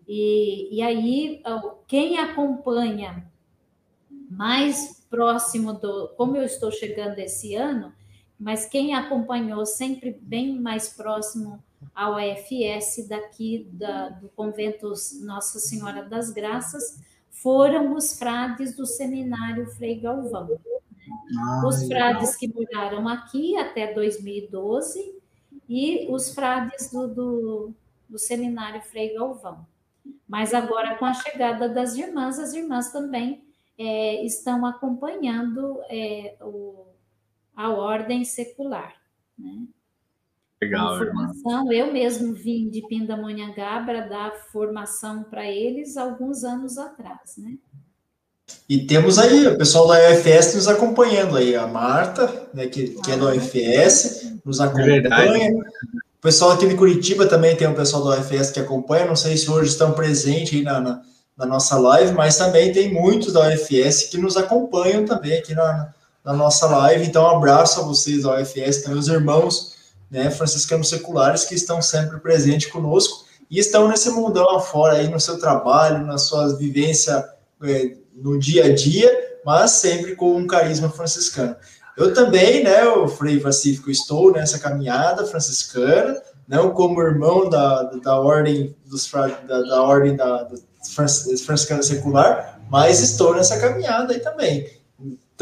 E, 0.06 0.76
e 0.76 0.82
aí, 0.82 1.42
quem 1.86 2.18
acompanha 2.18 3.30
mais 4.30 5.06
próximo 5.08 5.74
do. 5.74 6.08
Como 6.16 6.36
eu 6.36 6.44
estou 6.44 6.70
chegando 6.70 7.18
esse 7.18 7.54
ano, 7.54 7.92
mas 8.38 8.66
quem 8.66 8.94
acompanhou 8.94 9.64
sempre 9.64 10.18
bem 10.20 10.58
mais 10.58 10.88
próximo 10.88 11.62
ao 11.94 12.18
EFS 12.18 13.06
daqui 13.08 13.68
da, 13.72 14.08
do 14.08 14.28
convento 14.30 14.92
Nossa 15.20 15.58
Senhora 15.58 16.02
das 16.02 16.30
Graças 16.30 17.00
foram 17.30 17.94
os 17.94 18.18
frades 18.18 18.74
do 18.74 18.86
seminário 18.86 19.66
Frei 19.72 20.00
Galvão. 20.00 20.58
Ah, 21.38 21.66
os 21.66 21.86
frades 21.86 22.36
que 22.36 22.48
moraram 22.48 23.08
aqui 23.08 23.56
até 23.56 23.92
2012 23.92 25.20
e 25.68 26.06
os 26.10 26.34
frades 26.34 26.90
do, 26.90 27.08
do, 27.08 27.74
do 28.08 28.18
seminário 28.18 28.82
Frei 28.82 29.14
Galvão. 29.14 29.66
Mas 30.28 30.52
agora, 30.52 30.96
com 30.96 31.04
a 31.04 31.14
chegada 31.14 31.68
das 31.68 31.96
irmãs, 31.96 32.38
as 32.38 32.52
irmãs 32.54 32.90
também 32.90 33.44
é, 33.78 34.24
estão 34.24 34.66
acompanhando 34.66 35.80
é, 35.88 36.36
o, 36.40 36.86
a 37.54 37.70
ordem 37.70 38.24
secular. 38.24 38.94
Né? 39.38 39.66
Legal, 40.60 40.98
formação. 40.98 41.72
Eu 41.72 41.92
mesmo 41.92 42.32
vim 42.32 42.68
de 42.70 42.86
Pindamonhangaba 42.86 44.02
dar 44.02 44.32
formação 44.52 45.24
para 45.24 45.50
eles 45.50 45.96
alguns 45.96 46.44
anos 46.44 46.78
atrás, 46.78 47.36
né? 47.36 47.58
E 48.68 48.86
temos 48.86 49.18
aí 49.18 49.46
o 49.46 49.58
pessoal 49.58 49.86
da 49.88 49.94
UFS 50.10 50.54
nos 50.54 50.68
acompanhando 50.68 51.36
aí, 51.36 51.54
a 51.54 51.66
Marta, 51.66 52.48
né, 52.54 52.66
que, 52.66 52.88
que 52.88 53.10
é 53.10 53.16
da 53.16 53.26
UFS, 53.26 54.32
nos 54.44 54.60
é 54.60 54.64
acompanha. 54.64 55.52
O 55.52 56.22
pessoal 56.22 56.52
aqui 56.52 56.68
de 56.68 56.76
Curitiba 56.76 57.26
também 57.26 57.56
tem 57.56 57.66
o 57.66 57.74
pessoal 57.74 58.04
da 58.04 58.20
UFS 58.20 58.50
que 58.50 58.60
acompanha, 58.60 59.04
não 59.04 59.16
sei 59.16 59.36
se 59.36 59.50
hoje 59.50 59.70
estão 59.70 59.92
presentes 59.92 60.58
aí 60.58 60.62
na, 60.62 60.80
na, 60.80 61.02
na 61.36 61.46
nossa 61.46 61.76
live, 61.78 62.12
mas 62.12 62.36
também 62.36 62.72
tem 62.72 62.92
muitos 62.92 63.32
da 63.32 63.48
UFS 63.48 64.04
que 64.04 64.18
nos 64.18 64.36
acompanham 64.36 65.04
também 65.04 65.38
aqui 65.38 65.54
na, 65.54 65.92
na 66.24 66.32
nossa 66.32 66.66
live. 66.66 67.06
Então, 67.06 67.24
um 67.24 67.36
abraço 67.36 67.80
a 67.80 67.84
vocês 67.84 68.22
da 68.22 68.40
UFS, 68.40 68.82
também 68.82 68.98
os 68.98 69.08
irmãos 69.08 69.72
né, 70.10 70.30
franciscanos 70.30 70.88
seculares 70.88 71.44
que 71.44 71.54
estão 71.54 71.82
sempre 71.82 72.20
presentes 72.20 72.70
conosco 72.70 73.24
e 73.50 73.58
estão 73.58 73.88
nesse 73.88 74.10
mundão 74.10 74.48
afora 74.50 74.94
aí 74.94 75.08
no 75.08 75.18
seu 75.18 75.38
trabalho, 75.38 76.06
na 76.06 76.18
sua 76.18 76.56
vivência 76.56 77.24
é, 77.64 77.96
no 78.14 78.38
dia 78.38 78.66
a 78.66 78.74
dia, 78.74 79.10
mas 79.44 79.72
sempre 79.72 80.14
com 80.14 80.36
um 80.36 80.46
carisma 80.46 80.88
franciscano. 80.88 81.56
Eu 81.96 82.14
também, 82.14 82.64
né, 82.64 82.84
o 82.84 83.06
Frei 83.06 83.38
Pacífico, 83.38 83.90
estou 83.90 84.32
nessa 84.32 84.58
caminhada 84.58 85.26
franciscana, 85.26 86.20
não 86.48 86.70
como 86.70 87.02
irmão 87.02 87.48
da, 87.48 87.82
da 88.02 88.18
ordem 88.18 88.74
dos 88.86 89.10
da, 89.10 89.62
da 89.62 89.82
ordem 89.82 90.16
da, 90.16 90.44
da 90.44 90.56
franciscana 90.94 91.82
secular, 91.82 92.60
mas 92.70 93.00
estou 93.00 93.34
nessa 93.34 93.60
caminhada 93.60 94.14
aí 94.14 94.20
também 94.20 94.82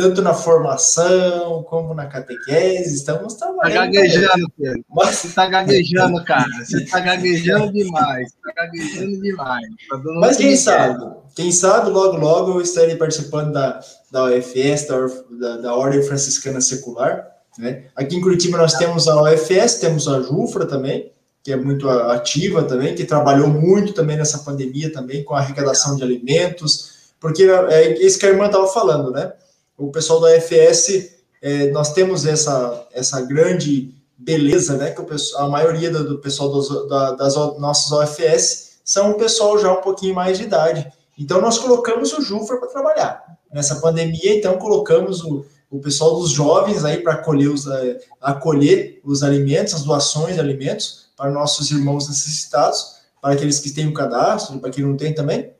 tanto 0.00 0.22
na 0.22 0.32
formação 0.32 1.62
como 1.64 1.92
na 1.92 2.06
catequese, 2.06 2.94
estamos 2.94 3.34
trabalhando. 3.34 3.74
Tá 3.74 3.86
gaguejando, 3.86 4.52
Pedro. 4.56 4.84
Mas... 4.88 5.16
Você 5.16 5.28
tá 5.34 5.46
gaguejando, 5.46 6.24
cara. 6.24 6.48
Você 6.64 6.86
tá 6.86 7.00
gaguejando 7.00 7.70
demais. 7.70 8.32
Tá 8.42 8.52
gaguejando 8.56 9.20
demais. 9.20 9.66
Tá 9.90 10.00
Mas 10.20 10.36
quem 10.38 10.56
sabe? 10.56 11.04
Quem 11.34 11.52
sabe, 11.52 11.90
logo, 11.90 12.16
logo 12.16 12.52
eu 12.52 12.60
estarei 12.60 12.96
participando 12.96 13.52
da, 13.52 13.80
da 14.10 14.24
UFS, 14.24 14.86
da, 14.86 15.06
da, 15.30 15.56
da 15.58 15.74
Ordem 15.74 16.02
Franciscana 16.02 16.60
Secular. 16.60 17.26
Né? 17.58 17.84
Aqui 17.94 18.16
em 18.16 18.20
Curitiba 18.20 18.58
nós 18.58 18.74
temos 18.74 19.08
a 19.08 19.22
UFS, 19.22 19.80
temos 19.80 20.08
a 20.08 20.20
JUFRA 20.20 20.66
também, 20.66 21.12
que 21.42 21.52
é 21.52 21.56
muito 21.56 21.88
ativa 21.88 22.62
também, 22.62 22.94
que 22.94 23.04
trabalhou 23.04 23.48
muito 23.48 23.92
também 23.92 24.16
nessa 24.16 24.38
pandemia 24.38 24.92
também, 24.92 25.24
com 25.24 25.34
a 25.34 25.38
arrecadação 25.38 25.96
de 25.96 26.02
alimentos, 26.02 27.12
porque 27.18 27.44
é 27.44 27.98
isso 28.04 28.18
que 28.18 28.26
a 28.26 28.30
irmã 28.30 28.46
estava 28.46 28.66
falando, 28.66 29.10
né? 29.10 29.32
o 29.80 29.90
pessoal 29.90 30.20
da 30.20 30.38
FS, 30.38 31.10
é, 31.40 31.70
nós 31.70 31.94
temos 31.94 32.26
essa, 32.26 32.86
essa 32.92 33.22
grande 33.22 33.94
beleza, 34.16 34.76
né? 34.76 34.90
Que 34.90 35.00
o 35.00 35.06
a 35.38 35.48
maioria 35.48 35.90
do, 35.90 36.18
pessoal 36.18 36.50
dos, 36.50 36.88
da, 36.88 37.12
das 37.12 37.34
nossas 37.34 37.90
OFS 37.90 38.80
são 38.84 39.12
um 39.12 39.14
pessoal 39.14 39.58
já 39.58 39.72
um 39.72 39.80
pouquinho 39.80 40.14
mais 40.14 40.36
de 40.36 40.44
idade. 40.44 40.86
Então, 41.20 41.38
nós 41.38 41.58
colocamos 41.58 42.14
o 42.14 42.22
Jufra 42.22 42.56
para 42.56 42.68
trabalhar. 42.68 43.38
Nessa 43.52 43.76
pandemia, 43.76 44.38
então, 44.38 44.56
colocamos 44.56 45.22
o, 45.22 45.44
o 45.70 45.78
pessoal 45.78 46.18
dos 46.18 46.30
jovens 46.30 46.82
aí 46.82 46.96
para 47.02 47.12
acolher 47.12 47.48
os, 47.48 47.66
é, 47.66 48.00
acolher 48.18 49.02
os 49.04 49.22
alimentos, 49.22 49.74
as 49.74 49.82
doações 49.82 50.36
de 50.36 50.40
alimentos 50.40 51.10
para 51.14 51.30
nossos 51.30 51.70
irmãos 51.70 52.08
necessitados, 52.08 53.00
para 53.20 53.34
aqueles 53.34 53.60
que 53.60 53.70
têm 53.70 53.86
o 53.86 53.92
cadastro, 53.92 54.58
para 54.60 54.70
quem 54.70 54.82
não 54.82 54.96
tem 54.96 55.14
também, 55.14 55.52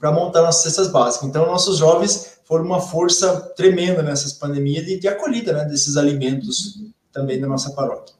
para 0.00 0.10
montar 0.10 0.42
nossas 0.42 0.64
cestas 0.64 0.88
básicas. 0.88 1.28
Então, 1.28 1.46
nossos 1.46 1.78
jovens 1.78 2.38
foram 2.44 2.64
uma 2.64 2.80
força 2.80 3.38
tremenda 3.56 4.02
nessas 4.02 4.32
pandemias 4.32 4.84
de, 4.84 4.98
de 4.98 5.06
acolhida 5.06 5.52
né, 5.52 5.64
desses 5.64 5.96
alimentos 5.96 6.80
também 7.12 7.40
da 7.40 7.46
nossa 7.46 7.70
paróquia. 7.70 8.17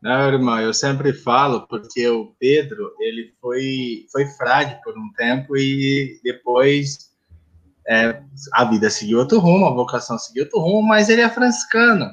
Não, 0.00 0.28
irmão, 0.28 0.60
eu 0.60 0.72
sempre 0.72 1.12
falo 1.12 1.66
porque 1.66 2.08
o 2.08 2.34
Pedro, 2.38 2.94
ele 3.00 3.34
foi, 3.40 4.06
foi 4.12 4.26
frade 4.36 4.80
por 4.84 4.96
um 4.96 5.12
tempo 5.16 5.56
e 5.56 6.20
depois 6.22 7.10
é, 7.88 8.22
a 8.52 8.64
vida 8.64 8.90
seguiu 8.90 9.18
outro 9.18 9.40
rumo, 9.40 9.66
a 9.66 9.74
vocação 9.74 10.18
seguiu 10.18 10.44
outro 10.44 10.60
rumo, 10.60 10.86
mas 10.86 11.08
ele 11.08 11.22
é 11.22 11.28
franciscano. 11.28 12.06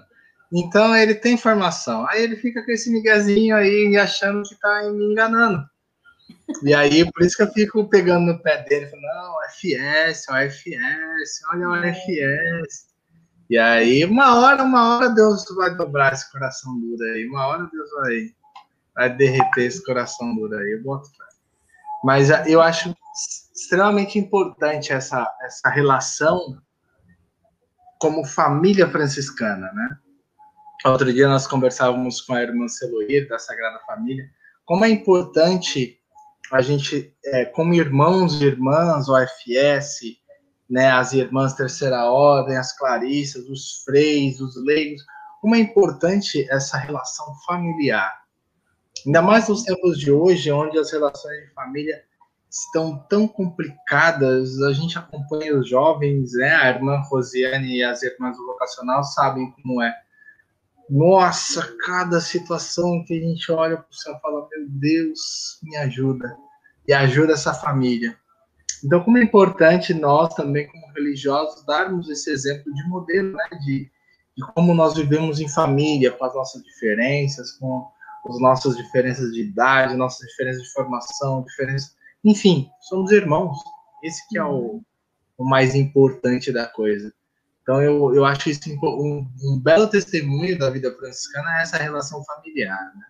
Então 0.51 0.95
ele 0.95 1.13
tem 1.13 1.37
formação. 1.37 2.07
Aí 2.09 2.23
ele 2.23 2.37
fica 2.37 2.63
com 2.63 2.71
esse 2.71 2.89
miguezinho 2.89 3.55
aí 3.55 3.95
achando 3.97 4.41
que 4.43 4.53
está 4.53 4.83
me 4.91 5.11
enganando. 5.11 5.63
E 6.63 6.73
aí, 6.73 7.09
por 7.11 7.23
isso 7.23 7.37
que 7.37 7.43
eu 7.43 7.51
fico 7.51 7.89
pegando 7.89 8.25
no 8.25 8.41
pé 8.41 8.63
dele, 8.63 8.87
falando, 8.87 9.05
não, 9.05 9.35
FS, 9.49 10.27
o 10.29 10.35
FS, 10.35 11.41
olha 11.51 11.69
o 11.69 11.93
FS. 11.93 12.94
E 13.49 13.57
aí, 13.57 14.03
uma 14.05 14.39
hora, 14.39 14.63
uma 14.63 14.95
hora 14.95 15.09
Deus 15.09 15.45
vai 15.55 15.75
dobrar 15.75 16.13
esse 16.13 16.31
coração 16.31 16.79
duro 16.79 17.03
aí, 17.03 17.27
uma 17.27 17.45
hora 17.45 17.69
Deus 17.71 17.89
vai, 17.91 18.29
vai 18.95 19.15
derreter 19.15 19.65
esse 19.65 19.83
coração 19.83 20.35
duro 20.35 20.57
aí, 20.57 20.71
eu 20.71 20.83
boto 20.83 21.09
fé. 21.09 21.25
Mas 22.03 22.31
ah, 22.31 22.43
eu 22.47 22.61
acho 22.61 22.95
extremamente 23.53 24.17
importante 24.17 24.91
essa, 24.91 25.31
essa 25.41 25.69
relação 25.69 26.59
como 27.99 28.25
família 28.25 28.89
franciscana, 28.89 29.71
né? 29.73 29.97
Outro 30.85 31.11
dia 31.11 31.27
nós 31.27 31.47
conversávamos 31.47 32.21
com 32.21 32.33
a 32.33 32.41
irmã 32.41 32.67
Celoir, 32.67 33.27
da 33.27 33.39
Sagrada 33.39 33.79
Família, 33.85 34.29
como 34.65 34.85
é 34.85 34.89
importante 34.89 35.99
a 36.51 36.61
gente, 36.61 37.15
é, 37.25 37.45
como 37.45 37.73
irmãos 37.73 38.39
e 38.41 38.45
irmãs, 38.45 39.07
OFS, 39.09 39.99
né, 40.69 40.91
as 40.91 41.13
irmãs 41.13 41.53
Terceira 41.53 42.05
Ordem, 42.05 42.57
as 42.57 42.75
Clarissas, 42.77 43.47
os 43.49 43.83
freis, 43.83 44.39
os 44.39 44.55
leigos, 44.63 45.03
como 45.41 45.55
é 45.55 45.59
importante 45.59 46.47
essa 46.49 46.77
relação 46.77 47.33
familiar. 47.45 48.23
Ainda 49.05 49.21
mais 49.21 49.47
nos 49.47 49.63
tempos 49.63 49.99
de 49.99 50.11
hoje, 50.11 50.51
onde 50.51 50.79
as 50.79 50.91
relações 50.91 51.41
de 51.41 51.53
família 51.53 52.03
estão 52.49 52.97
tão 53.09 53.27
complicadas, 53.27 54.61
a 54.63 54.73
gente 54.73 54.97
acompanha 54.97 55.57
os 55.57 55.69
jovens, 55.69 56.33
né, 56.33 56.55
a 56.55 56.69
irmã 56.69 57.01
Rosiane 57.09 57.77
e 57.77 57.83
as 57.83 58.01
irmãs 58.01 58.35
do 58.37 58.45
vocacional 58.45 59.03
sabem 59.03 59.51
como 59.51 59.81
é 59.83 59.93
nossa, 60.89 61.75
cada 61.83 62.21
situação 62.21 63.03
que 63.05 63.17
a 63.17 63.19
gente 63.19 63.51
olha 63.51 63.77
para 63.77 63.89
o 63.89 63.93
céu 63.95 64.15
e 64.15 64.21
fala, 64.21 64.47
meu 64.51 64.69
Deus, 64.69 65.59
me 65.63 65.75
ajuda. 65.77 66.37
E 66.87 66.93
ajuda 66.93 67.33
essa 67.33 67.53
família. 67.53 68.17
Então, 68.83 69.03
como 69.03 69.17
é 69.17 69.23
importante 69.23 69.93
nós 69.93 70.33
também, 70.33 70.67
como 70.67 70.93
religiosos, 70.93 71.65
darmos 71.65 72.09
esse 72.09 72.29
exemplo 72.29 72.73
de 72.73 72.87
modelo, 72.87 73.31
né? 73.33 73.49
De, 73.65 73.89
de 74.37 74.53
como 74.53 74.73
nós 74.73 74.95
vivemos 74.95 75.39
em 75.39 75.47
família, 75.47 76.11
com 76.11 76.25
as 76.25 76.33
nossas 76.33 76.63
diferenças, 76.63 77.51
com 77.53 77.87
as 78.27 78.39
nossas 78.39 78.75
diferenças 78.75 79.31
de 79.31 79.41
idade, 79.41 79.95
nossas 79.95 80.27
diferenças 80.29 80.63
de 80.63 80.73
formação, 80.73 81.43
diferenças... 81.43 81.95
Enfim, 82.23 82.69
somos 82.81 83.11
irmãos. 83.11 83.57
Esse 84.03 84.27
que 84.27 84.37
é 84.37 84.43
o, 84.43 84.81
o 85.37 85.43
mais 85.43 85.75
importante 85.75 86.51
da 86.51 86.67
coisa. 86.67 87.13
Então, 87.61 87.81
eu, 87.81 88.13
eu 88.13 88.23
acho 88.23 88.49
isso 88.49 88.61
um, 88.83 89.27
um 89.43 89.59
belo 89.59 89.87
testemunho 89.87 90.57
da 90.57 90.69
vida 90.69 90.95
franciscana, 90.95 91.57
é 91.57 91.61
essa 91.63 91.77
relação 91.77 92.23
familiar. 92.23 92.93
Né? 92.95 93.05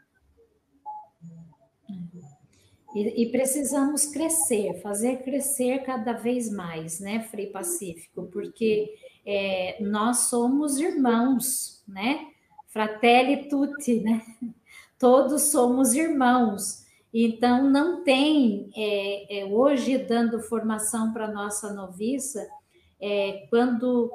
E, 2.95 3.23
e, 3.23 3.29
precisamos 3.29 4.05
crescer, 4.05 4.81
fazer 4.81 5.17
crescer 5.21 5.79
cada 5.79 6.13
vez 6.13 6.49
mais, 6.49 7.01
né, 7.01 7.19
Frei 7.23 7.47
Pacífico? 7.47 8.29
Porque 8.31 8.95
é, 9.25 9.77
nós 9.81 10.29
somos 10.29 10.79
irmãos, 10.79 11.83
né? 11.85 12.25
Fratelli 12.67 13.49
tutti, 13.49 13.99
né? 13.99 14.21
Todos 14.97 15.43
somos 15.43 15.93
irmãos. 15.93 16.85
Então, 17.13 17.69
não 17.69 18.01
tem, 18.03 18.69
é, 18.75 19.39
é, 19.39 19.45
hoje, 19.45 19.97
dando 19.97 20.41
formação 20.41 21.11
para 21.11 21.31
nossa 21.31 21.73
noviça, 21.73 22.47
é, 23.01 23.45
quando 23.49 24.09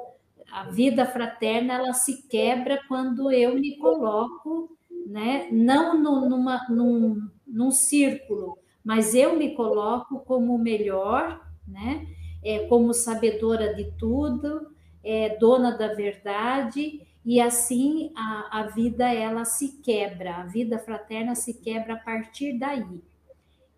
a 0.51 0.69
vida 0.69 1.05
fraterna 1.05 1.75
ela 1.75 1.93
se 1.93 2.27
quebra 2.27 2.81
quando 2.87 3.31
eu 3.31 3.55
me 3.55 3.77
coloco, 3.77 4.75
né? 5.05 5.47
Não 5.51 5.99
no, 5.99 6.29
numa, 6.29 6.65
num, 6.69 7.29
num 7.47 7.71
círculo, 7.71 8.57
mas 8.83 9.13
eu 9.13 9.35
me 9.37 9.53
coloco 9.55 10.19
como 10.19 10.57
melhor, 10.57 11.41
né? 11.67 12.07
É, 12.43 12.67
como 12.67 12.93
sabedora 12.93 13.73
de 13.75 13.91
tudo, 13.97 14.71
é, 15.03 15.37
dona 15.37 15.77
da 15.77 15.93
verdade, 15.93 17.05
e 17.23 17.39
assim 17.39 18.11
a, 18.15 18.61
a 18.61 18.67
vida 18.67 19.13
ela 19.13 19.45
se 19.45 19.79
quebra, 19.81 20.37
a 20.37 20.45
vida 20.45 20.79
fraterna 20.79 21.35
se 21.35 21.53
quebra 21.53 21.93
a 21.93 21.97
partir 21.97 22.57
daí. 22.57 23.01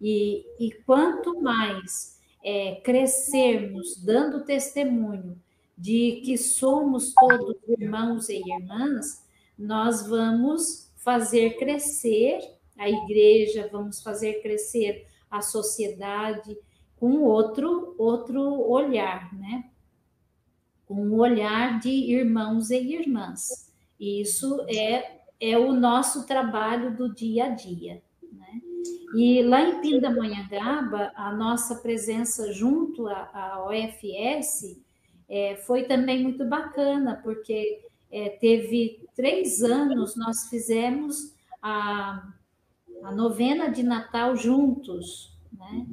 E, 0.01 0.45
e 0.59 0.71
quanto 0.85 1.41
mais 1.41 2.19
é, 2.43 2.75
crescermos 2.84 3.97
dando 4.03 4.45
testemunho 4.45 5.38
de 5.77 6.21
que 6.23 6.38
somos 6.38 7.13
todos 7.13 7.57
irmãos 7.67 8.30
e 8.30 8.38
irmãs, 8.38 9.25
nós 9.57 10.07
vamos 10.07 10.91
fazer 10.97 11.57
crescer 11.57 12.39
a 12.78 12.90
igreja, 12.90 13.70
vamos 13.72 14.02
fazer 14.02 14.41
crescer 14.41 15.06
a 15.30 15.41
sociedade 15.41 16.58
com 16.95 17.22
outro 17.24 17.95
outro 17.98 18.41
olhar, 18.41 19.34
né? 19.34 19.70
Com 20.86 20.95
um 20.95 21.20
olhar 21.20 21.80
de 21.80 21.90
irmãos 21.90 22.70
e 22.70 22.78
irmãs. 22.78 23.72
Isso 24.00 24.66
é 24.70 25.24
é 25.44 25.58
o 25.58 25.74
nosso 25.74 26.26
trabalho 26.26 26.95
do 26.95 27.14
dia 27.14 27.45
a 27.45 27.50
dia. 27.50 28.02
Né? 28.32 28.62
E 29.14 29.44
lá 29.44 29.62
em 29.62 29.82
Pindamonhangaba, 29.82 31.12
a 31.16 31.34
nossa 31.34 31.76
presença 31.76 32.54
junto 32.54 33.08
à, 33.08 33.30
à 33.34 33.66
OFS 33.66 34.82
é, 35.28 35.58
foi 35.58 35.84
também 35.84 36.24
muito 36.24 36.45
bacana, 36.45 37.20
porque 37.22 37.82
é, 38.10 38.30
teve 38.30 39.06
três 39.14 39.62
anos, 39.62 40.16
nós 40.16 40.48
fizemos 40.48 41.36
a, 41.62 42.26
a 43.03 43.11
novena 43.11 43.69
de 43.69 43.84
Natal 43.84 44.35
juntos, 44.35 45.34
né? 45.51 45.85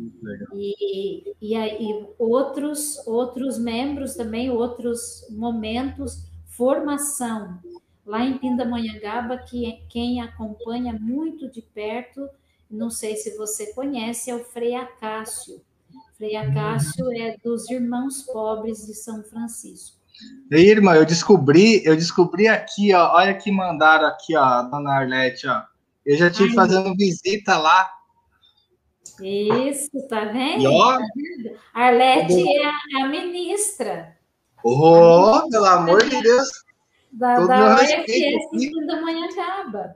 E, 0.55 1.35
e 1.41 1.55
aí 1.55 2.07
outros 2.19 3.07
outros 3.07 3.59
membros 3.59 4.15
também, 4.15 4.51
outros 4.51 5.27
momentos, 5.31 6.25
formação. 6.47 7.59
Lá 8.07 8.25
em 8.25 8.39
Pindamonhangaba, 8.39 9.39
que 9.39 9.85
quem 9.89 10.21
acompanha 10.21 10.93
muito 10.93 11.49
de 11.51 11.63
perto, 11.63 12.29
não 12.71 12.91
sei 12.91 13.17
se 13.17 13.37
você 13.37 13.73
conhece, 13.75 14.31
é 14.31 14.35
o 14.35 14.45
Frei 14.45 14.75
Acácio. 14.75 15.61
Frei 16.17 16.37
Acácio 16.37 17.11
é 17.13 17.37
dos 17.43 17.71
Irmãos 17.71 18.23
Pobres 18.23 18.87
de 18.87 18.95
São 18.95 19.23
Francisco. 19.23 19.97
E 20.51 20.57
aí, 20.57 20.69
irmã, 20.69 20.95
eu 20.95 21.07
descobri, 21.07 21.83
eu 21.85 21.97
descobri 21.97 22.47
aqui, 22.47 22.93
ó, 22.95 23.15
olha 23.15 23.35
que 23.35 23.51
mandaram 23.51 24.07
aqui, 24.07 24.37
ó, 24.37 24.63
dona 24.63 24.93
Arlete, 24.93 25.47
ó. 25.47 25.63
Eu 26.05 26.17
já 26.17 26.31
tive 26.31 26.51
Ai, 26.51 26.55
fazendo 26.55 26.95
visita 26.97 27.57
lá 27.59 27.91
isso, 29.23 29.91
tá 30.09 30.25
vendo? 30.27 30.73
ó, 30.73 30.99
Arlete 31.75 32.33
é 32.33 32.65
a, 32.65 32.73
é 32.99 33.03
a 33.03 33.09
ministra. 33.09 34.17
Oh, 34.65 35.49
pelo 35.51 35.65
amor 35.65 36.03
de 36.03 36.23
Deus! 36.23 36.49
Da, 37.13 37.37
Todo 37.37 37.49
da 37.49 37.75
OFS 37.75 37.91
da. 39.73 39.95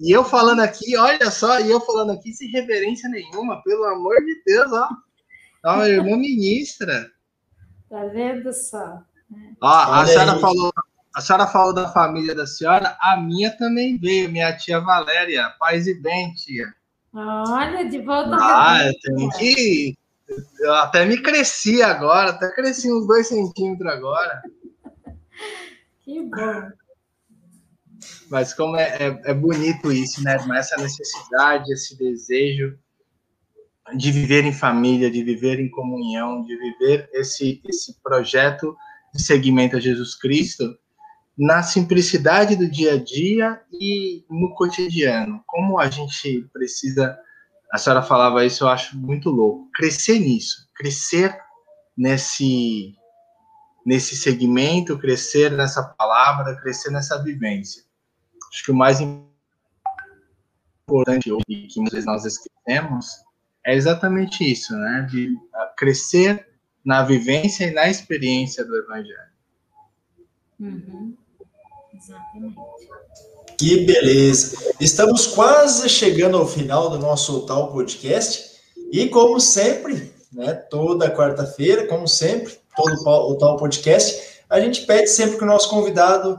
E 0.00 0.10
eu 0.10 0.24
falando 0.24 0.60
aqui, 0.60 0.96
olha 0.96 1.30
só, 1.30 1.60
e 1.60 1.70
eu 1.70 1.80
falando 1.80 2.12
aqui 2.12 2.32
sem 2.32 2.48
reverência 2.48 3.08
nenhuma, 3.08 3.62
pelo 3.62 3.84
amor 3.84 4.16
de 4.24 4.42
Deus, 4.44 4.72
ó. 4.72 4.88
Ó, 5.64 5.84
irmã 5.84 6.16
ministra. 6.16 7.10
Tá 7.88 8.04
vendo 8.06 8.52
só? 8.52 9.02
Ó, 9.60 9.66
a 9.66 10.06
senhora 10.06 10.38
falou, 10.38 10.72
a 11.18 11.20
senhora 11.20 11.48
falou 11.48 11.74
da 11.74 11.88
família 11.88 12.32
da 12.32 12.46
senhora, 12.46 12.96
a 13.00 13.16
minha 13.16 13.50
também 13.50 13.98
veio, 13.98 14.30
minha 14.30 14.56
tia 14.56 14.78
Valéria. 14.78 15.52
Paz 15.58 15.88
e 15.88 16.00
bem, 16.00 16.32
tia. 16.32 16.72
Olha, 17.12 17.90
de 17.90 17.98
volta. 17.98 18.36
Ah, 18.40 18.86
eu 18.86 18.94
tenho 19.02 19.28
que. 19.30 19.98
Eu 20.60 20.74
até 20.74 21.04
me 21.04 21.20
cresci 21.20 21.82
agora, 21.82 22.30
até 22.30 22.54
cresci 22.54 22.92
uns 22.92 23.04
dois 23.08 23.26
centímetros 23.26 23.90
agora. 23.90 24.42
Que 26.04 26.22
bom. 26.22 26.70
Mas 28.30 28.54
como 28.54 28.76
é, 28.76 28.84
é, 28.84 29.20
é 29.24 29.34
bonito 29.34 29.90
isso, 29.90 30.22
né? 30.22 30.36
Essa 30.54 30.76
necessidade, 30.76 31.72
esse 31.72 31.98
desejo 31.98 32.78
de 33.96 34.12
viver 34.12 34.44
em 34.44 34.52
família, 34.52 35.10
de 35.10 35.24
viver 35.24 35.58
em 35.58 35.68
comunhão, 35.68 36.44
de 36.44 36.56
viver 36.56 37.10
esse, 37.12 37.60
esse 37.68 38.00
projeto 38.04 38.76
de 39.12 39.20
seguimento 39.20 39.76
a 39.76 39.80
Jesus 39.80 40.14
Cristo 40.14 40.78
na 41.38 41.62
simplicidade 41.62 42.56
do 42.56 42.68
dia 42.68 42.94
a 42.94 43.02
dia 43.02 43.62
e 43.72 44.24
no 44.28 44.52
cotidiano. 44.54 45.40
Como 45.46 45.78
a 45.78 45.88
gente 45.88 46.44
precisa, 46.52 47.16
a 47.72 47.78
senhora 47.78 48.02
falava 48.02 48.44
isso, 48.44 48.64
eu 48.64 48.68
acho 48.68 48.98
muito 48.98 49.30
louco, 49.30 49.70
crescer 49.72 50.18
nisso, 50.18 50.68
crescer 50.74 51.38
nesse 51.96 52.94
nesse 53.86 54.16
segmento, 54.16 54.98
crescer 54.98 55.50
nessa 55.52 55.82
palavra, 55.82 56.56
crescer 56.56 56.90
nessa 56.90 57.22
vivência. 57.22 57.82
Acho 58.52 58.64
que 58.64 58.70
o 58.70 58.74
mais 58.74 59.00
importante 60.86 61.30
e 61.48 61.66
que 61.68 61.80
muitas 61.80 61.94
vezes 61.94 62.06
nós 62.06 62.24
esquecemos 62.26 63.06
é 63.64 63.74
exatamente 63.74 64.44
isso, 64.44 64.76
né? 64.76 65.06
De 65.10 65.34
crescer 65.76 66.46
na 66.84 67.02
vivência 67.02 67.64
e 67.64 67.70
na 67.70 67.88
experiência 67.88 68.62
do 68.62 68.76
Evangelho. 68.76 69.32
Uhum. 70.60 71.16
Exatamente. 71.98 72.56
Que 73.58 73.84
beleza. 73.84 74.56
Estamos 74.80 75.26
quase 75.26 75.88
chegando 75.88 76.36
ao 76.36 76.46
final 76.46 76.90
do 76.90 76.98
nosso 76.98 77.40
tal 77.40 77.72
podcast. 77.72 78.56
E 78.92 79.08
como 79.08 79.40
sempre, 79.40 80.12
né, 80.32 80.54
toda 80.54 81.14
quarta-feira, 81.14 81.86
como 81.88 82.06
sempre, 82.06 82.56
todo 82.76 82.94
o 83.04 83.36
tal 83.36 83.56
podcast, 83.56 84.38
a 84.48 84.60
gente 84.60 84.86
pede 84.86 85.08
sempre 85.08 85.36
que 85.36 85.44
o 85.44 85.46
nosso 85.46 85.68
convidado 85.68 86.38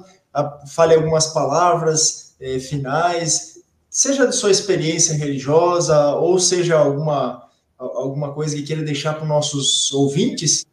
fale 0.67 0.95
algumas 0.95 1.27
palavras 1.27 2.35
eh, 2.39 2.59
finais, 2.59 3.61
seja 3.89 4.25
de 4.25 4.35
sua 4.35 4.51
experiência 4.51 5.13
religiosa 5.13 6.15
ou 6.15 6.39
seja 6.39 6.77
alguma 6.77 7.49
alguma 7.77 8.33
coisa 8.33 8.55
que 8.55 8.63
queira 8.63 8.83
deixar 8.83 9.13
para 9.13 9.23
os 9.23 9.29
nossos 9.29 9.91
ouvintes, 9.93 10.65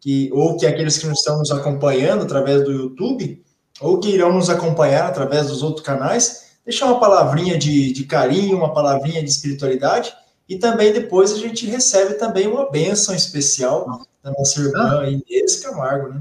que, 0.00 0.30
ou 0.32 0.56
que 0.56 0.66
aqueles 0.66 0.96
que 0.96 1.06
estão 1.06 1.38
nos 1.38 1.50
acompanhando 1.50 2.22
através 2.22 2.64
do 2.64 2.72
YouTube, 2.72 3.44
ou 3.80 4.00
que 4.00 4.10
irão 4.10 4.32
nos 4.32 4.48
acompanhar 4.48 5.06
através 5.06 5.48
dos 5.48 5.62
outros 5.62 5.84
canais, 5.84 6.56
deixar 6.64 6.86
uma 6.86 7.00
palavrinha 7.00 7.58
de, 7.58 7.92
de 7.92 8.04
carinho, 8.04 8.56
uma 8.56 8.72
palavrinha 8.72 9.22
de 9.22 9.30
espiritualidade, 9.30 10.14
e 10.48 10.58
também 10.58 10.92
depois 10.92 11.32
a 11.32 11.38
gente 11.38 11.66
recebe 11.66 12.14
também 12.14 12.46
uma 12.46 12.70
bênção 12.70 13.14
especial 13.14 14.06
da 14.22 14.30
nossa 14.32 14.60
irmã 14.60 15.00
ah. 15.00 15.10
Inês 15.10 15.60
Camargo, 15.60 16.14
né? 16.14 16.20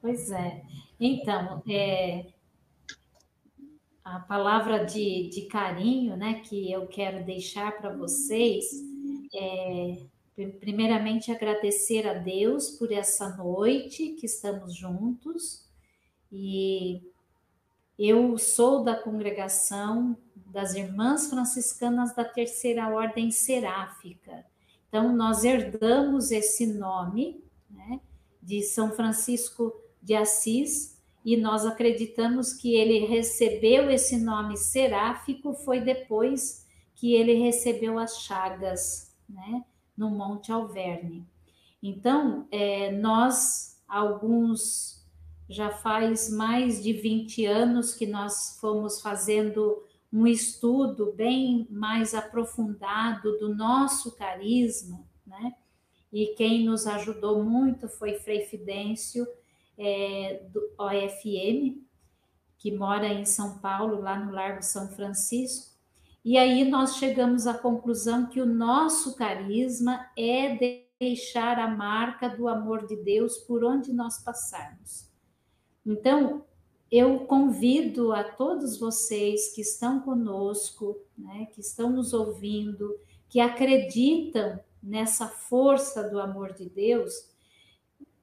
Pois 0.00 0.30
é. 0.30 0.62
Então, 0.98 1.62
é, 1.68 2.26
a 4.04 4.18
palavra 4.20 4.84
de, 4.84 5.28
de 5.28 5.42
carinho, 5.42 6.16
né, 6.16 6.42
que 6.44 6.70
eu 6.70 6.86
quero 6.86 7.24
deixar 7.24 7.72
para 7.78 7.94
vocês 7.94 8.64
é 9.34 9.96
primeiramente 10.34 11.30
agradecer 11.30 12.06
a 12.06 12.14
Deus 12.14 12.70
por 12.70 12.90
essa 12.90 13.36
noite 13.36 14.10
que 14.14 14.26
estamos 14.26 14.74
juntos 14.74 15.68
e 16.30 17.02
eu 17.98 18.38
sou 18.38 18.82
da 18.82 18.96
congregação 18.96 20.16
das 20.46 20.74
Irmãs 20.74 21.28
Franciscanas 21.28 22.14
da 22.14 22.24
Terceira 22.24 22.88
Ordem 22.88 23.30
Seráfica. 23.30 24.44
Então, 24.88 25.14
nós 25.14 25.44
herdamos 25.44 26.30
esse 26.30 26.66
nome 26.66 27.44
né, 27.70 28.00
de 28.42 28.62
São 28.62 28.92
Francisco 28.92 29.72
de 30.02 30.14
Assis 30.14 30.98
e 31.24 31.36
nós 31.36 31.64
acreditamos 31.64 32.52
que 32.52 32.74
ele 32.74 33.06
recebeu 33.06 33.90
esse 33.90 34.18
nome 34.18 34.56
seráfico 34.56 35.54
foi 35.54 35.80
depois 35.80 36.66
que 36.94 37.14
ele 37.14 37.34
recebeu 37.34 37.98
as 37.98 38.22
chagas, 38.22 39.14
né? 39.28 39.64
No 39.96 40.10
Monte 40.10 40.52
Alverne. 40.52 41.26
Então, 41.82 42.46
é, 42.50 42.92
nós, 42.92 43.82
alguns, 43.88 45.04
já 45.48 45.70
faz 45.70 46.30
mais 46.30 46.82
de 46.82 46.92
20 46.92 47.44
anos 47.46 47.94
que 47.94 48.06
nós 48.06 48.58
fomos 48.60 49.00
fazendo 49.00 49.82
um 50.12 50.26
estudo 50.26 51.12
bem 51.12 51.66
mais 51.70 52.14
aprofundado 52.14 53.38
do 53.38 53.54
nosso 53.54 54.14
carisma, 54.14 55.04
né? 55.26 55.54
E 56.12 56.34
quem 56.36 56.64
nos 56.64 56.86
ajudou 56.86 57.42
muito 57.42 57.88
foi 57.88 58.14
Frei 58.14 58.44
Fidêncio, 58.44 59.26
é, 59.78 60.46
do 60.52 60.60
OFM, 60.78 61.82
que 62.58 62.70
mora 62.70 63.08
em 63.08 63.24
São 63.24 63.58
Paulo, 63.58 64.00
lá 64.00 64.18
no 64.18 64.30
Largo 64.30 64.62
São 64.62 64.88
Francisco, 64.88 65.71
e 66.24 66.38
aí 66.38 66.64
nós 66.64 66.96
chegamos 66.96 67.48
à 67.48 67.54
conclusão 67.54 68.26
que 68.26 68.40
o 68.40 68.46
nosso 68.46 69.16
carisma 69.16 70.08
é 70.16 70.86
deixar 71.00 71.58
a 71.58 71.66
marca 71.66 72.28
do 72.28 72.46
amor 72.46 72.86
de 72.86 72.94
Deus 72.94 73.38
por 73.38 73.64
onde 73.64 73.92
nós 73.92 74.22
passarmos. 74.22 75.10
Então, 75.84 76.44
eu 76.90 77.20
convido 77.20 78.12
a 78.12 78.22
todos 78.22 78.78
vocês 78.78 79.52
que 79.52 79.62
estão 79.62 79.98
conosco, 80.00 80.96
né, 81.18 81.46
que 81.52 81.60
estão 81.60 81.90
nos 81.90 82.12
ouvindo, 82.12 82.96
que 83.28 83.40
acreditam 83.40 84.60
nessa 84.80 85.26
força 85.26 86.08
do 86.08 86.20
amor 86.20 86.52
de 86.52 86.68
Deus, 86.68 87.32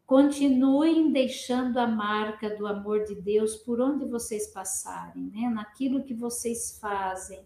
continuem 0.06 1.12
deixando 1.12 1.78
a 1.80 1.88
marca 1.88 2.56
do 2.56 2.66
amor 2.66 3.04
de 3.04 3.16
Deus 3.16 3.58
por 3.58 3.82
onde 3.82 4.06
vocês 4.06 4.48
passarem, 4.54 5.24
né, 5.34 5.50
naquilo 5.50 6.04
que 6.04 6.14
vocês 6.14 6.80
fazem 6.80 7.44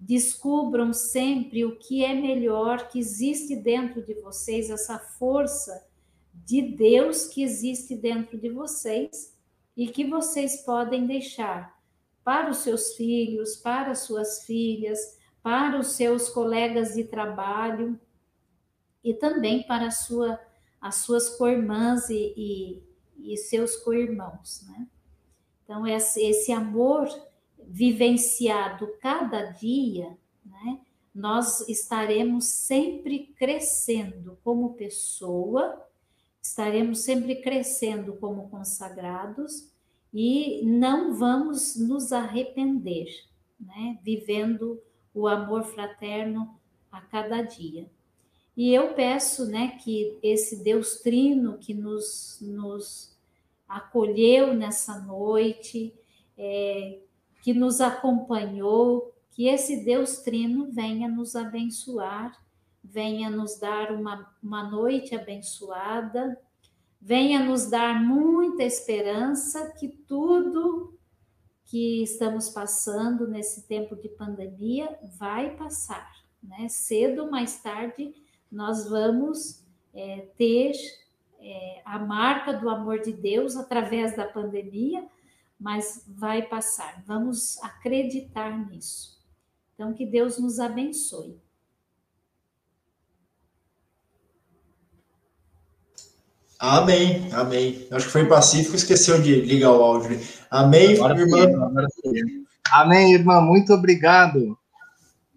descubram 0.00 0.94
sempre 0.94 1.64
o 1.64 1.76
que 1.76 2.02
é 2.02 2.14
melhor 2.14 2.88
que 2.88 2.98
existe 2.98 3.54
dentro 3.54 4.02
de 4.02 4.14
vocês, 4.14 4.70
essa 4.70 4.98
força 4.98 5.86
de 6.32 6.62
Deus 6.62 7.26
que 7.26 7.42
existe 7.42 7.94
dentro 7.94 8.38
de 8.38 8.48
vocês 8.48 9.36
e 9.76 9.88
que 9.88 10.04
vocês 10.06 10.62
podem 10.62 11.06
deixar 11.06 11.78
para 12.24 12.50
os 12.50 12.58
seus 12.58 12.94
filhos, 12.94 13.56
para 13.56 13.90
as 13.90 14.00
suas 14.00 14.44
filhas, 14.44 15.18
para 15.42 15.78
os 15.78 15.92
seus 15.92 16.30
colegas 16.30 16.94
de 16.94 17.04
trabalho 17.04 18.00
e 19.04 19.12
também 19.12 19.62
para 19.64 19.90
sua, 19.90 20.40
as 20.80 20.96
suas 20.96 21.36
co-irmãs 21.36 22.08
e, 22.08 22.34
e, 22.36 23.32
e 23.32 23.36
seus 23.36 23.76
co-irmãos, 23.76 24.62
né? 24.66 24.88
Então, 25.64 25.86
esse, 25.86 26.22
esse 26.24 26.52
amor 26.52 27.08
vivenciado 27.68 28.88
cada 29.00 29.44
dia, 29.44 30.16
né, 30.44 30.80
nós 31.14 31.68
estaremos 31.68 32.46
sempre 32.46 33.34
crescendo 33.36 34.38
como 34.44 34.74
pessoa, 34.74 35.86
estaremos 36.40 37.00
sempre 37.00 37.36
crescendo 37.36 38.14
como 38.14 38.48
consagrados 38.48 39.70
e 40.12 40.62
não 40.64 41.14
vamos 41.14 41.76
nos 41.76 42.12
arrepender, 42.12 43.08
né, 43.58 43.98
vivendo 44.02 44.80
o 45.14 45.26
amor 45.28 45.64
fraterno 45.64 46.58
a 46.90 47.00
cada 47.00 47.42
dia. 47.42 47.88
E 48.56 48.74
eu 48.74 48.94
peço, 48.94 49.46
né, 49.46 49.78
que 49.82 50.18
esse 50.22 50.62
Deus 50.62 51.00
Trino 51.00 51.58
que 51.58 51.72
nos, 51.72 52.38
nos 52.40 53.16
acolheu 53.68 54.52
nessa 54.54 54.98
noite, 55.00 55.94
é, 56.36 56.98
que 57.42 57.54
nos 57.54 57.80
acompanhou, 57.80 59.14
que 59.30 59.46
esse 59.46 59.84
Deus 59.84 60.18
Trino 60.18 60.70
venha 60.70 61.08
nos 61.08 61.34
abençoar, 61.34 62.38
venha 62.82 63.30
nos 63.30 63.58
dar 63.58 63.92
uma, 63.92 64.30
uma 64.42 64.68
noite 64.68 65.14
abençoada, 65.14 66.38
venha 67.00 67.42
nos 67.42 67.70
dar 67.70 68.02
muita 68.02 68.62
esperança 68.62 69.72
que 69.78 69.88
tudo 69.88 70.98
que 71.64 72.02
estamos 72.02 72.48
passando 72.48 73.28
nesse 73.28 73.66
tempo 73.66 73.94
de 73.94 74.08
pandemia 74.08 74.98
vai 75.16 75.56
passar, 75.56 76.10
né? 76.42 76.68
Cedo 76.68 77.24
ou 77.24 77.30
mais 77.30 77.62
tarde 77.62 78.12
nós 78.50 78.88
vamos 78.88 79.64
é, 79.94 80.26
ter 80.36 80.72
é, 81.40 81.80
a 81.84 81.98
marca 81.98 82.52
do 82.52 82.68
amor 82.68 82.98
de 82.98 83.12
Deus 83.12 83.56
através 83.56 84.16
da 84.16 84.26
pandemia, 84.26 85.06
mas 85.60 86.02
vai 86.08 86.42
passar. 86.42 87.02
Vamos 87.06 87.62
acreditar 87.62 88.66
nisso. 88.66 89.20
Então, 89.74 89.92
que 89.92 90.06
Deus 90.06 90.38
nos 90.38 90.58
abençoe. 90.58 91.38
Amém, 96.58 97.30
amém. 97.32 97.86
Acho 97.90 98.06
que 98.06 98.12
foi 98.12 98.26
pacífico, 98.26 98.76
esqueceu 98.76 99.20
de 99.20 99.40
ligar 99.40 99.72
o 99.72 99.82
áudio. 99.82 100.20
Amém, 100.50 100.94
agora 100.96 101.18
irmã. 101.18 101.46
Amém, 102.70 103.14
irmã. 103.14 103.40
Muito 103.40 103.72
obrigado. 103.72 104.58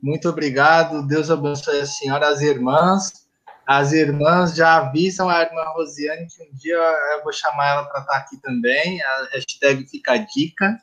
Muito 0.02 0.28
obrigado. 0.28 1.08
Deus 1.08 1.30
abençoe 1.30 1.80
a 1.80 1.86
senhora, 1.86 2.28
as 2.28 2.41
irmãs. 2.41 3.23
As 3.65 3.94
irmãs 3.94 4.56
já 4.56 4.77
avisam 4.77 5.30
a 5.30 5.41
irmã 5.41 5.64
Rosiane 5.73 6.27
que 6.27 6.44
um 6.44 6.53
dia 6.56 6.76
eu 6.76 7.23
vou 7.23 7.31
chamar 7.31 7.69
ela 7.69 7.84
para 7.85 8.02
estar 8.02 8.14
tá 8.14 8.18
aqui 8.19 8.38
também. 8.41 9.02
A 9.02 9.30
hashtag 9.31 9.85
fica 9.85 10.14
a 10.14 10.18
dica. 10.18 10.77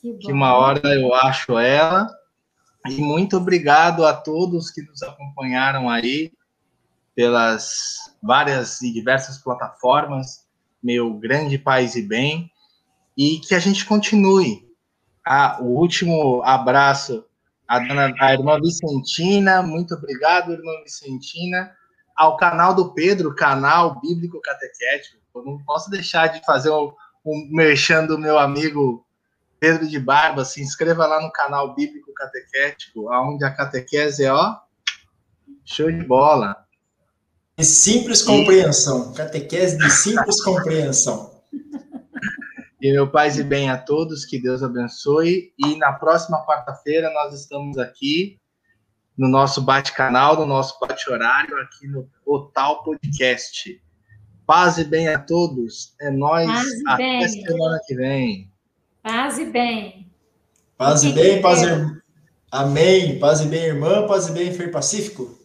Que, 0.00 0.14
que 0.14 0.32
uma 0.32 0.54
hora 0.54 0.94
eu 0.94 1.14
acho 1.14 1.56
ela. 1.58 2.08
E 2.88 3.00
muito 3.00 3.36
obrigado 3.36 4.04
a 4.04 4.12
todos 4.12 4.70
que 4.70 4.82
nos 4.82 5.02
acompanharam 5.02 5.88
aí 5.88 6.32
pelas 7.14 7.96
várias 8.22 8.80
e 8.80 8.92
diversas 8.92 9.38
plataformas, 9.38 10.46
meu 10.82 11.14
grande 11.14 11.58
paz 11.58 11.96
e 11.96 12.02
bem, 12.02 12.50
e 13.16 13.40
que 13.40 13.54
a 13.54 13.58
gente 13.58 13.84
continue. 13.84 14.68
Ah, 15.26 15.58
o 15.60 15.64
último 15.64 16.40
abraço 16.44 17.24
à, 17.68 17.78
dona, 17.78 18.14
à 18.18 18.32
irmã 18.32 18.58
Vicentina, 18.58 19.62
muito 19.62 19.94
obrigado, 19.94 20.52
irmã 20.52 20.72
Vicentina, 20.82 21.70
ao 22.16 22.36
canal 22.38 22.74
do 22.74 22.94
Pedro, 22.94 23.34
canal 23.34 24.00
Bíblico 24.00 24.40
Catequético. 24.40 25.18
Eu 25.34 25.44
não 25.44 25.58
posso 25.58 25.90
deixar 25.90 26.28
de 26.28 26.44
fazer 26.44 26.70
um, 26.70 26.90
um 27.24 27.48
merchan 27.52 28.06
do 28.06 28.18
meu 28.18 28.38
amigo 28.38 29.06
Pedro 29.60 29.86
de 29.86 29.98
Barba, 29.98 30.44
se 30.44 30.62
inscreva 30.62 31.06
lá 31.06 31.20
no 31.20 31.30
canal 31.30 31.74
Bíblico 31.74 32.12
Catequético, 32.14 33.12
onde 33.12 33.44
a 33.44 33.50
catequese 33.50 34.24
é, 34.24 34.32
ó, 34.32 34.56
show 35.64 35.90
de 35.90 36.04
bola. 36.04 36.56
De 37.56 37.64
simples 37.64 38.22
compreensão. 38.22 39.12
Catequese 39.12 39.76
de 39.76 39.90
simples 39.90 40.42
compreensão. 40.42 41.37
E 42.80 42.92
meu 42.92 43.10
paz 43.10 43.38
e 43.38 43.42
bem 43.42 43.68
a 43.70 43.76
todos, 43.76 44.24
que 44.24 44.40
Deus 44.40 44.62
abençoe. 44.62 45.52
E 45.58 45.76
na 45.76 45.92
próxima 45.92 46.44
quarta-feira 46.46 47.10
nós 47.12 47.34
estamos 47.34 47.76
aqui 47.76 48.38
no 49.16 49.28
nosso 49.28 49.60
bate-canal, 49.60 50.36
no 50.36 50.46
nosso 50.46 50.78
bate-horário, 50.78 51.60
aqui 51.60 51.88
no 51.88 52.08
Total 52.24 52.84
Podcast. 52.84 53.82
Paz 54.46 54.78
e 54.78 54.84
bem 54.84 55.08
a 55.08 55.18
todos. 55.18 55.92
É 56.00 56.08
nós 56.08 56.48
até 56.86 57.18
bem. 57.18 57.28
semana 57.28 57.80
que 57.84 57.94
vem. 57.96 58.52
Paz 59.02 59.38
e 59.38 59.44
bem. 59.46 60.08
Paz 60.76 61.02
e 61.02 61.12
bem, 61.12 61.42
paz 61.42 61.62
e... 61.62 61.66
Amém. 62.50 63.18
Paz 63.18 63.40
e 63.40 63.46
bem, 63.46 63.64
irmã. 63.64 64.06
Paz 64.06 64.28
e 64.28 64.32
bem, 64.32 64.52
Frei 64.52 64.68
Pacífico. 64.68 65.36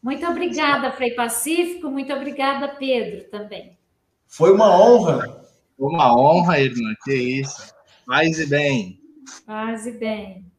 Muito 0.00 0.24
obrigada, 0.26 0.92
Frei 0.92 1.10
Pacífico. 1.10 1.90
Muito 1.90 2.12
obrigada, 2.12 2.68
Pedro, 2.68 3.24
também. 3.30 3.76
Foi 4.28 4.52
uma 4.52 4.70
honra. 4.70 5.41
Uma 5.82 6.16
honra, 6.16 6.60
irmã. 6.60 6.94
Que 7.02 7.12
isso. 7.12 7.74
Paz 8.06 8.38
e 8.38 8.46
bem. 8.46 9.00
Paz 9.44 9.84
e 9.84 9.90
bem. 9.90 10.51